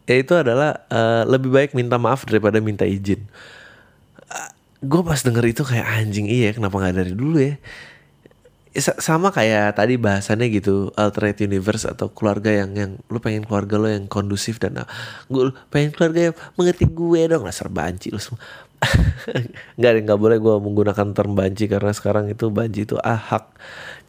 Ya 0.10 0.16
itu 0.20 0.34
adalah 0.36 0.84
eh, 0.90 1.24
lebih 1.30 1.54
baik 1.54 1.72
minta 1.78 2.02
maaf 2.02 2.26
daripada 2.28 2.58
minta 2.60 2.84
izin. 2.84 3.24
Gue 4.84 5.02
pas 5.06 5.22
denger 5.22 5.46
itu 5.48 5.64
kayak 5.64 5.88
anjing 5.88 6.28
iya 6.28 6.52
kenapa 6.52 6.76
nggak 6.76 6.96
dari 7.00 7.14
dulu 7.16 7.40
ya 7.40 7.56
sama 8.82 9.30
kayak 9.30 9.78
tadi 9.78 10.02
bahasannya 10.02 10.50
gitu 10.50 10.90
alternate 10.98 11.46
universe 11.46 11.86
atau 11.86 12.10
keluarga 12.10 12.50
yang 12.50 12.74
yang 12.74 12.92
lu 13.06 13.22
pengen 13.22 13.46
keluarga 13.46 13.78
lo 13.78 13.86
yang 13.86 14.10
kondusif 14.10 14.58
dan 14.58 14.82
uh, 14.82 14.90
gue 15.30 15.54
pengen 15.70 15.94
keluarga 15.94 16.34
yang 16.34 16.36
mengerti 16.58 16.90
gue 16.90 17.22
dong 17.30 17.46
lah 17.46 17.54
banci 17.70 18.10
lu 18.10 18.18
semua. 18.18 18.42
Nggak 19.80 19.92
deh, 19.96 20.02
nggak 20.04 20.20
boleh 20.20 20.38
gue 20.44 20.56
menggunakan 20.60 21.08
term 21.16 21.40
banci 21.40 21.72
karena 21.72 21.94
sekarang 21.96 22.28
itu 22.28 22.52
banci 22.52 22.84
itu 22.84 22.98
ah 23.00 23.16
hak. 23.16 23.56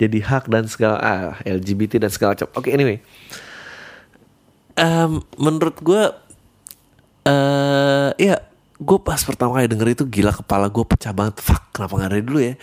Jadi 0.01 0.19
hak 0.19 0.51
dan 0.51 0.67
segala 0.67 0.97
ah 0.99 1.39
LGBT 1.47 2.03
dan 2.03 2.11
segala 2.11 2.35
macam. 2.35 2.49
Oke 2.59 2.75
anyway. 2.75 2.99
Em, 4.75 5.23
menurut 5.39 5.77
gue 5.79 6.03
eh 7.29 8.11
ya 8.19 8.37
gue 8.81 8.99
pas 8.99 9.21
pertama 9.23 9.62
kali 9.62 9.71
denger 9.71 9.89
itu 9.95 10.05
gila 10.11 10.35
kepala 10.35 10.67
gue 10.73 10.85
pecah 10.89 11.15
banget. 11.15 11.39
Fuck 11.39 11.71
kenapa 11.71 11.95
nggak 11.95 12.11
dari 12.11 12.25
dulu 12.25 12.41
ya 12.43 12.57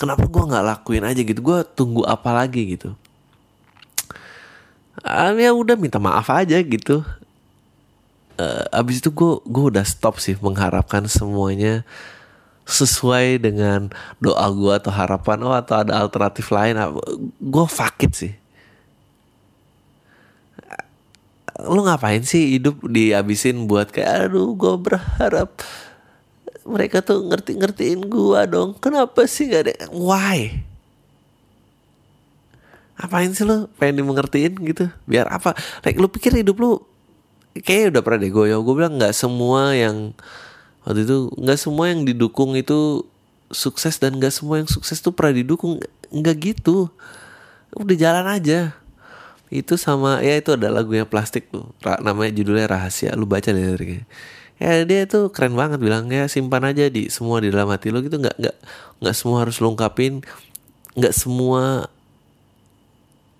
kenapa 0.00 0.24
gue 0.24 0.40
nggak 0.48 0.64
lakuin 0.64 1.04
aja 1.04 1.20
gitu? 1.20 1.40
Gue 1.44 1.60
tunggu 1.76 2.08
apa 2.08 2.32
lagi 2.32 2.72
gitu? 2.72 2.96
Ah, 5.04 5.36
ya 5.36 5.52
udah 5.52 5.76
minta 5.76 6.00
maaf 6.00 6.32
aja 6.32 6.56
gitu. 6.64 7.04
Eh, 8.40 8.64
abis 8.72 9.04
itu 9.04 9.12
gue 9.12 9.32
gue 9.44 9.64
udah 9.76 9.84
stop 9.84 10.16
sih 10.16 10.32
mengharapkan 10.40 11.04
semuanya 11.04 11.84
sesuai 12.64 13.44
dengan 13.44 13.92
doa 14.24 14.48
gue 14.48 14.72
atau 14.72 14.88
harapan. 14.88 15.38
Oh 15.44 15.52
atau 15.52 15.84
ada 15.84 16.00
alternatif 16.00 16.48
lain. 16.48 16.80
Gue 17.36 17.66
fuck 17.68 18.00
it 18.00 18.12
sih. 18.16 18.32
Lu 21.60 21.84
ngapain 21.84 22.24
sih 22.24 22.56
hidup 22.56 22.80
dihabisin 22.88 23.68
buat 23.68 23.92
kayak 23.92 24.32
aduh 24.32 24.56
gue 24.56 24.74
berharap 24.80 25.60
mereka 26.64 27.00
tuh 27.00 27.24
ngerti-ngertiin 27.24 28.06
gua 28.08 28.44
dong. 28.44 28.76
Kenapa 28.78 29.24
sih 29.24 29.48
gak 29.48 29.62
ada 29.66 29.74
why? 29.92 30.64
Apain 33.00 33.32
sih 33.32 33.48
lu? 33.48 33.64
Pengen 33.80 34.04
dimengertiin 34.04 34.52
gitu. 34.60 34.92
Biar 35.08 35.24
apa? 35.32 35.56
Like 35.80 35.96
lu 35.96 36.08
pikir 36.12 36.36
hidup 36.36 36.60
lu 36.60 36.84
kayaknya 37.56 37.98
udah 37.98 38.02
pernah 38.06 38.18
deh 38.22 38.30
goyo 38.30 38.62
gue 38.62 38.74
bilang 38.78 38.94
nggak 38.94 39.10
semua 39.10 39.74
yang 39.74 40.14
waktu 40.86 41.02
itu 41.02 41.34
nggak 41.34 41.58
semua 41.58 41.90
yang 41.90 42.06
didukung 42.06 42.54
itu 42.54 43.02
sukses 43.50 43.98
dan 43.98 44.14
nggak 44.22 44.30
semua 44.30 44.62
yang 44.62 44.70
sukses 44.70 45.00
tuh 45.00 45.16
pernah 45.16 45.40
didukung. 45.40 45.80
Nggak 46.12 46.36
gitu. 46.54 46.92
Udah 47.74 47.96
jalan 47.96 48.26
aja. 48.28 48.76
Itu 49.50 49.74
sama 49.80 50.22
ya 50.22 50.38
itu 50.38 50.54
ada 50.54 50.70
lagunya 50.70 51.08
plastik 51.08 51.50
tuh. 51.50 51.66
Namanya 51.82 52.36
judulnya 52.36 52.68
rahasia. 52.70 53.16
Lu 53.16 53.26
baca 53.26 53.50
deh 53.50 53.64
liriknya 53.64 54.04
ya 54.60 54.84
dia 54.84 55.08
tuh 55.08 55.32
keren 55.32 55.56
banget 55.56 55.80
bilangnya 55.80 56.28
simpan 56.28 56.68
aja 56.68 56.92
di 56.92 57.08
semua 57.08 57.40
di 57.40 57.48
dalam 57.48 57.72
hati 57.72 57.88
lu 57.88 58.04
gitu. 58.04 58.20
Nggak 58.20 58.36
nggak 58.36 58.56
nggak 59.00 59.16
semua 59.16 59.48
harus 59.48 59.56
ungkapin. 59.58 60.20
Nggak 60.94 61.14
semua 61.16 61.88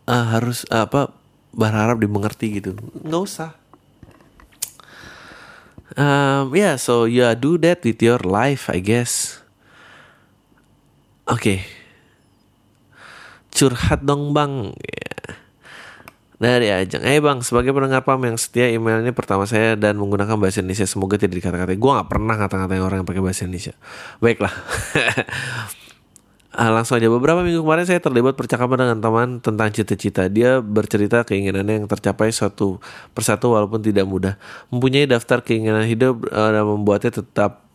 ah, 0.08 0.26
harus 0.32 0.64
apa 0.72 1.12
berharap 1.52 2.00
dimengerti 2.00 2.58
gitu. 2.58 2.72
Nggak 3.04 3.22
usah. 3.22 3.52
Um, 5.98 6.54
yeah 6.54 6.78
so 6.78 7.02
yeah 7.02 7.34
do 7.34 7.58
that 7.58 7.82
with 7.84 8.00
your 8.00 8.22
life 8.24 8.72
I 8.72 8.80
guess. 8.80 9.44
Oke. 11.28 11.62
Curhat 13.52 14.02
dong 14.02 14.32
bang. 14.32 14.72
Ya. 14.80 15.19
Dari 16.40 16.72
Ajeng. 16.72 17.04
Eh 17.04 17.20
bang 17.20 17.44
sebagai 17.44 17.76
pendengar 17.76 18.00
PAM 18.00 18.24
yang 18.24 18.40
setia 18.40 18.72
email 18.72 19.04
ini 19.04 19.12
pertama 19.12 19.44
saya 19.44 19.76
dan 19.76 20.00
menggunakan 20.00 20.40
bahasa 20.40 20.64
Indonesia. 20.64 20.88
Semoga 20.88 21.20
tidak 21.20 21.36
dikata-katain 21.36 21.76
Gue 21.76 21.92
gak 21.92 22.08
pernah 22.08 22.34
ngata-ngatain 22.40 22.80
orang 22.80 23.04
yang 23.04 23.08
pakai 23.08 23.22
bahasa 23.22 23.44
Indonesia. 23.44 23.76
Baiklah. 24.24 24.52
Ah, 26.50 26.66
langsung 26.74 26.98
aja. 26.98 27.06
Beberapa 27.06 27.46
minggu 27.46 27.62
kemarin 27.62 27.86
saya 27.86 28.02
terlibat 28.02 28.34
percakapan 28.34 28.82
dengan 28.82 28.98
teman 28.98 29.28
tentang 29.38 29.70
cita-cita. 29.70 30.26
Dia 30.26 30.58
bercerita 30.58 31.22
keinginannya 31.22 31.78
yang 31.78 31.86
tercapai 31.86 32.34
satu 32.34 32.82
persatu 33.14 33.54
walaupun 33.54 33.78
tidak 33.78 34.02
mudah. 34.02 34.34
Mempunyai 34.74 35.06
daftar 35.06 35.46
keinginan 35.46 35.86
hidup 35.86 36.26
eh, 36.26 36.50
dan 36.50 36.66
membuatnya 36.66 37.22
tetap 37.22 37.69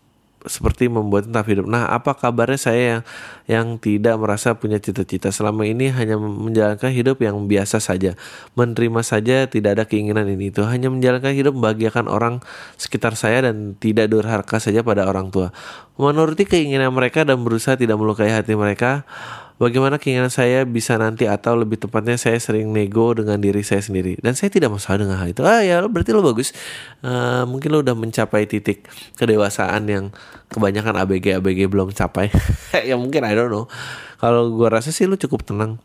seperti 0.46 0.90
membuat 0.90 1.30
tetap 1.30 1.46
hidup. 1.50 1.66
Nah, 1.70 1.90
apa 1.90 2.18
kabarnya 2.18 2.60
saya 2.60 2.82
yang 2.82 3.02
yang 3.46 3.68
tidak 3.78 4.18
merasa 4.18 4.58
punya 4.58 4.82
cita-cita 4.82 5.30
selama 5.30 5.66
ini 5.70 5.94
hanya 5.94 6.18
menjalankan 6.18 6.90
hidup 6.90 7.22
yang 7.22 7.46
biasa 7.46 7.78
saja, 7.78 8.18
menerima 8.58 9.02
saja 9.06 9.46
tidak 9.46 9.78
ada 9.78 9.84
keinginan 9.86 10.26
ini 10.26 10.50
itu, 10.50 10.66
hanya 10.66 10.90
menjalankan 10.90 11.34
hidup 11.34 11.54
membahagiakan 11.54 12.10
orang 12.10 12.42
sekitar 12.78 13.14
saya 13.14 13.46
dan 13.46 13.78
tidak 13.78 14.10
durhaka 14.10 14.58
saja 14.58 14.82
pada 14.82 15.06
orang 15.06 15.30
tua. 15.30 15.54
Menuruti 15.96 16.44
keinginan 16.44 16.92
mereka 16.92 17.24
dan 17.24 17.42
berusaha 17.46 17.78
tidak 17.80 17.96
melukai 17.96 18.34
hati 18.34 18.58
mereka. 18.58 19.08
Bagaimana 19.56 19.96
keinginan 19.96 20.28
saya 20.28 20.68
bisa 20.68 21.00
nanti 21.00 21.32
atau 21.32 21.56
lebih 21.56 21.80
tepatnya 21.80 22.20
saya 22.20 22.36
sering 22.44 22.76
nego 22.76 23.16
dengan 23.16 23.40
diri 23.40 23.64
saya 23.64 23.80
sendiri 23.80 24.20
dan 24.20 24.36
saya 24.36 24.52
tidak 24.52 24.68
masalah 24.68 25.08
dengan 25.08 25.16
hal 25.16 25.32
itu. 25.32 25.48
Ah 25.48 25.64
ya 25.64 25.80
berarti 25.88 26.12
lo 26.12 26.20
bagus. 26.20 26.52
Eh, 27.00 27.44
mungkin 27.48 27.72
lo 27.72 27.80
udah 27.80 27.96
mencapai 27.96 28.52
titik 28.52 28.84
kedewasaan 29.16 29.88
yang 29.88 30.06
kebanyakan 30.52 31.00
ABG 31.00 31.40
ABG 31.40 31.72
belum 31.72 31.96
capai. 31.96 32.36
ya 32.90 33.00
mungkin 33.00 33.24
I 33.24 33.32
don't 33.32 33.48
know. 33.48 33.72
Kalau 34.20 34.52
gua 34.52 34.76
rasa 34.76 34.92
sih 34.92 35.08
lo 35.08 35.16
cukup 35.16 35.48
tenang. 35.48 35.80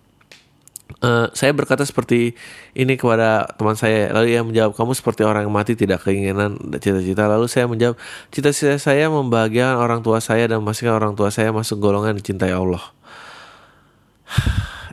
Eh, 0.98 1.26
saya 1.38 1.54
berkata 1.54 1.86
seperti 1.86 2.34
ini 2.74 2.98
kepada 2.98 3.54
teman 3.54 3.78
saya 3.78 4.10
lalu 4.10 4.34
ia 4.34 4.42
menjawab 4.42 4.74
kamu 4.74 4.98
seperti 4.98 5.22
orang 5.22 5.46
yang 5.46 5.54
mati 5.54 5.78
tidak 5.78 6.02
keinginan 6.02 6.58
cita-cita 6.82 7.30
lalu 7.30 7.46
saya 7.46 7.70
menjawab 7.70 7.94
cita-cita 8.34 8.74
saya 8.82 9.06
membahagiakan 9.06 9.78
orang 9.78 10.02
tua 10.02 10.18
saya 10.18 10.50
dan 10.50 10.58
memastikan 10.58 10.98
orang 10.98 11.14
tua 11.14 11.30
saya 11.30 11.54
masuk 11.54 11.78
golongan 11.78 12.18
dicintai 12.18 12.50
Allah 12.50 12.82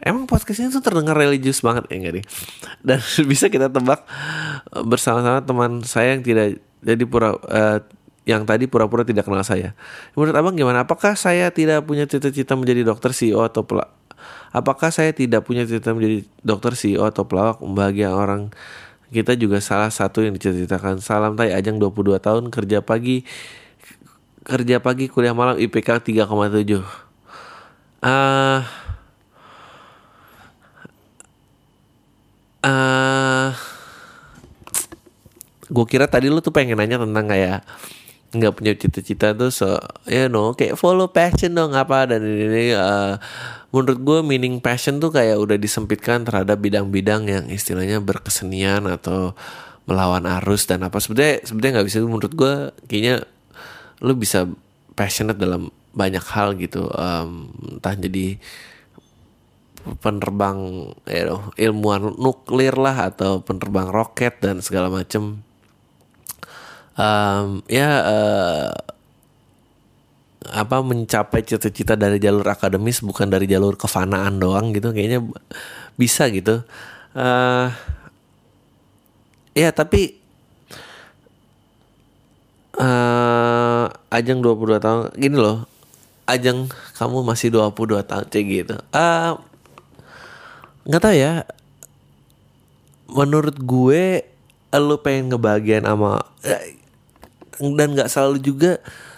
Emang 0.07 0.23
podcast 0.23 0.63
ini 0.63 0.71
tuh 0.71 0.79
terdengar 0.79 1.19
religius 1.19 1.59
banget 1.59 1.83
ya 1.91 1.95
enggak 1.99 2.13
nih? 2.21 2.25
Dan 2.79 2.99
bisa 3.31 3.51
kita 3.51 3.67
tebak 3.67 4.07
eh, 4.71 4.83
bersama-sama 4.87 5.43
teman 5.43 5.83
saya 5.83 6.15
yang 6.15 6.23
tidak 6.23 6.63
jadi 6.79 7.03
pura 7.03 7.35
eh, 7.51 7.79
yang 8.27 8.43
tadi 8.43 8.67
pura-pura 8.67 9.07
tidak 9.07 9.23
kenal 9.23 9.43
saya. 9.43 9.71
Menurut 10.11 10.35
abang 10.35 10.55
gimana? 10.55 10.83
Apakah 10.83 11.15
saya 11.15 11.47
tidak 11.47 11.87
punya 11.87 12.03
cita-cita 12.03 12.59
menjadi 12.59 12.83
dokter 12.83 13.15
CEO 13.15 13.39
atau 13.43 13.63
pelak? 13.63 13.87
Apakah 14.51 14.91
saya 14.91 15.15
tidak 15.15 15.47
punya 15.47 15.63
cita 15.63 15.95
menjadi 15.95 16.27
dokter 16.43 16.75
CEO 16.75 17.07
atau 17.07 17.23
pelawak 17.23 17.63
membahagiakan 17.63 18.15
orang? 18.15 18.41
Kita 19.07 19.39
juga 19.39 19.63
salah 19.63 19.87
satu 19.87 20.19
yang 20.19 20.35
dicita-citakan. 20.35 20.99
Salam 20.99 21.39
tay 21.39 21.55
Ajang 21.55 21.79
22 21.79 22.19
tahun 22.19 22.51
kerja 22.51 22.83
pagi 22.83 23.23
kerja 24.43 24.83
pagi 24.83 25.07
kuliah 25.07 25.31
malam 25.31 25.55
IPK 25.55 26.03
3,7. 26.03 26.83
Ah 28.03 28.86
eh 32.67 33.49
gue 35.67 35.85
kira 35.87 36.07
tadi 36.07 36.27
lu 36.27 36.39
tuh 36.43 36.51
pengen 36.51 36.79
nanya 36.79 36.99
tentang 36.99 37.27
kayak 37.27 37.63
nggak 38.27 38.53
punya 38.59 38.73
cita-cita 38.75 39.31
tuh 39.31 39.51
so 39.51 39.79
ya 40.03 40.27
no 40.27 40.51
kayak 40.51 40.75
follow 40.75 41.07
passion 41.07 41.55
dong 41.55 41.71
apa 41.71 42.11
dan 42.11 42.27
ini, 42.27 42.43
ini 42.43 42.65
eh, 42.75 43.15
menurut 43.71 43.99
gue 44.03 44.19
meaning 44.23 44.59
passion 44.59 44.99
tuh 44.99 45.11
kayak 45.11 45.39
udah 45.39 45.55
disempitkan 45.55 46.27
terhadap 46.27 46.59
bidang-bidang 46.59 47.27
yang 47.27 47.45
istilahnya 47.47 48.03
berkesenian 48.03 48.87
atau 48.87 49.35
melawan 49.87 50.27
arus 50.39 50.67
dan 50.67 50.83
apa. 50.83 50.99
Sebenarnya 50.99 51.47
sebenarnya 51.47 51.71
nggak 51.79 51.87
bisa 51.87 51.97
menurut 52.03 52.33
gue 52.35 52.53
kayaknya 52.91 53.23
lu 54.03 54.13
bisa 54.19 54.47
passionate 54.93 55.39
dalam 55.39 55.71
banyak 55.95 56.21
hal 56.21 56.53
gitu 56.59 56.85
Em, 56.93 57.49
entah 57.79 57.95
jadi 57.97 58.37
penerbang 60.01 60.91
you 61.07 61.23
know, 61.23 61.39
ilmuwan 61.55 62.13
nuklir 62.19 62.75
lah 62.75 63.07
atau 63.13 63.39
penerbang 63.39 63.87
roket 63.87 64.43
dan 64.43 64.59
segala 64.59 64.91
macem. 64.91 65.39
Em, 66.97 67.61
ya 67.69 67.89
eh, 68.03 68.71
apa 70.47 70.79
mencapai 70.79 71.43
cita-cita 71.43 71.99
dari 71.99 72.17
jalur 72.17 72.45
akademis 72.47 73.03
bukan 73.03 73.27
dari 73.27 73.45
jalur 73.45 73.75
kefanaan 73.75 74.39
doang 74.39 74.71
gitu 74.71 74.95
kayaknya 74.95 75.23
bisa 75.99 76.27
gitu. 76.31 76.63
Eh 77.17 77.67
ya 79.57 79.69
tapi 79.73 80.15
eh 82.77 83.85
Ajeng 84.07 84.39
22 84.39 84.77
tahun 84.79 85.01
gini 85.17 85.35
loh 85.35 85.65
Ajeng 86.27 86.69
kamu 86.99 87.23
masih 87.23 87.49
22 87.55 88.03
tahun 88.03 88.25
cek 88.27 88.45
gitu. 88.45 88.75
Eh 88.91 89.31
nggak 90.87 91.01
tahu 91.03 91.15
ya. 91.15 91.43
Menurut 93.11 93.59
gue 93.59 94.23
lu 94.77 94.95
pengen 95.01 95.33
ngebagian 95.33 95.83
sama 95.87 96.21
eh, 96.45 96.77
dan 97.59 97.97
nggak 97.97 98.11
selalu 98.11 98.37
juga 98.39 98.71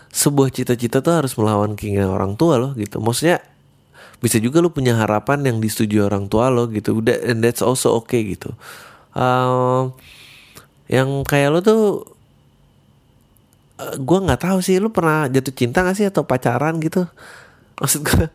sebuah 0.10 0.50
cita-cita 0.50 1.04
tuh 1.06 1.14
harus 1.14 1.36
melawan 1.38 1.78
keinginan 1.78 2.10
orang 2.10 2.34
tua 2.34 2.58
loh 2.58 2.72
gitu. 2.74 2.98
Maksudnya 2.98 3.44
bisa 4.20 4.42
juga 4.42 4.60
lu 4.60 4.74
punya 4.74 5.00
harapan 5.00 5.46
yang 5.48 5.58
disetujui 5.64 6.02
orang 6.02 6.28
tua 6.28 6.50
lo 6.52 6.68
gitu. 6.72 7.00
Udah 7.00 7.16
and 7.24 7.46
that's 7.46 7.62
also 7.62 7.96
okay 8.02 8.36
gitu. 8.36 8.52
Um, 9.14 9.94
yang 10.90 11.22
kayak 11.26 11.50
lo 11.54 11.60
tuh 11.62 11.82
eh, 13.78 13.96
gua 14.02 14.26
nggak 14.26 14.42
tahu 14.42 14.60
sih 14.66 14.82
lu 14.82 14.90
pernah 14.90 15.30
jatuh 15.30 15.54
cinta 15.54 15.86
gak 15.86 15.98
sih 15.98 16.08
atau 16.10 16.26
pacaran 16.26 16.82
gitu? 16.82 17.06
Maksud 17.80 18.02
gue 18.04 18.28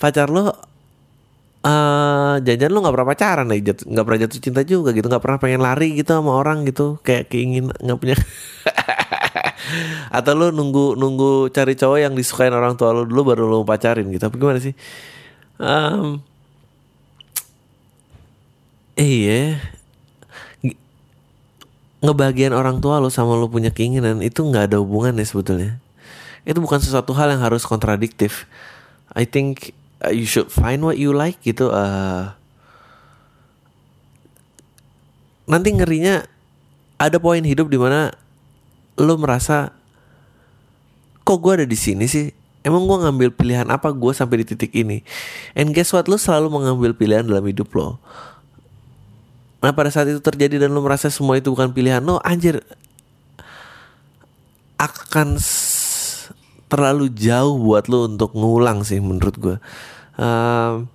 pacar 0.00 0.32
lo 0.32 0.56
eh 1.66 2.34
jajan 2.46 2.70
lu 2.70 2.78
nggak 2.82 2.94
pernah 2.94 3.08
pacaran 3.10 3.46
nih 3.50 3.60
jatuh- 3.66 3.88
nggak 3.90 4.04
pernah 4.06 4.20
jatuh 4.22 4.38
cinta 4.44 4.60
juga 4.62 4.88
gitu 4.94 5.06
nggak 5.10 5.24
pernah 5.24 5.38
pengen 5.42 5.60
lari 5.66 5.88
gitu 5.98 6.10
sama 6.14 6.32
orang 6.40 6.58
gitu 6.68 7.02
kayak 7.06 7.24
keingin 7.32 7.64
nggak 7.82 7.98
punya 7.98 8.16
atau 10.16 10.32
lu 10.38 10.46
nunggu 10.54 10.94
nunggu 10.98 11.50
cari 11.54 11.74
cowok 11.78 11.98
yang 12.02 12.14
disukain 12.18 12.54
orang 12.54 12.74
tua 12.78 12.94
lu 12.94 13.02
dulu 13.08 13.22
baru 13.34 13.42
lu 13.50 13.58
pacarin 13.66 14.06
gitu 14.14 14.24
apa 14.28 14.36
gimana 14.38 14.60
sih? 14.62 14.74
Em, 15.60 16.20
iya. 18.96 19.60
Ngebagian 22.04 22.52
orang 22.52 22.78
tua 22.84 23.00
lo 23.00 23.08
sama 23.08 23.34
lo 23.40 23.48
punya 23.48 23.72
keinginan 23.72 24.20
itu 24.20 24.44
nggak 24.44 24.70
ada 24.72 24.76
hubungan 24.78 25.16
ya 25.16 25.24
sebetulnya. 25.26 25.80
Itu 26.44 26.60
bukan 26.62 26.80
sesuatu 26.82 27.12
hal 27.16 27.32
yang 27.34 27.42
harus 27.44 27.64
kontradiktif. 27.64 28.46
I 29.16 29.24
think 29.28 29.72
uh, 30.06 30.14
you 30.14 30.24
should 30.24 30.48
find 30.48 30.86
what 30.86 30.94
you 30.94 31.10
like 31.10 31.42
gitu 31.42 31.68
uh, 31.74 32.30
nanti 35.50 35.74
ngerinya 35.74 36.26
ada 36.96 37.18
poin 37.18 37.42
hidup 37.42 37.66
di 37.66 37.78
mana 37.78 38.14
lo 38.96 39.14
merasa 39.20 39.74
kok 41.26 41.38
gue 41.42 41.52
ada 41.62 41.66
di 41.68 41.76
sini 41.76 42.06
sih? 42.06 42.32
Emang 42.66 42.82
gue 42.82 42.98
ngambil 42.98 43.30
pilihan 43.30 43.68
apa 43.70 43.94
gue 43.94 44.10
sampai 44.10 44.42
di 44.42 44.54
titik 44.54 44.74
ini? 44.74 45.06
And 45.54 45.70
guess 45.70 45.94
what? 45.94 46.10
Lo 46.10 46.18
selalu 46.18 46.50
mengambil 46.50 46.98
pilihan 46.98 47.22
dalam 47.22 47.46
hidup 47.46 47.70
lo. 47.78 48.02
Nah 49.62 49.70
pada 49.70 49.90
saat 49.90 50.10
itu 50.10 50.18
terjadi 50.18 50.66
dan 50.66 50.74
lu 50.74 50.82
merasa 50.82 51.06
semua 51.10 51.38
itu 51.38 51.50
bukan 51.50 51.70
pilihan 51.70 52.02
no 52.02 52.18
anjir 52.22 52.62
akan 54.76 55.40
terlalu 56.66 57.08
jauh 57.14 57.56
buat 57.56 57.86
lu 57.86 58.10
untuk 58.10 58.34
ngulang 58.36 58.82
sih 58.82 58.98
menurut 59.00 59.36
gue 59.38 59.56
Um, 60.16 60.88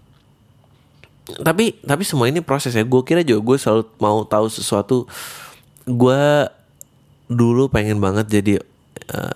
tapi 1.40 1.78
tapi 1.86 2.04
semua 2.04 2.28
ini 2.28 2.44
proses 2.44 2.76
ya. 2.76 2.84
Gue 2.84 3.06
kira 3.06 3.22
juga 3.24 3.40
gue 3.54 3.58
selalu 3.62 3.84
mau 4.02 4.26
tahu 4.26 4.50
sesuatu. 4.50 5.06
Gue 5.86 6.50
dulu 7.32 7.72
pengen 7.72 8.04
banget 8.04 8.28
jadi 8.28 8.60
eh, 9.14 9.36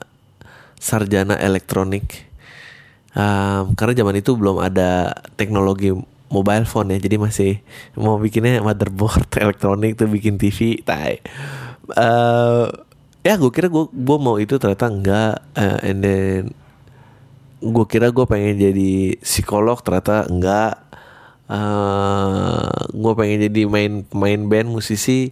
sarjana 0.82 1.40
elektronik. 1.40 2.28
Um, 3.16 3.80
karena 3.80 3.96
zaman 3.96 4.20
itu 4.20 4.36
belum 4.36 4.60
ada 4.60 5.16
teknologi 5.40 5.96
mobile 6.28 6.68
phone 6.68 6.92
ya. 6.92 7.00
Jadi 7.00 7.16
masih 7.16 7.52
mau 7.96 8.20
bikinnya 8.20 8.60
motherboard 8.60 9.32
elektronik 9.44 9.96
tuh 9.96 10.12
bikin 10.12 10.36
TV 10.36 10.84
tai. 10.84 11.24
Eh, 11.96 12.66
ya 13.26 13.34
gue 13.40 13.52
kira 13.54 13.72
gue 13.72 13.88
gue 13.88 14.18
mau 14.20 14.36
itu 14.42 14.60
ternyata 14.60 14.92
enggak. 14.92 15.36
Eh, 15.56 15.90
and 15.90 16.00
then 16.04 16.42
gue 17.62 17.86
kira 17.88 18.12
gue 18.12 18.26
pengen 18.28 18.56
jadi 18.60 19.16
psikolog 19.22 19.80
ternyata 19.82 20.28
enggak. 20.28 20.76
Eh 21.46 22.70
gue 22.92 23.14
pengen 23.14 23.40
jadi 23.52 23.62
main 23.70 23.94
main 24.12 24.42
band 24.50 24.70
musisi. 24.72 25.32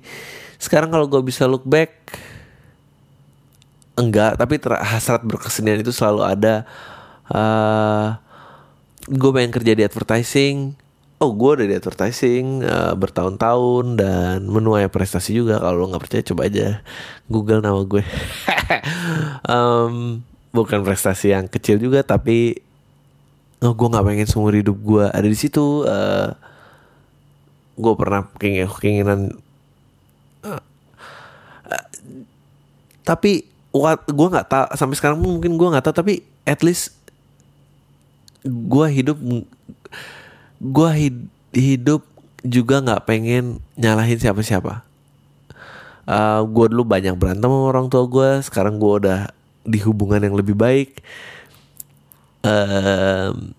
Sekarang 0.62 0.94
kalau 0.94 1.10
gue 1.12 1.22
bisa 1.24 1.46
look 1.50 1.66
back 1.66 1.92
enggak. 4.00 4.38
Tapi 4.38 4.56
ter- 4.62 4.80
hasrat 4.82 5.22
berkesenian 5.26 5.82
itu 5.82 5.92
selalu 5.92 6.22
ada. 6.24 6.56
Eh 7.30 8.08
gue 9.12 9.32
pengen 9.36 9.52
kerja 9.52 9.74
di 9.76 9.84
advertising. 9.84 10.80
Oh 11.24 11.32
gue 11.32 11.52
udah 11.56 11.68
di 11.68 11.76
advertising 11.76 12.64
eh, 12.68 12.94
bertahun-tahun 13.00 13.86
dan 13.96 14.38
menuai 14.48 14.88
prestasi 14.92 15.36
juga. 15.40 15.60
Kalau 15.60 15.84
lo 15.84 15.86
nggak 15.92 16.04
percaya 16.04 16.24
coba 16.24 16.42
aja 16.52 16.68
google 17.32 17.64
nama 17.64 17.80
gue. 17.84 18.04
Em, 19.54 20.24
bukan 20.54 20.86
prestasi 20.86 21.34
yang 21.34 21.50
kecil 21.50 21.82
juga 21.82 22.06
tapi 22.06 22.62
oh, 23.66 23.74
gue 23.74 23.88
nggak 23.90 24.06
pengen 24.06 24.28
seumur 24.30 24.54
hidup 24.54 24.78
gue 24.78 25.06
ada 25.10 25.26
di 25.26 25.38
situ 25.38 25.84
eh 25.90 26.30
gue 27.74 27.94
pernah 27.98 28.30
keinginan, 28.38 28.70
keinginan 28.78 29.20
tapi 33.04 33.44
what 33.76 34.00
gue 34.08 34.28
nggak 34.32 34.48
tahu 34.48 34.66
sampai 34.80 34.96
sekarang 34.96 35.20
mungkin 35.20 35.60
gue 35.60 35.68
nggak 35.68 35.84
tahu 35.90 35.96
tapi 35.96 36.14
at 36.48 36.64
least 36.64 36.96
gue 38.46 38.88
hidup 38.88 39.20
gue 40.64 40.90
hidup 41.52 42.02
juga 42.44 42.84
nggak 42.84 43.04
pengen 43.08 43.64
nyalahin 43.80 44.20
siapa-siapa. 44.20 44.84
Eh 46.08 46.42
gue 46.44 46.66
dulu 46.72 46.84
banyak 46.84 47.16
berantem 47.16 47.48
sama 47.48 47.68
orang 47.72 47.88
tua 47.88 48.04
gue 48.08 48.30
sekarang 48.44 48.80
gue 48.80 48.94
udah 49.04 49.32
di 49.64 49.80
hubungan 49.84 50.22
yang 50.24 50.36
lebih 50.36 50.56
baik. 50.56 51.00
Em, 52.44 53.56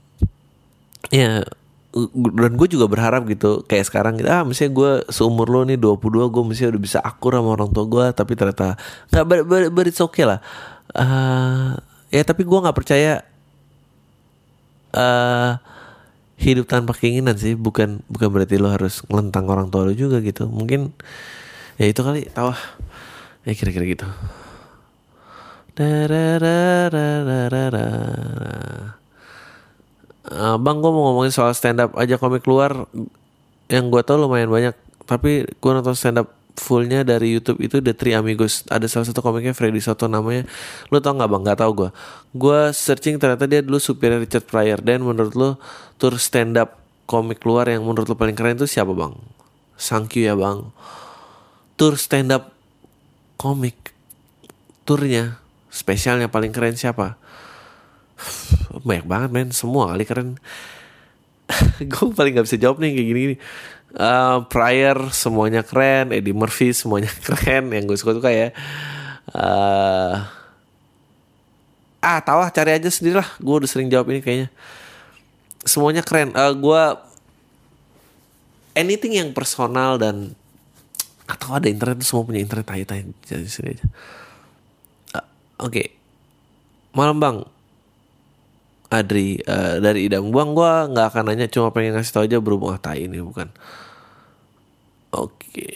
ya 1.08 1.40
gu- 1.94 2.34
dan 2.34 2.52
gue 2.58 2.68
juga 2.68 2.86
berharap 2.90 3.24
gitu 3.30 3.62
kayak 3.64 3.86
sekarang 3.88 4.18
ah 4.26 4.42
misalnya 4.42 4.72
gue 4.74 4.90
seumur 5.08 5.46
lo 5.48 5.62
nih 5.64 5.78
22 5.78 6.28
gue 6.28 6.42
mesti 6.44 6.68
udah 6.68 6.82
bisa 6.82 6.98
akur 7.00 7.32
sama 7.38 7.54
orang 7.54 7.70
tua 7.70 7.84
gue 7.86 8.04
tapi 8.12 8.32
ternyata 8.34 8.74
nggak 9.14 9.24
ber, 9.24 9.38
ber, 9.46 9.62
ber- 9.72 9.88
it's 9.88 10.02
okay 10.02 10.26
lah. 10.26 10.42
Eh, 10.94 11.70
ya 12.12 12.22
tapi 12.26 12.42
gue 12.44 12.58
nggak 12.58 12.76
percaya 12.76 13.22
eh 14.94 15.52
hidup 16.34 16.66
tanpa 16.66 16.92
keinginan 16.98 17.38
sih 17.38 17.54
bukan 17.54 18.02
bukan 18.10 18.28
berarti 18.28 18.58
lo 18.58 18.68
harus 18.68 19.00
ngelentang 19.06 19.46
orang 19.48 19.70
tua 19.70 19.86
lo 19.86 19.94
juga 19.94 20.18
gitu. 20.20 20.50
Mungkin 20.50 20.92
ya 21.80 21.86
itu 21.90 22.00
kali 22.02 22.26
tahu 22.30 22.52
ah. 22.54 22.62
ya 23.46 23.52
kira-kira 23.56 23.84
gitu 23.86 24.06
Eh, 30.24 30.56
bang 30.62 30.76
gue 30.78 30.90
mau 30.94 31.10
ngomongin 31.10 31.34
soal 31.34 31.50
stand 31.50 31.82
up 31.82 31.98
aja 31.98 32.14
komik 32.14 32.46
luar 32.46 32.86
yang 33.66 33.90
gue 33.90 34.02
tau 34.06 34.14
lumayan 34.14 34.54
banyak. 34.54 34.74
Tapi 35.02 35.50
gue 35.50 35.70
nonton 35.74 35.98
stand 35.98 36.22
up 36.22 36.30
fullnya 36.54 37.02
dari 37.02 37.34
YouTube 37.34 37.58
itu 37.58 37.82
The 37.82 37.90
Three 37.90 38.14
Amigos. 38.14 38.62
Ada 38.70 38.86
salah 38.86 39.10
satu 39.10 39.18
komiknya 39.18 39.50
Freddy 39.50 39.82
Soto 39.82 40.06
namanya. 40.06 40.46
Lo 40.94 41.02
tau 41.02 41.18
nggak 41.18 41.26
bang? 41.26 41.42
Nggak 41.42 41.58
tau 41.58 41.72
gue 41.74 41.90
gue 42.34 42.60
searching 42.70 43.18
ternyata 43.18 43.50
dia 43.50 43.58
dulu 43.58 43.82
supirnya 43.82 44.22
Richard 44.22 44.46
Pryor. 44.46 44.78
Dan 44.78 45.02
menurut 45.02 45.34
lo 45.34 45.50
tour 45.98 46.14
stand 46.22 46.54
up 46.54 46.78
komik 47.10 47.42
luar 47.42 47.66
yang 47.66 47.82
menurut 47.82 48.06
lo 48.06 48.14
paling 48.14 48.38
keren 48.38 48.54
itu 48.54 48.70
siapa 48.70 48.94
bang? 48.94 49.10
Thank 49.74 50.22
you 50.22 50.30
ya 50.30 50.38
bang. 50.38 50.70
Tour 51.74 51.98
stand 51.98 52.30
up 52.30 52.54
komik 53.42 53.90
turnya 54.86 55.43
spesialnya 55.74 56.30
paling 56.30 56.54
keren 56.54 56.78
siapa? 56.78 57.18
Banyak 58.86 59.06
banget 59.10 59.30
men. 59.34 59.50
Semua 59.50 59.90
kali 59.90 60.06
keren. 60.06 60.38
Gue 61.90 62.14
paling 62.14 62.38
nggak 62.38 62.46
bisa 62.46 62.56
jawab 62.62 62.78
nih 62.78 62.94
kayak 62.94 63.08
gini 63.10 63.20
gini 63.20 63.36
Eh, 63.94 64.38
Pryor 64.50 65.14
semuanya 65.14 65.62
keren. 65.62 66.10
Eddie 66.10 66.34
Murphy 66.34 66.74
semuanya 66.74 67.10
keren. 67.26 67.70
Yang 67.70 67.84
gue 67.94 67.98
suka 67.98 68.12
suka 68.18 68.30
ya. 68.30 68.50
Eh, 69.30 70.14
ah 72.04 72.20
lah 72.20 72.50
cari 72.52 72.76
aja 72.76 72.92
sendiri 72.92 73.16
lah 73.16 73.28
gue 73.40 73.54
udah 73.54 73.70
sering 73.70 73.88
jawab 73.88 74.10
ini 74.10 74.18
kayaknya. 74.18 74.48
Semuanya 75.62 76.02
keren. 76.02 76.34
Eh, 76.34 76.54
gue 76.58 76.82
anything 78.74 79.14
yang 79.14 79.30
personal 79.30 79.94
dan 80.02 80.34
atau 81.24 81.54
ada 81.54 81.70
internet 81.70 82.02
semua 82.02 82.26
punya 82.26 82.42
internet. 82.42 82.66
Tanya 82.66 82.84
tanya 82.90 83.04
jadi 83.22 83.46
sini 83.46 83.78
aja 83.78 83.86
Oke. 85.64 85.96
Malam 86.92 87.16
bang. 87.18 87.36
Adri 88.92 89.40
eh, 89.40 89.74
dari 89.80 90.06
Idam. 90.06 90.28
Buang 90.28 90.52
gua 90.52 90.86
nggak 90.86 91.06
akan 91.10 91.24
nanya 91.32 91.48
cuma 91.48 91.72
pengen 91.72 91.96
ngasih 91.96 92.12
tau 92.12 92.22
aja 92.28 92.38
berhubung 92.38 92.70
ah 92.76 92.78
tai 92.78 93.08
ini 93.08 93.18
bukan? 93.24 93.48
Oke. 95.16 95.68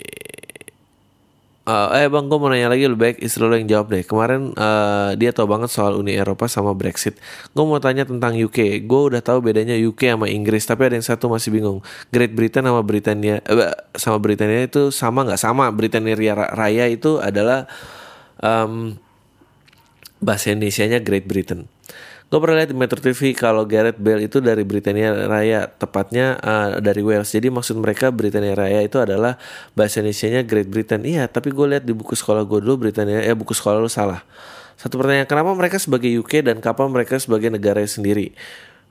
Eh, 1.69 1.89
eh 2.01 2.07
bang 2.09 2.25
gue 2.33 2.39
mau 2.41 2.49
nanya 2.49 2.73
lagi 2.73 2.89
lebih 2.89 3.03
baik 3.13 3.19
istri 3.21 3.45
lo 3.45 3.53
yang 3.53 3.69
jawab 3.69 3.93
deh. 3.93 4.01
Kemarin 4.05 4.57
eh, 4.57 5.11
dia 5.21 5.31
tahu 5.37 5.45
banget 5.53 5.69
soal 5.69 6.01
Uni 6.01 6.17
Eropa 6.17 6.49
sama 6.49 6.73
Brexit. 6.73 7.21
Gue 7.53 7.65
mau 7.69 7.77
tanya 7.77 8.09
tentang 8.09 8.33
UK 8.33 8.89
Gue 8.89 9.13
udah 9.13 9.21
tahu 9.21 9.45
bedanya 9.45 9.77
UK 9.77 10.17
sama 10.17 10.33
Inggris 10.33 10.65
Tapi 10.65 10.89
ada 10.89 10.95
yang 10.97 11.05
satu 11.05 11.29
masih 11.29 11.53
bingung. 11.53 11.85
Great 12.09 12.33
Britain 12.33 12.65
sama 12.65 12.81
Britania 12.81 13.45
eh, 13.45 13.75
Sama 14.01 14.17
Britania 14.17 14.65
itu 14.65 14.89
sama 14.89 15.29
nggak? 15.29 15.41
Sama 15.41 15.69
Britania 15.69 16.17
Raya 16.57 16.89
itu 16.89 17.21
adalah 17.21 17.69
em, 18.41 18.97
bahasa 20.19 20.55
Indonesia-nya 20.55 21.03
Great 21.03 21.27
Britain. 21.27 21.67
Gue 22.29 22.45
pernah 22.45 22.61
lihat 22.61 22.69
di 22.69 22.77
Metro 22.77 23.01
TV 23.01 23.33
kalau 23.33 23.65
Gareth 23.65 23.97
Bale 23.97 24.29
itu 24.29 24.45
dari 24.45 24.61
Britania 24.61 25.17
Raya, 25.17 25.65
tepatnya 25.65 26.37
eh, 26.37 26.71
dari 26.85 27.01
Wales. 27.01 27.33
Jadi 27.33 27.49
maksud 27.49 27.81
mereka 27.81 28.13
Britania 28.13 28.53
Raya 28.53 28.85
itu 28.85 29.01
adalah 29.01 29.41
bahasa 29.73 30.05
Indonesia-nya 30.05 30.45
Great 30.45 30.69
Britain. 30.69 31.09
Iya, 31.09 31.25
tapi 31.25 31.49
gue 31.57 31.65
lihat 31.65 31.89
di 31.89 31.97
buku 31.97 32.13
sekolah 32.13 32.45
gue 32.45 32.61
dulu 32.61 32.85
Britania, 32.89 33.25
ya 33.25 33.33
buku 33.33 33.57
sekolah 33.57 33.81
lu 33.81 33.89
salah. 33.89 34.21
Satu 34.77 35.01
pertanyaan, 35.01 35.25
kenapa 35.25 35.57
mereka 35.57 35.81
sebagai 35.81 36.13
UK 36.21 36.45
dan 36.45 36.61
kapan 36.61 36.93
mereka 36.93 37.17
sebagai 37.17 37.49
negara 37.49 37.81
sendiri? 37.89 38.37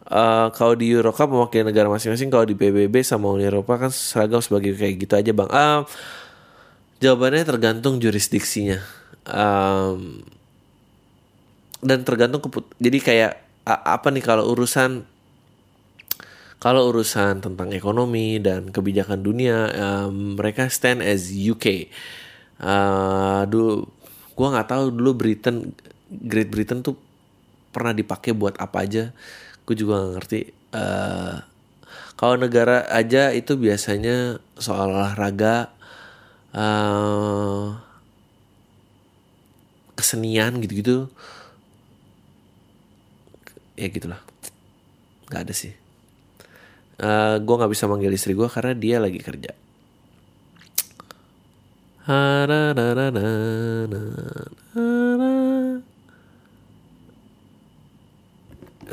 Eh, 0.08 0.48
kalau 0.56 0.74
di 0.74 0.90
Eurocup 0.90 1.28
mewakili 1.28 1.68
negara 1.68 1.92
masing-masing, 1.92 2.32
kalau 2.32 2.48
di 2.48 2.56
PBB 2.56 3.06
sama 3.06 3.28
Uni 3.28 3.46
Eropa 3.46 3.76
kan 3.76 3.92
seragam 3.92 4.40
sebagai 4.40 4.74
kayak 4.74 5.04
gitu 5.04 5.14
aja 5.14 5.32
bang. 5.36 5.50
Ah, 5.52 5.84
jawabannya 7.04 7.44
tergantung 7.44 8.00
jurisdiksinya. 8.00 8.80
Em, 9.28 10.24
dan 11.84 12.02
tergantung 12.08 12.42
keput 12.42 12.66
jadi 12.82 12.98
kayak 13.02 13.34
apa 13.68 14.08
nih 14.10 14.24
kalau 14.24 14.48
urusan 14.54 15.04
kalau 16.58 16.90
urusan 16.90 17.44
tentang 17.44 17.70
ekonomi 17.70 18.42
dan 18.42 18.74
kebijakan 18.74 19.22
dunia 19.22 19.70
em, 19.70 20.34
mereka 20.40 20.66
stand 20.74 21.06
as 21.06 21.30
UK 21.30 21.92
Eh, 22.58 23.42
dulu 23.50 23.86
gua 24.34 24.48
nggak 24.58 24.70
tahu 24.70 24.84
dulu 24.94 25.12
Britain 25.14 25.74
Great 26.10 26.50
Britain 26.50 26.82
tuh 26.82 26.98
pernah 27.70 27.94
dipakai 27.94 28.34
buat 28.34 28.58
apa 28.58 28.86
aja. 28.86 29.14
Gue 29.68 29.76
juga 29.78 30.02
nggak 30.02 30.14
ngerti. 30.18 30.40
Eh, 30.74 31.36
kalau 32.18 32.36
negara 32.40 32.88
aja 32.90 33.30
itu 33.36 33.54
biasanya 33.60 34.42
soal 34.58 34.90
olahraga 34.90 35.70
eh, 36.56 37.66
kesenian 39.98 40.62
gitu-gitu 40.62 41.10
ya 43.78 43.88
gitulah. 43.94 44.20
Nggak 45.30 45.42
ada 45.48 45.54
sih. 45.54 45.72
Eh 46.98 47.36
gue 47.38 47.56
nggak 47.56 47.72
bisa 47.72 47.86
manggil 47.86 48.10
istri 48.10 48.34
gue 48.34 48.50
karena 48.50 48.74
dia 48.74 48.98
lagi 48.98 49.22
kerja. 49.22 49.54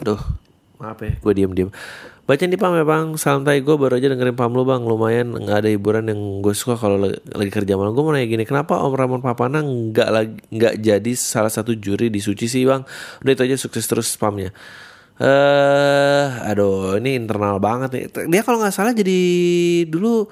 Aduh, 0.04 0.20
maaf 0.82 0.98
ya, 1.00 1.16
gue 1.16 1.32
diem-diem. 1.32 1.70
Baca 2.24 2.40
nih 2.40 2.56
Pam 2.56 2.72
ya 2.72 2.84
Bang. 2.88 3.20
Santai. 3.20 3.60
Gue 3.60 3.76
baru 3.76 4.00
aja 4.00 4.08
dengerin 4.08 4.32
Pam 4.32 4.56
lu 4.56 4.64
Bang. 4.64 4.88
Lumayan 4.88 5.36
nggak 5.36 5.58
ada 5.60 5.68
hiburan 5.68 6.08
yang 6.08 6.40
gue 6.40 6.56
suka 6.56 6.80
kalau 6.80 6.96
lagi, 7.04 7.50
kerja 7.52 7.76
malam. 7.76 7.92
Gue 7.92 8.04
mau 8.04 8.16
nanya 8.16 8.24
gini 8.24 8.48
Kenapa 8.48 8.80
Om 8.80 8.96
Ramon 8.96 9.20
Papana 9.20 9.60
nggak 9.60 10.08
lagi 10.08 10.36
nggak 10.48 10.74
jadi 10.80 11.12
salah 11.12 11.52
satu 11.52 11.76
juri 11.76 12.08
di 12.08 12.24
Suci 12.24 12.48
sih 12.48 12.64
Bang? 12.64 12.88
Udah 13.20 13.32
itu 13.36 13.42
aja 13.44 13.56
sukses 13.60 13.84
terus 13.84 14.16
Pamnya 14.16 14.56
Eh, 15.14 16.26
aduh, 16.42 16.98
ini 16.98 17.14
internal 17.14 17.62
banget 17.62 17.90
nih. 17.94 18.04
Dia 18.26 18.42
kalau 18.42 18.58
nggak 18.58 18.74
salah 18.74 18.90
jadi 18.90 19.20
dulu 19.86 20.26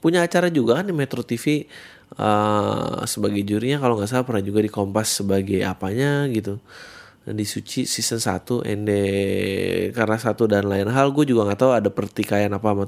punya 0.00 0.24
acara 0.24 0.48
juga 0.48 0.80
kan 0.80 0.88
di 0.88 0.96
Metro 0.96 1.20
TV 1.20 1.68
uh, 2.16 3.04
sebagai 3.04 3.44
jurinya 3.44 3.80
kalau 3.80 3.96
nggak 4.00 4.08
salah 4.08 4.24
pernah 4.24 4.44
juga 4.44 4.60
di 4.64 4.70
Kompas 4.72 5.20
sebagai 5.20 5.60
apanya 5.64 6.28
gitu 6.32 6.60
di 7.24 7.48
Suci 7.48 7.88
season 7.88 8.20
1 8.20 8.68
ende 8.68 9.00
karena 9.96 10.20
satu 10.20 10.44
dan 10.44 10.68
lain 10.68 10.92
hal 10.92 11.08
gue 11.16 11.24
juga 11.24 11.48
nggak 11.48 11.60
tahu 11.60 11.72
ada 11.72 11.88
pertikaian 11.88 12.52
apa 12.52 12.68
sama 12.68 12.84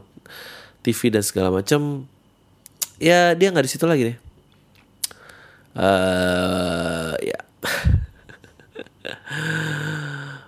TV 0.84 1.01
dan 1.09 1.24
segala 1.24 1.49
macam 1.49 2.05
ya 3.01 3.32
dia 3.32 3.49
nggak 3.49 3.64
di 3.64 3.72
situ 3.72 3.89
lagi 3.89 4.12
deh. 4.12 4.18
Uh, 5.76 7.12
ya 7.20 7.37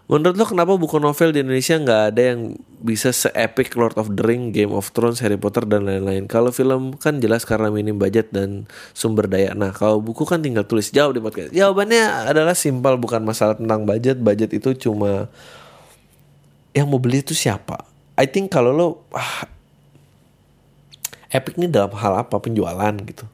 Menurut 0.09 0.41
lo 0.41 0.49
kenapa 0.49 0.73
buku 0.73 0.97
novel 0.97 1.37
di 1.37 1.45
Indonesia 1.45 1.77
nggak 1.77 2.03
ada 2.17 2.23
yang 2.33 2.57
bisa 2.81 3.13
se-epic 3.13 3.77
Lord 3.77 4.01
of 4.01 4.17
the 4.17 4.25
Ring, 4.25 4.57
Game 4.57 4.73
of 4.73 4.89
Thrones, 4.97 5.21
Harry 5.21 5.37
Potter 5.37 5.69
dan 5.69 5.85
lain-lain? 5.85 6.25
Kalau 6.25 6.49
film 6.49 6.97
kan 6.97 7.21
jelas 7.21 7.45
karena 7.45 7.69
minim 7.69 8.01
budget 8.01 8.33
dan 8.33 8.65
sumber 8.97 9.29
daya. 9.29 9.53
Nah 9.53 9.69
kalau 9.77 10.01
buku 10.01 10.25
kan 10.25 10.41
tinggal 10.41 10.65
tulis 10.65 10.89
jauh 10.97 11.13
di 11.13 11.21
podcast. 11.21 11.53
Jawabannya 11.53 12.25
adalah 12.25 12.57
simpel 12.57 12.97
bukan 12.97 13.21
masalah 13.21 13.61
tentang 13.61 13.85
budget. 13.85 14.17
Budget 14.17 14.57
itu 14.57 14.89
cuma 14.89 15.29
yang 16.73 16.89
mau 16.89 16.97
beli 16.97 17.21
itu 17.21 17.37
siapa? 17.37 17.85
I 18.17 18.25
think 18.25 18.49
kalau 18.49 18.73
lo 18.73 18.89
ah, 19.13 19.45
epic 21.37 21.61
ini 21.61 21.69
dalam 21.69 21.93
hal 21.93 22.25
apa 22.25 22.41
penjualan 22.41 22.97
gitu. 23.05 23.29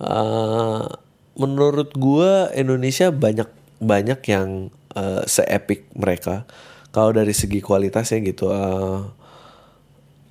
Uh, 0.00 0.88
menurut 1.36 1.92
gua 2.00 2.48
Indonesia 2.56 3.12
banyak 3.12 3.48
banyak 3.76 4.20
yang 4.24 4.72
uh, 4.96 5.22
se-epic 5.28 5.92
mereka. 5.92 6.48
Kalau 6.90 7.12
dari 7.12 7.36
segi 7.36 7.60
kualitasnya 7.60 8.24
gitu 8.24 8.48
uh, 8.48 9.04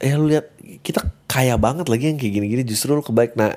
ya 0.01 0.17
lu 0.17 0.27
lihat 0.27 0.49
kita 0.81 1.05
kaya 1.29 1.55
banget 1.61 1.85
lagi 1.85 2.09
yang 2.09 2.17
kayak 2.17 2.33
gini-gini. 2.41 2.63
Justru 2.65 2.97
lu 2.97 3.05
kebaik 3.05 3.37
nah 3.37 3.53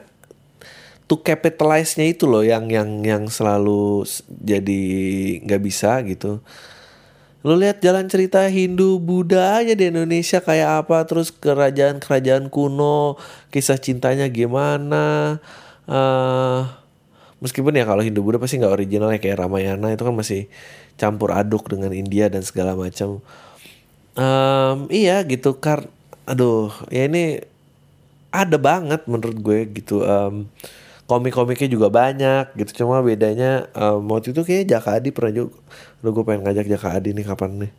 to 1.08 1.24
capitalize-nya 1.24 2.12
itu 2.12 2.28
loh 2.28 2.44
yang 2.44 2.68
yang 2.68 3.00
yang 3.00 3.24
selalu 3.32 4.04
jadi 4.28 4.82
nggak 5.42 5.62
bisa 5.64 6.04
gitu. 6.04 6.44
Lu 7.46 7.54
lihat 7.56 7.80
jalan 7.80 8.10
cerita 8.10 8.44
Hindu 8.50 9.00
Buddha 9.00 9.62
aja 9.64 9.72
di 9.72 9.88
Indonesia 9.88 10.42
kayak 10.44 10.84
apa 10.84 11.06
terus 11.08 11.32
kerajaan-kerajaan 11.32 12.52
kuno 12.52 13.16
kisah 13.48 13.80
cintanya 13.80 14.28
gimana 14.28 15.38
uh, 15.88 16.77
meskipun 17.38 17.74
ya 17.74 17.86
kalau 17.86 18.02
Hindu 18.02 18.22
Buddha 18.22 18.42
pasti 18.42 18.58
nggak 18.58 18.74
original 18.74 19.10
ya 19.14 19.18
kayak 19.22 19.38
Ramayana 19.38 19.94
itu 19.94 20.02
kan 20.02 20.14
masih 20.14 20.50
campur 20.98 21.30
aduk 21.34 21.70
dengan 21.70 21.94
India 21.94 22.26
dan 22.26 22.42
segala 22.42 22.74
macam. 22.74 23.22
Um, 24.18 24.90
iya 24.90 25.22
gitu 25.22 25.54
kar 25.62 25.86
aduh 26.26 26.74
ya 26.90 27.06
ini 27.06 27.38
ada 28.34 28.58
banget 28.58 29.06
menurut 29.06 29.38
gue 29.38 29.58
gitu 29.78 30.02
um, 30.02 30.50
komik-komiknya 31.08 31.68
juga 31.70 31.88
banyak 31.88 32.52
gitu. 32.58 32.84
Cuma 32.84 33.00
bedanya 33.00 33.70
um, 33.72 34.04
waktu 34.12 34.34
itu 34.36 34.42
kayaknya 34.44 34.78
Jaka 34.78 34.90
Adi 35.00 35.08
pernah 35.14 35.32
juga 35.32 35.56
Aduh 36.02 36.12
gue 36.14 36.24
pengen 36.26 36.42
ngajak 36.46 36.66
Jaka 36.68 36.88
Adi 36.98 37.10
nih 37.14 37.24
kapan 37.26 37.50
nih. 37.66 37.72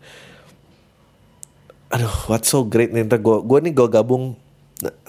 Aduh 1.93 2.15
what's 2.31 2.49
so 2.49 2.63
great 2.65 2.95
nih 2.95 3.05
gue 3.05 3.37
gue 3.43 3.59
nih 3.69 3.73
gue 3.75 3.87
gabung 3.91 4.33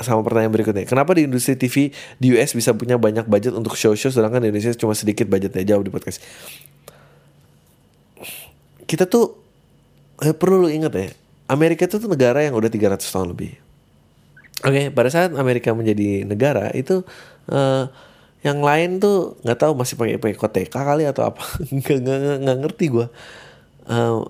sama 0.00 0.20
pertanyaan 0.26 0.52
berikutnya. 0.52 0.84
Kenapa 0.86 1.14
di 1.14 1.26
industri 1.26 1.54
TV 1.54 1.94
di 2.18 2.34
US 2.34 2.54
bisa 2.54 2.74
punya 2.74 2.98
banyak 2.98 3.30
budget 3.30 3.54
untuk 3.54 3.78
show-show 3.78 4.10
Sedangkan 4.10 4.42
di 4.42 4.50
Indonesia 4.50 4.74
cuma 4.74 4.94
sedikit 4.98 5.30
budgetnya? 5.30 5.62
Jauh 5.62 5.82
di 5.84 5.92
podcast. 5.92 6.18
Kita 8.84 9.06
tuh 9.06 9.38
eh, 10.26 10.34
perlu 10.34 10.66
lu 10.66 10.68
ingat 10.68 10.92
ya 10.94 11.08
Amerika 11.50 11.86
itu 11.86 11.98
tuh 11.98 12.10
negara 12.10 12.42
yang 12.42 12.54
udah 12.54 12.70
300 12.70 13.02
tahun 13.02 13.34
lebih. 13.34 13.58
Oke, 14.60 14.70
okay, 14.70 14.86
pada 14.92 15.08
saat 15.08 15.32
Amerika 15.34 15.72
menjadi 15.72 16.22
negara 16.28 16.68
itu 16.76 17.00
uh, 17.48 17.88
yang 18.44 18.60
lain 18.60 19.00
tuh 19.00 19.40
nggak 19.42 19.58
tahu 19.58 19.72
masih 19.72 19.96
pakai 19.96 20.16
pakai 20.20 20.36
koteka 20.36 20.80
kali 20.84 21.08
atau 21.08 21.32
apa. 21.32 21.42
Nggak 22.44 22.58
ngerti 22.60 22.86
gue 22.92 23.06
uh, 23.90 24.22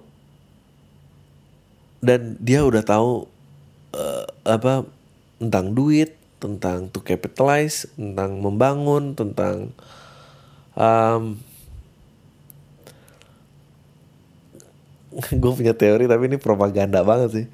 dan 2.00 2.40
dia 2.40 2.64
udah 2.64 2.80
tahu 2.80 3.28
uh, 3.92 4.24
apa 4.48 4.88
tentang 5.40 5.72
duit 5.72 6.20
tentang 6.40 6.88
to 6.92 7.00
capitalize 7.04 7.88
tentang 7.96 8.40
membangun 8.40 9.12
tentang 9.16 9.72
um, 10.76 11.40
gue 15.42 15.52
punya 15.52 15.74
teori 15.74 16.06
tapi 16.06 16.30
ini 16.30 16.38
propaganda 16.38 17.02
banget 17.02 17.30
sih. 17.34 17.46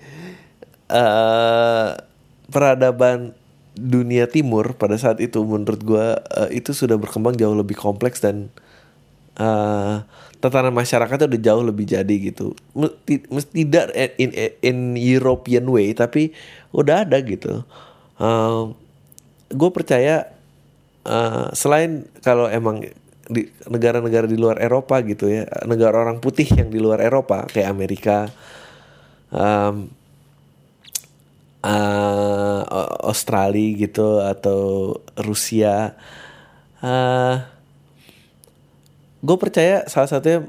Uh, 0.87 1.99
peradaban 2.47 3.35
dunia 3.75 4.31
timur 4.31 4.79
pada 4.79 4.95
saat 4.95 5.19
itu 5.19 5.43
menurut 5.43 5.83
gue 5.83 6.07
uh, 6.17 6.49
itu 6.55 6.71
sudah 6.71 6.95
berkembang 6.95 7.35
jauh 7.35 7.59
lebih 7.59 7.75
kompleks 7.75 8.23
dan 8.23 8.49
uh, 9.37 10.07
tatanan 10.47 10.71
masyarakatnya 10.71 11.27
udah 11.27 11.43
jauh 11.43 11.65
lebih 11.67 11.91
jadi 11.91 12.15
gitu. 12.31 12.55
Mesti 13.35 13.67
tidak 13.67 13.91
in 14.23 14.31
in 14.63 14.79
European 14.95 15.67
way 15.67 15.91
tapi 15.91 16.31
udah 16.71 17.03
ada 17.03 17.19
gitu. 17.27 17.67
Uh, 18.23 18.71
gue 19.51 19.71
percaya 19.75 20.31
uh, 21.03 21.51
selain 21.51 22.07
kalau 22.23 22.47
emang 22.47 22.87
di 23.27 23.51
negara-negara 23.67 24.31
di 24.31 24.39
luar 24.39 24.63
Eropa 24.63 25.03
gitu 25.03 25.27
ya 25.27 25.51
negara 25.67 25.99
orang 25.99 26.23
putih 26.23 26.47
yang 26.47 26.71
di 26.71 26.79
luar 26.79 27.03
Eropa 27.03 27.43
kayak 27.51 27.75
Amerika 27.75 28.31
um, 29.35 29.91
uh, 31.67 32.63
Australia 33.03 33.75
gitu 33.83 34.23
atau 34.23 34.95
Rusia 35.19 35.99
uh, 36.87 37.56
gue 39.27 39.37
percaya 39.43 39.83
salah 39.91 40.07
satunya 40.07 40.47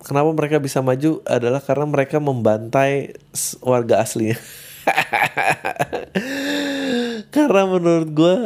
kenapa 0.00 0.32
mereka 0.32 0.56
bisa 0.56 0.80
maju 0.80 1.20
adalah 1.28 1.60
karena 1.60 1.84
mereka 1.84 2.16
membantai 2.16 3.20
warga 3.60 4.00
aslinya. 4.00 4.40
Karena 7.34 7.62
menurut 7.68 8.08
gue 8.12 8.36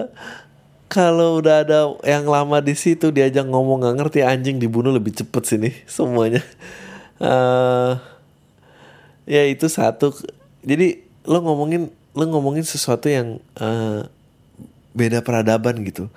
kalau 0.88 1.38
udah 1.38 1.66
ada 1.66 1.92
yang 2.02 2.26
lama 2.26 2.64
di 2.64 2.72
situ 2.72 3.12
diajak 3.12 3.44
ngomong 3.44 3.84
nggak 3.84 3.96
ngerti 4.00 4.20
anjing 4.24 4.56
dibunuh 4.56 4.94
lebih 4.94 5.14
cepet 5.14 5.42
sini 5.44 5.70
semuanya. 5.86 6.42
Uh, 7.18 7.98
ya 9.26 9.44
itu 9.46 9.66
satu. 9.70 10.14
Jadi 10.62 11.02
lo 11.28 11.44
ngomongin 11.44 11.92
lo 12.16 12.24
ngomongin 12.26 12.64
sesuatu 12.64 13.10
yang 13.10 13.38
uh, 13.60 14.08
beda 14.96 15.22
peradaban 15.22 15.84
gitu 15.86 16.10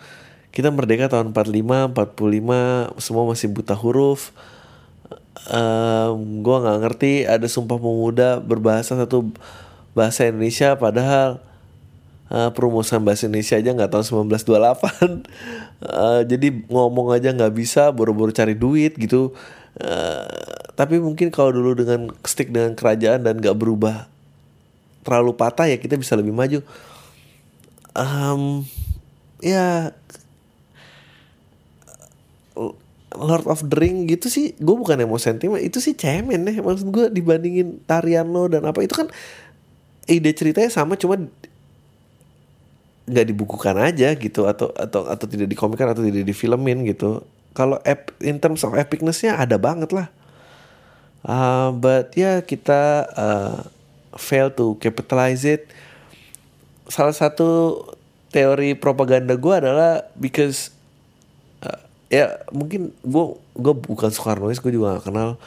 kita 0.52 0.68
merdeka 0.68 1.08
tahun 1.08 1.32
45 1.32 1.96
45 1.96 3.00
semua 3.00 3.24
masih 3.28 3.48
buta 3.52 3.76
huruf. 3.76 4.36
Um, 5.48 6.44
gue 6.44 6.58
nggak 6.60 6.80
ngerti 6.86 7.14
ada 7.26 7.48
sumpah 7.48 7.80
pemuda 7.80 8.44
berbahasa 8.44 9.00
satu 9.00 9.32
bahasa 9.96 10.28
Indonesia 10.28 10.76
padahal 10.76 11.40
uh, 12.30 12.52
perumusan 12.52 13.02
bahasa 13.02 13.26
Indonesia 13.26 13.58
aja 13.58 13.72
nggak 13.74 13.90
tahun 13.92 14.06
1928 14.32 14.38
uh, 15.82 16.22
jadi 16.32 16.48
ngomong 16.68 17.16
aja 17.16 17.32
nggak 17.36 17.54
bisa 17.56 17.90
buru-buru 17.96 18.36
cari 18.36 18.54
duit 18.54 18.96
gitu. 19.00 19.32
Uh, 19.80 20.28
tapi 20.76 21.00
mungkin 21.00 21.32
kalau 21.32 21.56
dulu 21.56 21.80
dengan 21.80 22.12
stick 22.28 22.52
dengan 22.52 22.76
kerajaan 22.76 23.24
dan 23.24 23.40
nggak 23.40 23.56
berubah 23.56 24.12
terlalu 25.02 25.32
patah 25.34 25.72
ya 25.72 25.80
kita 25.80 25.96
bisa 25.96 26.20
lebih 26.20 26.36
maju. 26.36 26.60
Um, 27.92 28.64
ya 29.44 29.92
Lord 33.16 33.44
of 33.48 33.68
the 33.68 33.76
Ring 33.76 34.08
gitu 34.08 34.32
sih 34.32 34.56
gue 34.56 34.76
bukan 34.76 34.96
yang 34.96 35.12
mau 35.12 35.20
sentimen 35.20 35.60
itu 35.60 35.84
sih 35.84 35.96
cemen 35.96 36.48
deh. 36.48 36.56
Maksud 36.64 36.88
gue 36.90 37.06
dibandingin 37.12 37.84
tarian 37.84 38.28
lo 38.32 38.48
dan 38.48 38.64
apa 38.64 38.80
itu 38.84 38.96
kan 38.96 39.12
ide 40.08 40.32
ceritanya 40.32 40.72
sama 40.72 40.96
cuma 40.96 41.20
nggak 43.12 43.28
dibukukan 43.28 43.76
aja 43.82 44.16
gitu 44.16 44.48
atau 44.48 44.72
atau 44.72 45.10
atau 45.12 45.26
tidak 45.28 45.52
dikomikan 45.52 45.92
atau 45.92 46.04
tidak 46.06 46.24
difilmin 46.24 46.88
gitu. 46.88 47.26
Kalau 47.52 47.76
in 48.24 48.40
terms 48.40 48.64
of 48.64 48.72
epicnessnya 48.80 49.36
ada 49.36 49.60
banget 49.60 49.92
lah. 49.92 50.08
Uh, 51.22 51.70
but 51.76 52.16
ya 52.18 52.24
yeah, 52.24 52.38
kita 52.42 53.06
uh, 53.14 53.60
fail 54.16 54.50
to 54.56 54.80
capitalize 54.80 55.44
it. 55.44 55.68
Salah 56.88 57.14
satu 57.14 57.84
teori 58.32 58.80
propaganda 58.80 59.36
gue 59.36 59.56
adalah 59.56 60.08
because 60.16 60.72
ya 62.12 62.44
mungkin 62.52 62.92
gue 63.02 63.26
gue 63.56 63.74
bukan 63.74 64.12
Soekarnois 64.12 64.60
gue 64.60 64.72
juga 64.76 65.00
gak 65.00 65.10
kenal. 65.10 65.40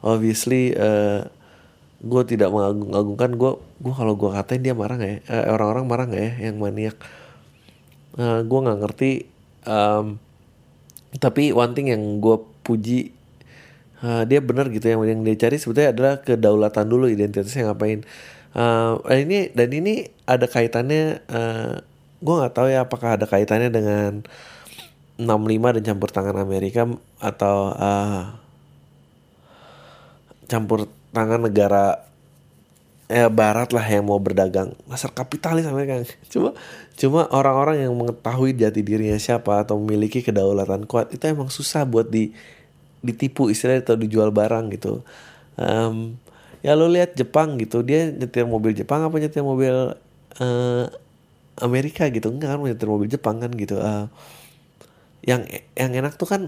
Obviously 0.00 0.72
uh, 0.72 1.28
gue 2.00 2.22
tidak 2.24 2.48
mengagung-agungkan 2.48 3.30
gue 3.36 3.52
gue 3.60 3.94
kalau 3.94 4.16
gue 4.16 4.30
katain 4.32 4.64
dia 4.64 4.72
marah 4.72 4.96
nggak 4.96 5.12
ya? 5.12 5.18
Eh, 5.28 5.44
orang-orang 5.52 5.84
marah 5.84 6.04
nggak 6.08 6.22
ya 6.24 6.32
yang 6.48 6.56
maniak? 6.56 6.96
Eh, 8.16 8.40
gue 8.42 8.58
nggak 8.64 8.78
ngerti 8.80 9.36
Em, 9.66 10.22
tapi 11.18 11.50
one 11.50 11.74
thing 11.74 11.90
yang 11.90 12.22
gue 12.22 12.38
puji 12.62 13.10
eh, 14.06 14.22
dia 14.30 14.40
benar 14.40 14.70
gitu. 14.70 14.86
Yang 14.86 15.00
yang 15.10 15.20
dia 15.26 15.36
cari 15.46 15.56
sebetulnya 15.58 15.90
adalah 15.92 16.14
kedaulatan 16.22 16.86
dulu 16.86 17.10
identitasnya 17.10 17.74
ngapain. 17.74 18.06
Eh, 18.56 18.92
dan 19.02 19.18
ini 19.26 19.38
dan 19.52 19.68
ini 19.74 19.94
ada 20.24 20.46
kaitannya 20.46 21.04
eh, 21.26 21.74
gue 22.22 22.34
nggak 22.38 22.54
tahu 22.54 22.68
ya 22.70 22.86
apakah 22.86 23.18
ada 23.18 23.26
kaitannya 23.28 23.70
dengan 23.74 24.24
65 25.16 25.76
dan 25.80 25.82
campur 25.82 26.08
tangan 26.12 26.36
Amerika 26.40 26.84
atau 27.20 27.72
eh, 27.72 28.22
campur 30.46 30.86
tangan 31.10 31.48
negara 31.48 32.06
eh 33.06 33.30
barat 33.30 33.70
lah 33.70 33.86
yang 33.86 34.10
mau 34.10 34.18
berdagang. 34.18 34.74
Dasar 34.90 35.14
kapitalis 35.14 35.62
Amerika. 35.66 36.02
Cuma 36.32 36.50
cuma 36.96 37.28
orang-orang 37.30 37.86
yang 37.86 37.92
mengetahui 37.94 38.56
jati 38.56 38.80
dirinya 38.82 39.20
siapa 39.20 39.62
atau 39.62 39.78
memiliki 39.78 40.24
kedaulatan 40.24 40.88
kuat 40.88 41.12
itu 41.12 41.22
emang 41.28 41.52
susah 41.52 41.84
buat 41.84 42.08
di 42.08 42.32
ditipu 43.04 43.52
istilahnya 43.52 43.86
atau 43.86 43.96
dijual 44.00 44.34
barang 44.34 44.72
gitu. 44.74 45.06
Em, 45.60 46.18
ya 46.64 46.74
lo 46.74 46.90
lihat 46.90 47.14
Jepang 47.14 47.60
gitu 47.62 47.84
dia 47.86 48.10
nyetir 48.10 48.48
mobil 48.48 48.74
Jepang 48.74 49.06
apa 49.06 49.16
nyetir 49.22 49.44
mobil 49.46 49.94
eh, 50.42 50.84
Amerika 51.62 52.10
gitu? 52.10 52.32
Enggak 52.32 52.58
kan 52.58 52.60
nyetir 52.64 52.88
mobil 52.90 53.06
Jepang 53.06 53.38
kan 53.38 53.52
gitu. 53.54 53.78
Eh, 53.78 54.04
yang 55.26 55.42
yang 55.74 55.92
enak 55.92 56.14
tuh 56.14 56.30
kan 56.30 56.42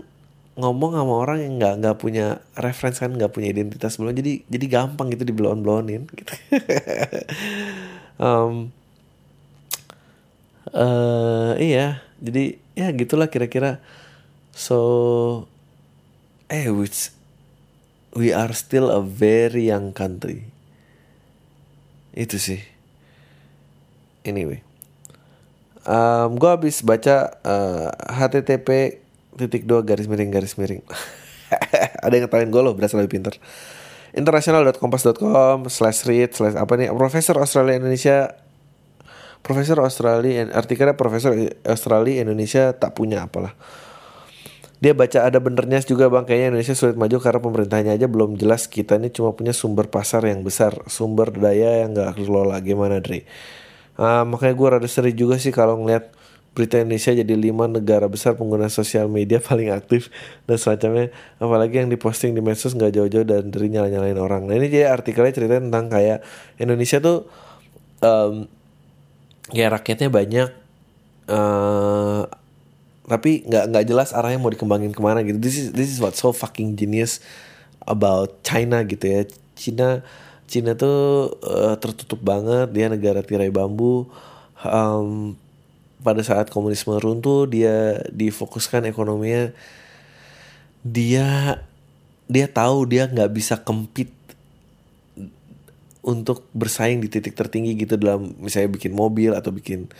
ngomong 0.58 0.94
sama 0.94 1.14
orang 1.22 1.38
yang 1.42 1.54
nggak 1.58 1.74
nggak 1.82 1.96
punya 2.02 2.42
reference 2.58 2.98
kan 2.98 3.14
nggak 3.14 3.30
punya 3.30 3.50
identitas 3.54 3.94
belum 3.98 4.14
jadi 4.14 4.42
jadi 4.46 4.66
gampang 4.70 5.10
gitu 5.14 5.22
dibelon 5.26 5.62
belonin 5.62 6.06
gitu. 6.14 6.32
Em, 8.18 8.74
eh 10.74 11.52
iya. 11.62 12.02
Jadi 12.18 12.58
ya 12.74 12.90
gitulah 12.90 13.30
kira-kira. 13.30 13.78
So 14.54 14.78
eh 16.50 16.66
which 16.74 17.14
we 18.18 18.34
are 18.34 18.50
still 18.54 18.90
a 18.90 19.02
very 19.02 19.70
young 19.70 19.94
country. 19.94 20.50
Itu 22.14 22.42
sih. 22.42 22.58
Anyway 24.26 24.67
Um, 25.88 26.36
gue 26.36 26.50
habis 26.52 26.84
baca 26.84 27.32
uh, 27.48 27.88
http 28.12 29.00
titik 29.40 29.64
dua 29.64 29.80
garis 29.80 30.04
miring 30.04 30.28
garis 30.28 30.60
miring. 30.60 30.84
Ada 32.04 32.12
yang 32.12 32.28
ngetawain 32.28 32.52
gue 32.52 32.60
loh 32.60 32.76
berasa 32.76 33.00
lebih 33.00 33.16
pinter. 33.16 33.32
International.kompas.com 34.12 35.64
slash 35.72 36.04
read 36.04 36.36
slash 36.36 36.60
apa 36.60 36.76
nih? 36.76 36.92
Profesor 36.92 37.40
Australia 37.40 37.80
Indonesia 37.80 38.36
Profesor 39.40 39.80
Australia 39.80 40.44
artikelnya 40.52 40.92
Profesor 40.92 41.32
Australia 41.64 42.20
Indonesia 42.20 42.76
tak 42.76 42.92
punya 42.92 43.24
apalah. 43.24 43.56
Dia 44.84 44.92
baca 44.92 45.24
ada 45.24 45.40
benernya 45.40 45.80
juga 45.88 46.12
bang. 46.12 46.28
Kayaknya 46.28 46.48
Indonesia 46.52 46.76
sulit 46.76 47.00
maju 47.00 47.16
karena 47.16 47.40
pemerintahnya 47.40 47.92
aja 47.96 48.06
belum 48.12 48.36
jelas 48.36 48.68
kita 48.68 49.00
ini 49.00 49.08
cuma 49.08 49.32
punya 49.32 49.56
sumber 49.56 49.88
pasar 49.88 50.20
yang 50.28 50.44
besar 50.44 50.84
sumber 50.84 51.32
daya 51.32 51.80
yang 51.80 51.96
gak 51.96 52.20
kelola. 52.20 52.60
Gimana 52.60 53.00
Dre 53.00 53.24
Ah, 53.98 54.22
makanya 54.22 54.54
gue 54.54 54.68
rada 54.78 54.88
seri 54.88 55.10
juga 55.10 55.42
sih 55.42 55.50
kalau 55.50 55.82
ngeliat 55.82 56.14
berita 56.54 56.78
Indonesia 56.78 57.14
jadi 57.14 57.34
lima 57.38 57.70
negara 57.70 58.06
besar 58.10 58.34
pengguna 58.34 58.66
sosial 58.66 59.06
media 59.06 59.42
paling 59.48 59.74
aktif 59.74 60.10
dan 60.46 60.56
semacamnya. 60.58 61.10
Apalagi 61.42 61.82
yang 61.82 61.90
diposting 61.90 62.32
di 62.34 62.42
medsos 62.42 62.78
nggak 62.78 62.94
jauh-jauh 62.94 63.26
dan 63.26 63.50
dari 63.50 63.68
nyala-nyalain 63.74 64.18
orang. 64.18 64.46
Nah 64.46 64.54
ini 64.54 64.70
jadi 64.70 64.94
artikelnya 64.94 65.34
cerita 65.34 65.58
tentang 65.58 65.90
kayak 65.90 66.22
Indonesia 66.62 66.98
tuh 67.02 67.26
em, 68.02 68.46
ya 69.50 69.66
rakyatnya 69.66 70.08
banyak 70.14 70.48
eh 71.28 72.22
tapi 73.08 73.42
nggak 73.48 73.64
nggak 73.72 73.84
jelas 73.88 74.12
arahnya 74.12 74.36
mau 74.38 74.52
dikembangin 74.52 74.92
ke 74.92 75.00
mana 75.00 75.24
gitu. 75.24 75.40
This 75.40 75.56
is 75.58 75.66
this 75.72 75.88
is 75.88 75.98
what 75.98 76.14
so 76.14 76.30
fucking 76.30 76.76
genius 76.76 77.18
about 77.88 78.44
China 78.44 78.84
gitu 78.84 79.04
ya. 79.08 79.20
Cina 79.56 80.04
Cina 80.48 80.72
tuh 80.72 81.36
eh, 81.44 81.76
tertutup 81.76 82.18
banget 82.24 82.72
dia 82.72 82.88
negara 82.88 83.20
tirai 83.20 83.52
bambu. 83.52 84.08
Em, 84.64 85.36
pada 86.02 86.22
saat 86.24 86.48
komunisme 86.48 86.96
runtuh 86.96 87.44
dia 87.46 88.00
difokuskan 88.10 88.88
ekonominya. 88.88 89.52
Dia 90.82 91.60
dia 92.28 92.46
tahu 92.48 92.88
dia 92.88 93.08
nggak 93.08 93.30
bisa 93.32 93.60
compete 93.60 94.16
untuk 96.04 96.48
bersaing 96.56 97.04
di 97.04 97.08
titik 97.12 97.36
tertinggi 97.36 97.76
gitu 97.76 98.00
dalam 98.00 98.32
misalnya 98.40 98.72
bikin 98.72 98.96
mobil 98.96 99.36
atau 99.36 99.52
bikin 99.52 99.92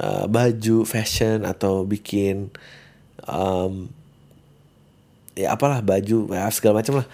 uh, 0.00 0.26
baju 0.26 0.82
fashion 0.82 1.46
atau 1.46 1.86
bikin 1.86 2.50
um, 3.30 3.86
ya 5.36 5.54
apalah 5.54 5.84
baju 5.84 6.32
ya 6.32 6.50
segala 6.50 6.82
macam 6.82 7.04
lah 7.04 7.08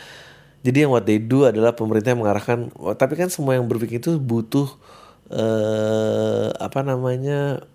jadi 0.62 0.86
yang 0.86 0.94
what 0.94 1.04
they 1.06 1.18
do 1.18 1.44
adalah 1.46 1.74
pemerintah 1.74 2.14
mengarahkan 2.14 2.70
tapi 2.94 3.18
kan 3.18 3.28
semua 3.28 3.58
yang 3.58 3.66
berpikir 3.66 3.98
itu 3.98 4.18
butuh 4.18 4.70
eh 5.32 6.48
apa 6.58 6.80
namanya 6.86 7.66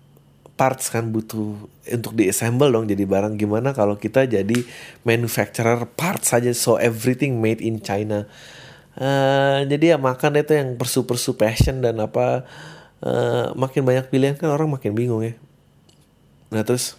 parts 0.58 0.90
kan 0.90 1.14
butuh 1.14 1.54
untuk 1.86 2.18
diassemble 2.18 2.66
dong 2.68 2.90
jadi 2.90 3.06
barang. 3.06 3.38
Gimana 3.38 3.70
kalau 3.70 3.94
kita 3.94 4.26
jadi 4.26 4.66
manufacturer 5.06 5.86
parts 5.94 6.34
saja 6.34 6.50
so 6.50 6.74
everything 6.74 7.38
made 7.38 7.62
in 7.62 7.78
China. 7.78 8.26
Eh, 8.98 9.58
jadi 9.70 9.94
ya 9.94 9.96
makan 10.02 10.42
itu 10.42 10.58
yang 10.58 10.74
persu-persu 10.74 11.38
passion 11.38 11.78
dan 11.78 12.02
apa 12.02 12.42
eh, 13.06 13.54
makin 13.54 13.86
banyak 13.86 14.10
pilihan 14.10 14.34
kan 14.34 14.50
orang 14.50 14.74
makin 14.74 14.90
bingung 14.98 15.22
ya. 15.22 15.38
Nah 16.50 16.66
terus 16.66 16.98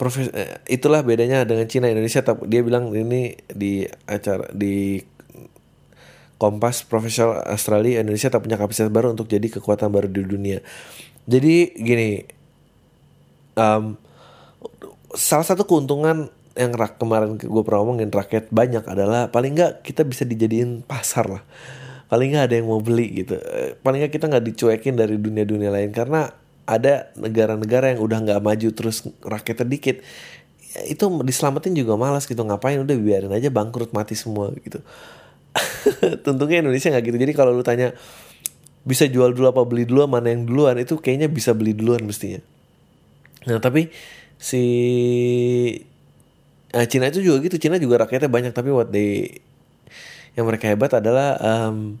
Profes 0.00 0.32
eh, 0.32 0.64
itulah 0.64 1.04
bedanya 1.04 1.44
dengan 1.44 1.68
Cina 1.68 1.92
Indonesia 1.92 2.24
tapi 2.24 2.48
dia 2.48 2.64
bilang 2.64 2.88
ini 2.96 3.36
di 3.52 3.84
acara 4.08 4.48
di 4.48 4.96
Kompas 6.40 6.88
Profesional 6.88 7.44
Australia 7.44 8.00
Indonesia 8.00 8.32
tak 8.32 8.48
punya 8.48 8.56
kapasitas 8.56 8.88
baru 8.88 9.12
untuk 9.12 9.28
jadi 9.28 9.44
kekuatan 9.52 9.92
baru 9.92 10.08
di 10.08 10.24
dunia. 10.24 10.64
Jadi 11.28 11.76
gini, 11.76 12.24
em, 13.60 14.00
salah 15.12 15.44
satu 15.44 15.68
keuntungan 15.68 16.32
yang 16.56 16.72
rak 16.72 16.96
kemarin 16.96 17.36
gue 17.36 17.62
pernah 17.62 17.84
ngomongin 17.84 18.08
rakyat 18.08 18.48
banyak 18.48 18.88
adalah 18.88 19.28
paling 19.28 19.52
nggak 19.52 19.84
kita 19.84 20.08
bisa 20.08 20.24
dijadiin 20.24 20.80
pasar 20.80 21.28
lah. 21.28 21.44
Paling 22.08 22.32
nggak 22.32 22.44
ada 22.48 22.54
yang 22.56 22.72
mau 22.72 22.80
beli 22.80 23.20
gitu. 23.20 23.36
Eh, 23.36 23.76
Paling 23.76 24.00
nggak 24.00 24.12
kita 24.16 24.32
nggak 24.32 24.44
dicuekin 24.48 24.96
dari 24.96 25.20
dunia-dunia 25.20 25.68
lain 25.68 25.92
karena 25.92 26.39
ada 26.70 27.10
negara-negara 27.18 27.90
yang 27.90 28.00
udah 28.06 28.18
nggak 28.22 28.40
maju 28.40 28.68
terus 28.70 29.02
rakyatnya 29.26 29.66
dikit. 29.66 29.96
Ya, 30.70 30.80
itu 30.86 31.02
diselamatin 31.26 31.74
juga 31.74 31.98
malas 31.98 32.30
gitu. 32.30 32.38
Ngapain? 32.46 32.78
Udah 32.78 32.94
biarin 32.94 33.34
aja 33.34 33.50
bangkrut 33.50 33.90
mati 33.90 34.14
semua 34.14 34.54
gitu. 34.62 34.78
Tentunya 36.24 36.62
Indonesia 36.62 36.94
nggak 36.94 37.04
gitu. 37.10 37.18
Jadi 37.18 37.32
kalau 37.34 37.50
lu 37.50 37.66
tanya 37.66 37.90
bisa 38.86 39.10
jual 39.10 39.34
dulu 39.34 39.50
apa 39.50 39.66
beli 39.66 39.82
dulu 39.82 40.06
mana 40.06 40.30
yang 40.30 40.46
duluan? 40.46 40.78
Itu 40.78 41.02
kayaknya 41.02 41.26
bisa 41.26 41.50
beli 41.58 41.74
duluan 41.74 42.06
mestinya. 42.06 42.38
Nah 43.50 43.58
tapi 43.58 43.90
si 44.38 44.62
Nah, 46.70 46.86
Cina 46.86 47.10
itu 47.10 47.18
juga 47.18 47.42
gitu. 47.42 47.58
Cina 47.58 47.82
juga 47.82 48.06
rakyatnya 48.06 48.30
banyak 48.30 48.52
tapi 48.54 48.70
what 48.70 48.94
they 48.94 49.42
yang 50.38 50.46
mereka 50.46 50.70
hebat 50.70 50.94
adalah 50.94 51.34
em, 51.42 51.98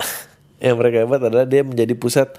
yang 0.64 0.80
mereka 0.80 1.04
hebat 1.04 1.20
adalah 1.20 1.44
dia 1.44 1.60
menjadi 1.60 1.92
pusat 1.92 2.32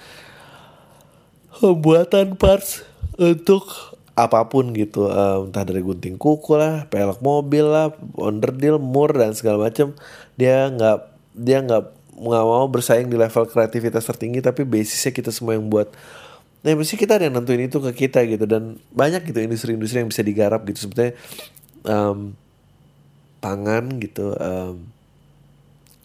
pembuatan 1.63 2.35
parts 2.35 2.83
untuk 3.15 3.95
apa 4.13 4.43
pun 4.51 4.75
gitu 4.75 5.07
Em, 5.07 5.47
entah 5.47 5.63
dari 5.63 5.79
gunting 5.79 6.19
kuku 6.19 6.59
lah 6.59 6.85
pelek 6.91 7.23
mobil 7.23 7.63
lah 7.63 7.95
onderdil 8.19 8.77
mur 8.83 9.15
dan 9.15 9.31
segala 9.31 9.71
macam 9.71 9.95
dia 10.35 10.67
nggak 10.69 10.97
dia 11.33 11.63
nggak 11.63 11.83
nggak 12.13 12.43
mau 12.45 12.67
bersaing 12.67 13.07
di 13.07 13.15
level 13.15 13.47
kreativitas 13.47 14.03
tertinggi 14.05 14.43
tapi 14.43 14.67
basisnya 14.67 15.15
kita 15.15 15.31
semua 15.31 15.55
yang 15.55 15.65
buat. 15.71 15.89
Nah 16.61 16.77
mesti 16.77 16.99
kita 16.99 17.17
ada 17.17 17.31
yang 17.31 17.39
nentuin 17.39 17.65
itu 17.65 17.79
ke 17.79 18.05
kita 18.05 18.27
gitu 18.27 18.45
dan 18.45 18.77
banyak 18.93 19.23
gitu 19.25 19.39
industri-industri 19.41 20.03
yang 20.03 20.11
bisa 20.11 20.21
digarap 20.21 20.61
gitu. 20.69 20.85
Sebetulnya 20.85 21.17
em, 21.87 22.37
pangan 23.41 23.97
gitu 23.97 24.35
em, 24.37 24.83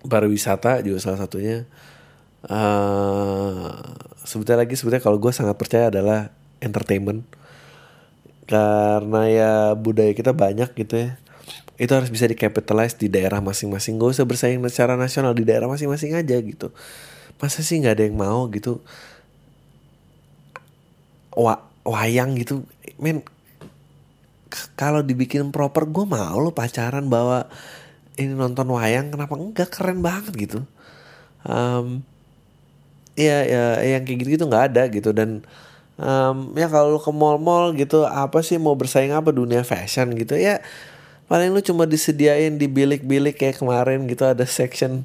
pariwisata 0.06 0.80
juga 0.80 1.02
salah 1.02 1.20
satunya 1.20 1.68
eh 2.47 3.74
sebetulnya 4.22 4.62
lagi 4.62 4.78
sebetulnya 4.78 5.03
kalau 5.03 5.18
gue 5.18 5.32
sangat 5.34 5.57
percaya 5.59 5.91
adalah 5.91 6.30
entertainment. 6.62 7.26
Karena 8.49 9.22
ya 9.28 9.53
budaya 9.76 10.12
kita 10.14 10.32
banyak 10.32 10.72
gitu 10.78 10.95
ya. 10.95 11.11
Itu 11.78 11.95
harus 11.95 12.11
bisa 12.11 12.26
dicapitalize 12.26 12.97
di 12.99 13.09
daerah 13.12 13.39
masing-masing. 13.39 14.01
Gak 14.01 14.18
usah 14.18 14.26
bersaing 14.26 14.61
secara 14.66 14.95
nasional 14.99 15.32
di 15.36 15.45
daerah 15.47 15.70
masing-masing 15.70 16.16
aja 16.16 16.36
gitu. 16.41 16.74
Masa 17.39 17.62
sih 17.62 17.78
nggak 17.78 17.95
ada 17.95 18.05
yang 18.09 18.18
mau 18.18 18.51
gitu? 18.51 18.82
Wa 21.39 21.62
wayang 21.86 22.34
gitu. 22.41 22.66
Men 22.99 23.22
kalau 24.74 25.05
dibikin 25.05 25.55
proper 25.55 25.86
gue 25.86 26.03
mau 26.09 26.36
lo 26.41 26.51
pacaran 26.51 27.07
bawa 27.07 27.47
ini 28.18 28.34
nonton 28.34 28.66
wayang. 28.74 29.14
Kenapa? 29.14 29.39
Enggak 29.39 29.70
keren 29.70 30.03
banget 30.03 30.34
gitu. 30.34 30.61
Um, 31.47 32.03
ya 33.19 33.43
ya 33.43 33.62
yang 33.83 34.03
kayak 34.07 34.19
gitu 34.23 34.31
gitu 34.39 34.45
nggak 34.47 34.64
ada 34.75 34.83
gitu. 34.87 35.11
Dan 35.11 35.43
um, 35.99 36.55
ya 36.55 36.71
kalau 36.71 36.95
lu 36.97 37.01
ke 37.03 37.11
mall-mall 37.11 37.75
gitu 37.75 38.07
apa 38.07 38.41
sih 38.47 38.57
mau 38.62 38.79
bersaing 38.79 39.11
apa 39.11 39.35
dunia 39.35 39.66
fashion 39.66 40.14
gitu? 40.14 40.39
Ya 40.39 40.62
paling 41.29 41.53
lu 41.53 41.61
cuma 41.61 41.85
disediain 41.85 42.57
di 42.57 42.66
bilik-bilik 42.71 43.37
kayak 43.37 43.61
kemarin 43.61 44.09
gitu 44.09 44.25
ada 44.25 44.49
section 44.49 45.05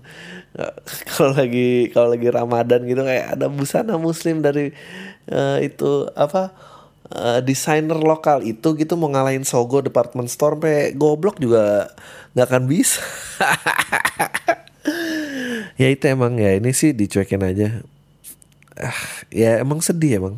uh, 0.56 0.72
kalau 1.12 1.36
lagi 1.36 1.92
kalau 1.92 2.16
lagi 2.16 2.32
Ramadan 2.32 2.88
gitu 2.88 3.04
kayak 3.04 3.36
ada 3.36 3.52
busana 3.52 4.00
muslim 4.00 4.40
dari 4.40 4.72
uh, 5.28 5.60
itu 5.60 6.08
apa 6.16 6.56
uh, 7.12 7.40
desainer 7.44 8.00
lokal 8.00 8.40
itu 8.46 8.72
gitu 8.80 8.96
mau 8.96 9.12
ngalahin 9.12 9.44
Sogo 9.44 9.84
department 9.84 10.32
store 10.32 10.56
sampai 10.56 10.96
goblok 10.96 11.42
juga 11.44 11.92
nggak 12.38 12.48
akan 12.48 12.64
bisa. 12.70 13.02
Ya 15.74 15.90
itu 15.90 16.06
emang 16.06 16.38
ya 16.38 16.54
ini 16.54 16.70
sih 16.76 16.94
dicuekin 16.94 17.42
aja 17.42 17.82
ah, 18.80 19.00
ya 19.34 19.62
emang 19.62 19.84
sedih 19.84 20.22
emang. 20.22 20.36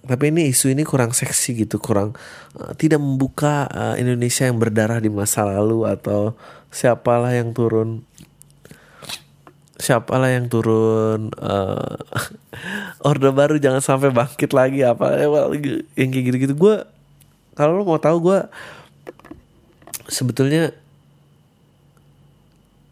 Tapi 0.00 0.32
ini 0.32 0.48
isu 0.48 0.72
ini 0.72 0.82
kurang 0.82 1.12
seksi 1.12 1.60
gitu 1.66 1.76
kurang 1.76 2.16
uh, 2.56 2.72
tidak 2.74 2.98
membuka 2.98 3.68
uh, 3.68 3.94
Indonesia 4.00 4.48
yang 4.48 4.56
berdarah 4.56 4.96
di 4.96 5.12
masa 5.12 5.44
lalu 5.44 5.84
atau 5.84 6.32
siapalah 6.72 7.36
yang 7.36 7.52
turun 7.52 8.02
siapalah 9.76 10.32
yang 10.32 10.48
turun 10.48 11.32
uh, 11.36 12.00
orde 13.08 13.28
baru 13.28 13.60
jangan 13.60 13.84
sampai 13.84 14.08
bangkit 14.08 14.50
lagi 14.56 14.84
apa 14.84 15.20
yang 15.96 16.08
kayak 16.10 16.24
gitu-gitu. 16.32 16.54
Gue 16.56 16.84
kalau 17.52 17.76
lo 17.76 17.84
mau 17.84 18.00
tahu 18.00 18.24
gue 18.24 18.38
sebetulnya 20.08 20.72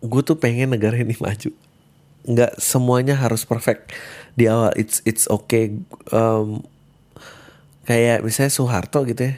gue 0.05 0.23
tuh 0.23 0.39
pengen 0.39 0.71
negara 0.71 0.95
ini 0.95 1.17
maju 1.25 1.51
nggak 2.29 2.61
semuanya 2.61 3.17
harus 3.17 3.49
perfect. 3.49 3.97
Di 4.37 4.47
awal 4.47 4.77
it's 4.77 5.01
it's 5.09 5.25
okay. 5.33 5.81
Um, 6.13 6.63
kayak 7.89 8.21
misalnya 8.21 8.53
Soeharto 8.53 9.09
gitu 9.09 9.33
ya. 9.33 9.35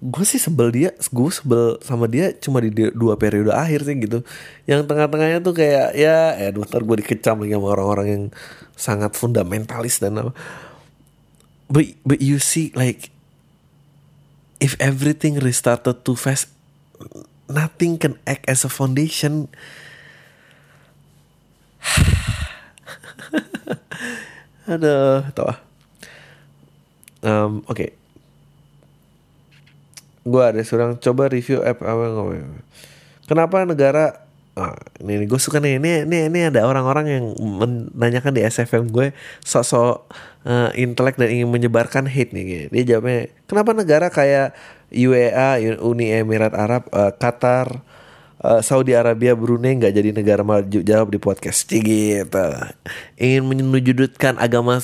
Gue 0.00 0.24
sih 0.24 0.40
sebel 0.40 0.72
dia 0.72 0.90
gue 0.96 1.30
sebel 1.32 1.76
sama 1.84 2.08
dia 2.08 2.32
cuma 2.36 2.60
di 2.60 2.72
dua 2.72 3.16
periode 3.16 3.52
akhir 3.52 3.88
sih 3.88 3.96
gitu. 3.96 4.20
Yang 4.68 4.84
tengah-tengahnya 4.88 5.40
tuh 5.40 5.56
kayak 5.56 5.96
ya 5.96 6.36
ya 6.36 6.48
dokter 6.52 6.84
gue 6.84 6.96
dikecam 7.04 7.40
lagi 7.40 7.56
sama 7.56 7.68
orang-orang 7.72 8.06
yang 8.08 8.24
sangat 8.76 9.16
fundamentalis 9.16 10.00
dan 10.00 10.20
apa. 10.20 10.32
But 11.72 11.96
but 12.04 12.20
you 12.20 12.36
see 12.36 12.72
like 12.76 13.08
if 14.60 14.76
everything 14.76 15.40
restarted 15.40 16.04
too 16.04 16.16
fast 16.16 16.52
nothing 17.48 17.96
can 17.96 18.20
act 18.28 18.44
as 18.46 18.62
a 18.62 18.70
foundation 18.70 19.48
Aduh, 24.72 25.26
tau 25.34 25.50
ah. 25.50 25.58
Um, 27.20 27.60
Oke. 27.68 27.74
Okay. 27.74 27.90
Gue 30.24 30.44
ada 30.44 30.60
seorang 30.60 31.00
coba 31.00 31.32
review 31.32 31.64
app 31.64 31.80
apa. 31.80 32.04
Kenapa 33.26 33.64
negara 33.64 34.30
Ah, 34.60 34.76
ini, 35.00 35.22
ini 35.22 35.24
gue 35.24 35.40
suka 35.40 35.56
nih 35.56 35.78
ini 35.78 36.10
ini 36.10 36.26
ini 36.26 36.40
ada 36.52 36.66
orang-orang 36.66 37.06
yang 37.08 37.24
menanyakan 37.38 38.34
di 38.34 38.42
SFM 38.42 38.92
gue 38.92 39.16
sok-sok 39.40 40.10
uh, 40.44 40.68
intelek 40.76 41.16
dan 41.16 41.32
ingin 41.32 41.48
menyebarkan 41.48 42.04
hate 42.04 42.36
nih 42.36 42.68
dia 42.68 42.82
jawabnya 42.84 43.32
kenapa 43.48 43.72
negara 43.72 44.12
kayak 44.12 44.52
UEA 44.92 45.56
Uni 45.80 46.12
Emirat 46.12 46.52
Arab 46.52 46.90
uh, 46.90 47.14
Qatar 47.14 47.80
uh, 48.40 48.60
Saudi 48.64 48.96
Arabia 48.96 49.36
Brunei 49.36 49.76
nggak 49.76 49.92
jadi 49.92 50.10
negara 50.16 50.42
maju 50.42 50.80
jawab 50.80 51.08
di 51.12 51.18
podcast. 51.20 51.68
Gitu. 51.68 52.46
Ingin 53.20 53.42
menyudutkan 53.68 54.40
agama 54.40 54.80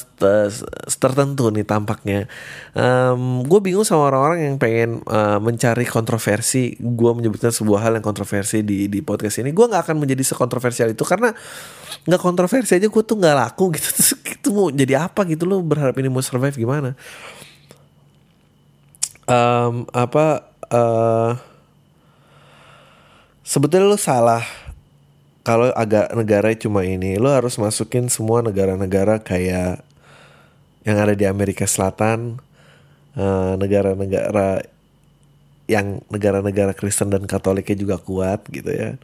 tertentu 1.01 1.49
nih 1.53 1.65
tampaknya. 1.65 2.29
Um, 2.77 3.43
gue 3.45 3.61
bingung 3.65 3.85
sama 3.85 4.13
orang-orang 4.13 4.53
yang 4.53 4.57
pengen 4.61 4.91
uh, 5.09 5.41
mencari 5.41 5.89
kontroversi. 5.89 6.77
Gue 6.79 7.13
menyebutkan 7.17 7.53
sebuah 7.53 7.89
hal 7.89 7.93
yang 7.99 8.05
kontroversi 8.05 8.61
di 8.63 8.89
di 8.89 9.01
podcast 9.01 9.41
ini. 9.41 9.53
Gue 9.57 9.67
nggak 9.69 9.89
akan 9.89 9.97
menjadi 9.97 10.23
sekontroversial 10.23 10.93
itu 10.93 11.03
karena 11.03 11.33
nggak 12.05 12.21
kontroversi 12.21 12.77
aja. 12.77 12.87
Gue 12.87 13.03
tuh 13.03 13.17
nggak 13.17 13.37
laku 13.37 13.73
gitu. 13.75 13.89
Terus 13.97 14.13
itu 14.21 14.49
mau 14.53 14.69
jadi 14.69 15.09
apa 15.09 15.25
gitu 15.25 15.49
lo 15.49 15.65
berharap 15.65 15.97
ini 15.99 16.13
mau 16.13 16.23
survive 16.23 16.57
gimana? 16.57 16.93
Um, 19.27 19.91
apa 19.91 20.55
uh, 20.71 21.35
sebetulnya 23.47 23.87
lo 23.87 23.99
salah. 23.99 24.43
Kalau 25.47 25.71
agak 25.79 26.11
negara 26.19 26.51
cuma 26.59 26.83
ini 26.83 27.23
lo 27.23 27.31
harus 27.31 27.55
masukin 27.55 28.11
semua 28.11 28.43
negara-negara 28.43 29.23
kayak 29.23 29.87
yang 30.83 30.97
ada 30.99 31.15
di 31.15 31.23
Amerika 31.23 31.71
Selatan 31.71 32.43
eh, 33.15 33.55
negara-negara 33.55 34.67
yang 35.71 36.03
negara-negara 36.11 36.75
Kristen 36.75 37.15
dan 37.15 37.27
Katoliknya 37.31 37.79
juga 37.79 37.97
kuat 37.99 38.47
gitu 38.51 38.71
ya. 38.71 38.99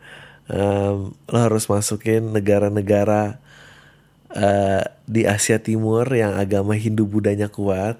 Um, 0.50 1.14
lo 1.30 1.38
harus 1.38 1.70
masukin 1.70 2.34
negara-negara 2.34 3.38
uh, 4.34 4.82
di 5.06 5.22
Asia 5.26 5.62
Timur 5.62 6.06
yang 6.10 6.34
agama 6.38 6.74
Hindu 6.74 7.06
Budanya 7.06 7.50
kuat. 7.50 7.98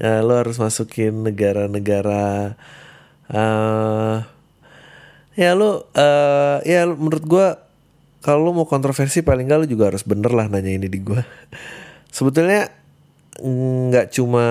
Uh, 0.00 0.20
lo 0.24 0.36
harus 0.36 0.56
masukin 0.56 1.24
negara-negara 1.24 2.56
uh, 3.32 4.24
ya 5.38 5.54
lu 5.54 5.82
uh, 5.82 6.58
ya 6.66 6.86
menurut 6.90 7.24
gue 7.24 7.46
kalau 8.20 8.46
lu 8.46 8.52
mau 8.52 8.66
kontroversi 8.68 9.24
paling 9.24 9.48
gak 9.48 9.64
lu 9.64 9.66
juga 9.70 9.94
harus 9.94 10.04
bener 10.04 10.30
lah 10.34 10.50
nanya 10.50 10.76
ini 10.76 10.88
di 10.90 11.00
gue 11.00 11.20
sebetulnya 12.16 12.68
nggak 13.40 14.12
cuma 14.12 14.46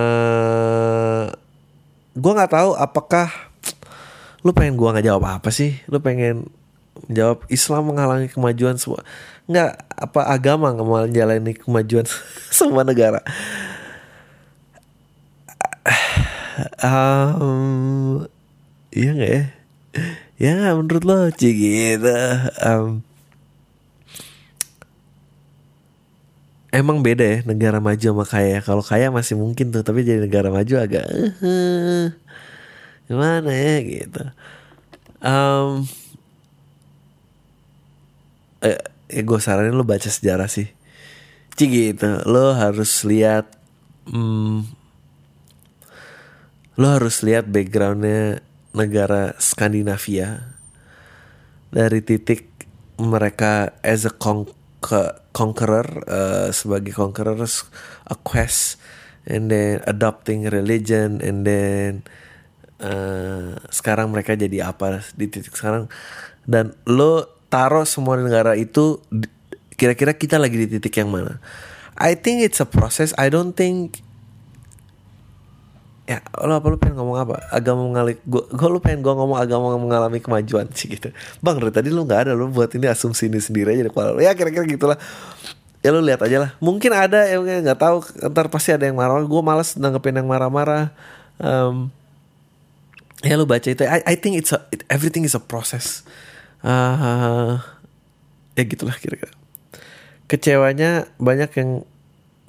gue 2.17 2.31
nggak 2.33 2.51
tahu 2.51 2.73
apakah 2.73 3.49
lu 4.43 4.55
pengen 4.55 4.79
gue 4.79 4.87
nggak 4.87 5.07
jawab 5.07 5.23
apa 5.39 5.49
sih? 5.51 5.77
Lu 5.91 5.99
pengen 5.99 6.47
jawab 7.11 7.43
Islam 7.51 7.91
menghalangi 7.91 8.27
kemajuan 8.31 8.75
semua 8.75 9.03
nggak 9.49 9.71
apa 9.97 10.21
agama 10.29 10.69
nggak 10.75 10.87
mau 10.87 11.07
jalani 11.09 11.53
kemajuan 11.55 12.05
semua 12.59 12.83
negara? 12.85 13.23
Um, 16.83 18.27
iya 18.91 19.15
nggak 19.15 19.31
ya 19.31 19.43
ya 20.39 20.71
menurut 20.73 21.03
lo 21.03 21.27
cik 21.29 21.55
gitu. 21.59 22.15
Um, 22.63 23.03
emang 26.71 27.03
beda 27.03 27.25
ya 27.27 27.37
negara 27.43 27.83
maju 27.83 27.99
sama 28.01 28.25
kaya. 28.25 28.63
Kalau 28.63 28.81
kaya 28.81 29.11
masih 29.11 29.35
mungkin 29.35 29.75
tuh 29.75 29.83
tapi 29.83 30.07
jadi 30.07 30.23
negara 30.23 30.47
maju 30.47 30.73
agak 30.79 31.05
uh, 31.43 32.07
gimana 33.11 33.51
ya 33.51 33.75
gitu. 33.83 34.23
Um, 35.19 35.83
eh, 38.63 38.79
eh 39.11 39.23
gue 39.27 39.39
saranin 39.43 39.75
lo 39.75 39.83
baca 39.83 40.07
sejarah 40.07 40.47
sih. 40.47 40.71
Cik 41.59 41.69
gitu. 41.69 42.23
Lo 42.23 42.55
harus 42.55 43.03
lihat 43.03 43.59
um, 44.07 44.63
lo 46.79 46.87
harus 46.95 47.19
lihat 47.27 47.51
backgroundnya 47.51 48.39
negara 48.73 49.33
Skandinavia 49.41 50.55
dari 51.69 52.01
titik 52.01 52.45
mereka 52.99 53.73
as 53.85 54.03
a 54.05 54.13
conqueror 55.31 55.87
uh, 56.09 56.49
sebagai 56.51 56.91
conquerors 56.91 57.69
a 58.09 58.15
quest 58.19 58.81
and 59.29 59.53
then 59.53 59.79
adopting 59.85 60.49
religion 60.49 61.21
and 61.21 61.45
then 61.45 62.03
uh, 62.81 63.55
sekarang 63.69 64.11
mereka 64.11 64.35
jadi 64.35 64.71
apa 64.73 65.05
di 65.15 65.29
titik 65.29 65.55
sekarang. 65.55 65.87
Dan 66.49 66.73
lo 66.89 67.29
taruh 67.47 67.85
semua 67.85 68.17
negara 68.17 68.57
itu 68.57 68.99
kira-kira 69.77 70.17
kita 70.17 70.41
lagi 70.41 70.59
di 70.59 70.67
titik 70.67 70.99
yang 70.99 71.13
mana? 71.13 71.37
I 71.99 72.15
think 72.15 72.41
it's 72.43 72.63
a 72.63 72.67
process. 72.67 73.11
I 73.19 73.27
don't 73.27 73.53
think 73.53 74.01
ya 76.09 76.25
lo 76.41 76.57
apa 76.57 76.65
lu 76.73 76.81
pengen 76.81 76.97
ngomong 76.97 77.17
apa? 77.21 77.37
Agama 77.53 77.85
mengalami 77.85 78.17
gua, 78.25 78.49
gua 78.49 78.69
lu 78.73 78.81
pengen 78.81 79.05
gua 79.05 79.13
ngomong 79.13 79.37
agama 79.37 79.77
mengalami 79.77 80.17
kemajuan 80.17 80.65
sih 80.73 80.89
gitu. 80.89 81.13
Bang 81.45 81.61
dari 81.61 81.69
tadi 81.69 81.93
lu 81.93 82.01
nggak 82.01 82.25
ada 82.25 82.31
lu 82.33 82.49
buat 82.49 82.73
ini 82.73 82.89
asumsi 82.89 83.29
ini 83.29 83.37
sendiri 83.37 83.77
aja 83.77 83.85
kalau 83.93 84.17
ya 84.17 84.33
kira-kira 84.33 84.65
gitulah. 84.65 84.97
Ya 85.79 85.95
lu 85.95 86.03
lihat 86.03 86.19
aja 86.25 86.43
lah. 86.43 86.51
Mungkin 86.59 86.91
ada 86.91 87.23
yang 87.29 87.45
nggak 87.45 87.79
tahu 87.79 88.03
ntar 88.33 88.51
pasti 88.51 88.73
ada 88.75 88.83
yang 88.89 88.97
marah. 88.97 89.21
Gue 89.23 89.39
malas 89.39 89.79
nanggepin 89.79 90.17
yang 90.17 90.27
marah-marah. 90.27 90.91
Um, 91.39 91.93
ya 93.23 93.39
lu 93.39 93.47
baca 93.47 93.63
itu. 93.63 93.87
I, 93.87 94.03
I 94.03 94.15
think 94.19 94.35
it's 94.35 94.51
a, 94.51 94.59
it, 94.75 94.83
everything 94.91 95.23
is 95.23 95.37
a 95.37 95.39
process. 95.39 96.03
Uh, 96.59 97.63
ya 98.59 98.67
gitulah 98.67 98.97
kira-kira. 98.99 99.31
Kecewanya 100.27 101.07
banyak 101.15 101.47
yang 101.55 101.87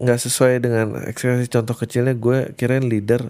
nggak 0.00 0.18
sesuai 0.18 0.64
dengan 0.64 0.96
ekspresi 1.04 1.52
contoh 1.52 1.76
kecilnya 1.76 2.16
gue 2.16 2.56
kirain 2.56 2.84
leader 2.84 3.28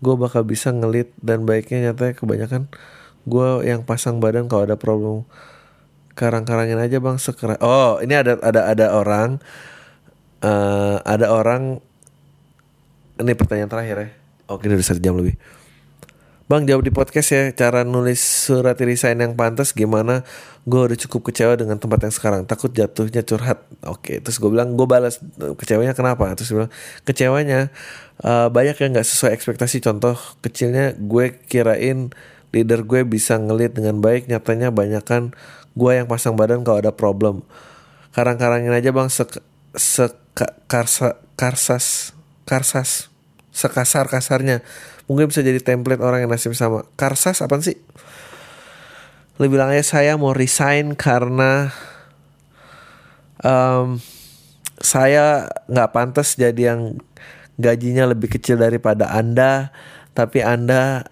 gue 0.00 0.14
bakal 0.20 0.44
bisa 0.44 0.68
ngelit 0.72 1.12
dan 1.20 1.48
baiknya 1.48 1.90
nyatanya 1.92 2.14
kebanyakan 2.16 2.68
Gue 3.28 3.68
yang 3.68 3.84
pasang 3.84 4.16
badan 4.22 4.48
kalau 4.48 4.64
ada 4.64 4.76
problem 4.80 5.28
karang-karangin 6.16 6.80
aja 6.80 7.00
bang 7.00 7.16
sekeras. 7.20 7.60
Oh 7.60 8.00
ini 8.00 8.16
ada 8.16 8.36
ada 8.40 8.68
ada 8.68 8.86
orang 8.96 9.40
eh 10.40 10.96
ada 11.04 11.26
orang 11.32 11.80
ini 13.20 13.32
pertanyaan 13.36 13.68
terakhir 13.68 13.96
ya. 14.00 14.08
Oke 14.48 14.68
udah 14.68 14.80
satu 14.80 15.00
jam 15.00 15.16
lebih. 15.20 15.36
Bang 16.50 16.66
jawab 16.66 16.82
di 16.82 16.90
podcast 16.90 17.30
ya 17.30 17.54
cara 17.54 17.86
nulis 17.86 18.18
surat 18.18 18.74
resign 18.74 19.22
yang 19.22 19.38
pantas 19.38 19.70
gimana? 19.70 20.26
Gue 20.66 20.90
udah 20.90 20.98
cukup 20.98 21.30
kecewa 21.30 21.54
dengan 21.54 21.78
tempat 21.78 22.02
yang 22.02 22.10
sekarang. 22.10 22.42
Takut 22.42 22.74
jatuhnya 22.74 23.22
curhat. 23.22 23.62
Oke 23.86 24.18
terus 24.18 24.42
gue 24.42 24.50
bilang 24.50 24.74
gue 24.74 24.82
balas 24.82 25.22
kecewanya 25.38 25.94
kenapa? 25.94 26.26
Terus 26.34 26.50
bilang 26.50 26.70
kecewanya 27.06 27.70
eh, 28.26 28.48
banyak 28.50 28.82
yang 28.82 28.98
gak 28.98 29.06
sesuai 29.06 29.30
ekspektasi. 29.38 29.78
Contoh 29.78 30.18
kecilnya 30.42 30.98
gue 30.98 31.38
kirain 31.46 32.10
leader 32.50 32.82
gue 32.82 33.06
bisa 33.06 33.38
ngelit 33.38 33.78
dengan 33.78 34.02
baik 34.02 34.26
Nyatanya 34.26 34.74
banyak 34.74 35.06
kan 35.06 35.30
gue 35.78 35.92
yang 35.94 36.10
pasang 36.10 36.34
badan 36.34 36.66
kalau 36.66 36.82
ada 36.82 36.90
problem. 36.90 37.46
Karang-karangin 38.10 38.74
aja 38.74 38.90
bang 38.90 39.06
sek, 39.06 39.38
seka, 39.78 40.58
karsa, 40.66 41.14
karsas 41.38 42.10
Karsas 42.42 43.06
Sekasar-kasarnya 43.54 44.66
Mungkin 45.10 45.26
bisa 45.26 45.42
jadi 45.42 45.58
template 45.58 45.98
orang 45.98 46.22
yang 46.22 46.30
nasib 46.30 46.54
sama 46.54 46.86
Karsas 46.94 47.42
apa 47.42 47.58
sih? 47.58 47.74
Lebih 49.42 49.58
bilang 49.58 49.74
aja 49.74 49.82
saya 49.82 50.14
mau 50.14 50.30
resign 50.30 50.94
karena 50.94 51.74
em, 53.42 53.98
Saya 54.78 55.50
nggak 55.66 55.90
pantas 55.90 56.38
jadi 56.38 56.72
yang 56.72 57.02
gajinya 57.58 58.06
lebih 58.06 58.30
kecil 58.30 58.56
daripada 58.56 59.10
Anda 59.10 59.74
Tapi 60.14 60.46
Anda 60.46 61.10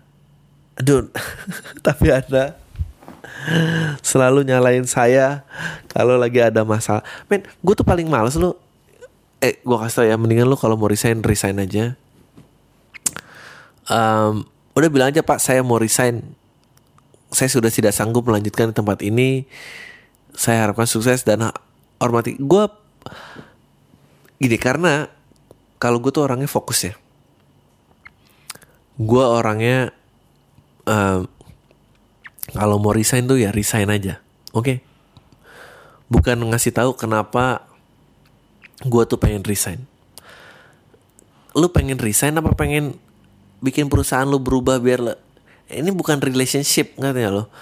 Aduh 0.78 1.10
Tapi 1.86 2.06
Anda 2.14 2.54
selalu 4.02 4.44
nyalain 4.44 4.84
saya 4.84 5.46
kalau 5.88 6.20
lagi 6.20 6.42
ada 6.42 6.62
masalah. 6.66 7.04
Men, 7.30 7.44
gue 7.64 7.74
tuh 7.74 7.86
paling 7.86 8.06
males 8.08 8.36
lu. 8.36 8.54
Eh, 9.38 9.62
gue 9.62 9.76
kasih 9.78 9.96
tau 10.02 10.06
ya, 10.06 10.16
mendingan 10.18 10.50
lu 10.50 10.58
kalau 10.58 10.74
mau 10.74 10.90
resign 10.90 11.22
resign 11.22 11.62
aja. 11.62 11.94
Em, 13.88 14.44
udah 14.76 14.88
bilang 14.92 15.08
aja 15.08 15.24
Pak, 15.24 15.40
saya 15.40 15.64
mau 15.64 15.80
resign. 15.80 16.20
Saya 17.32 17.48
sudah 17.48 17.72
tidak 17.72 17.96
sanggup 17.96 18.28
melanjutkan 18.28 18.72
di 18.72 18.74
tempat 18.76 19.00
ini. 19.00 19.48
Saya 20.36 20.68
harapkan 20.68 20.84
sukses 20.84 21.24
dan 21.24 21.48
hormati. 21.96 22.36
Gue 22.36 22.68
gini 24.38 24.56
karena 24.60 25.08
kalau 25.80 25.98
gue 25.98 26.12
tuh 26.12 26.28
orangnya 26.28 26.46
fokus 26.46 26.88
ya. 26.88 26.94
Gue 29.00 29.24
orangnya 29.24 29.92
em, 30.84 31.24
kalau 32.52 32.80
mau 32.80 32.92
resign 32.96 33.28
tuh 33.28 33.36
ya 33.40 33.52
resign 33.52 33.92
aja, 33.92 34.24
oke? 34.56 34.80
Bukan 36.08 36.40
ngasih 36.48 36.72
tahu 36.72 36.96
kenapa 36.96 37.68
gue 38.84 39.02
tuh 39.04 39.20
pengen 39.20 39.44
resign. 39.44 39.84
Lu 41.52 41.68
pengen 41.68 42.00
resign 42.00 42.40
apa 42.40 42.56
pengen 42.56 42.96
bikin 43.58 43.90
perusahaan 43.90 44.26
lu 44.26 44.38
berubah 44.38 44.78
biar 44.78 45.00
le- 45.02 45.20
ini 45.68 45.92
bukan 45.92 46.18
relationship 46.22 46.96
gak 46.96 47.14
lo? 47.28 47.52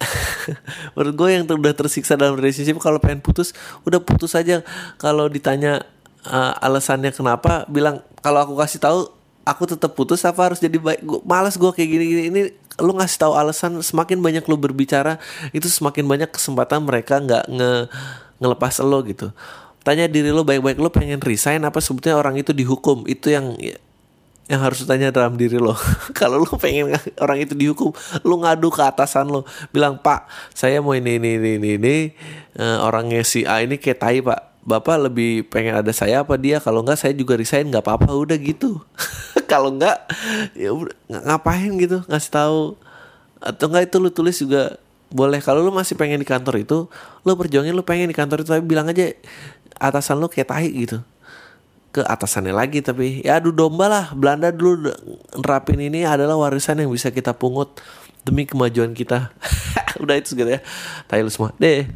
Menurut 0.96 1.14
gue 1.16 1.28
yang 1.28 1.44
udah 1.44 1.74
tersiksa 1.76 2.16
dalam 2.16 2.38
relationship 2.38 2.78
kalau 2.80 2.96
pengen 3.02 3.20
putus 3.20 3.52
udah 3.84 4.00
putus 4.00 4.32
aja. 4.32 4.64
Kalau 4.96 5.28
ditanya 5.28 5.84
uh, 6.24 6.56
alasannya 6.64 7.12
kenapa, 7.12 7.68
bilang 7.68 8.00
kalau 8.24 8.40
aku 8.40 8.54
kasih 8.56 8.80
tahu 8.80 9.12
aku 9.44 9.66
tetap 9.68 9.92
putus 9.92 10.24
apa 10.24 10.52
harus 10.52 10.60
jadi 10.62 10.80
baik. 10.80 11.00
Gua, 11.04 11.20
males 11.26 11.56
gue 11.58 11.70
kayak 11.74 11.88
gini-gini. 11.90 12.22
Ini 12.32 12.40
lu 12.80 12.96
ngasih 12.96 13.18
tahu 13.20 13.32
alasan 13.36 13.76
semakin 13.84 14.24
banyak 14.24 14.44
lu 14.48 14.56
berbicara 14.56 15.20
itu 15.52 15.68
semakin 15.68 16.08
banyak 16.08 16.30
kesempatan 16.32 16.80
mereka 16.80 17.20
nggak 17.20 17.44
nge 17.50 17.72
ngelepas 18.40 18.74
lo 18.80 19.04
gitu. 19.04 19.28
Tanya 19.84 20.08
diri 20.08 20.32
lo 20.32 20.44
baik-baik 20.44 20.80
lo 20.80 20.88
pengen 20.88 21.20
resign 21.20 21.60
apa 21.64 21.80
sebetulnya 21.80 22.16
orang 22.16 22.40
itu 22.40 22.56
dihukum 22.56 23.04
itu 23.04 23.32
yang 23.32 23.56
yang 24.50 24.66
harus 24.66 24.82
tanya 24.82 25.14
dalam 25.14 25.38
diri 25.38 25.62
lo. 25.62 25.78
Kalau 26.18 26.42
lo 26.42 26.58
pengen 26.58 26.90
orang 27.22 27.38
itu 27.38 27.54
dihukum, 27.54 27.94
lo 28.26 28.34
ngadu 28.42 28.66
ke 28.74 28.82
atasan 28.82 29.30
lo, 29.30 29.46
bilang 29.70 30.02
Pak, 30.02 30.26
saya 30.50 30.82
mau 30.82 30.98
ini 30.98 31.22
ini 31.22 31.38
ini 31.38 31.50
ini, 31.62 31.70
ini. 31.78 31.96
Eh, 32.58 32.78
orangnya 32.82 33.22
si 33.22 33.46
A 33.46 33.62
ini 33.62 33.78
kayak 33.78 33.98
tai 34.02 34.18
Pak. 34.18 34.50
Bapak 34.60 35.08
lebih 35.08 35.48
pengen 35.48 35.78
ada 35.78 35.88
saya 35.94 36.26
apa 36.26 36.34
dia? 36.34 36.58
Kalau 36.58 36.82
enggak 36.82 36.98
saya 36.98 37.14
juga 37.14 37.38
resign 37.38 37.70
nggak 37.70 37.80
apa-apa 37.86 38.10
udah 38.12 38.36
gitu. 38.36 38.82
Kalau 39.50 39.70
enggak 39.70 40.04
ya 40.52 40.74
ngapain 41.08 41.70
gitu 41.78 42.02
ngasih 42.10 42.30
tahu 42.34 42.60
atau 43.40 43.64
enggak 43.72 43.88
itu 43.88 43.96
lo 44.02 44.10
tulis 44.12 44.36
juga 44.36 44.76
boleh. 45.08 45.40
Kalau 45.40 45.64
lo 45.64 45.72
masih 45.72 45.96
pengen 45.96 46.20
di 46.20 46.28
kantor 46.28 46.60
itu, 46.60 46.90
lo 47.24 47.30
perjuangin 47.38 47.72
lo 47.72 47.86
pengen 47.86 48.10
di 48.10 48.16
kantor 48.18 48.44
itu 48.44 48.52
tapi 48.52 48.66
bilang 48.66 48.90
aja 48.90 49.14
atasan 49.80 50.20
lo 50.20 50.28
kayak 50.28 50.52
tai 50.52 50.68
gitu 50.68 51.00
ke 51.90 52.06
atasannya 52.06 52.54
lagi 52.54 52.80
tapi 52.80 53.26
ya 53.26 53.42
adu 53.42 53.50
domba 53.50 53.90
lah. 53.90 54.04
Belanda 54.14 54.54
dulu 54.54 54.90
nerapin 55.36 55.82
ini 55.82 56.06
adalah 56.06 56.38
warisan 56.38 56.78
yang 56.78 56.90
bisa 56.90 57.10
kita 57.10 57.34
pungut 57.34 57.82
demi 58.22 58.46
kemajuan 58.46 58.94
kita. 58.94 59.34
Udah 60.02 60.14
itu 60.16 60.32
segitu 60.32 60.56
ya. 60.56 60.60
Tayo 61.10 61.26
semua. 61.28 61.50
Deh. 61.58 61.90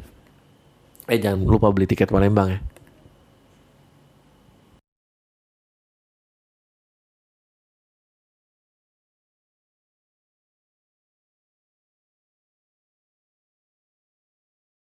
Eh 1.05 1.19
jangan 1.21 1.45
lupa 1.45 1.69
beli 1.71 1.85
tiket 1.85 2.09
Palembang 2.09 2.49
ya 2.49 2.61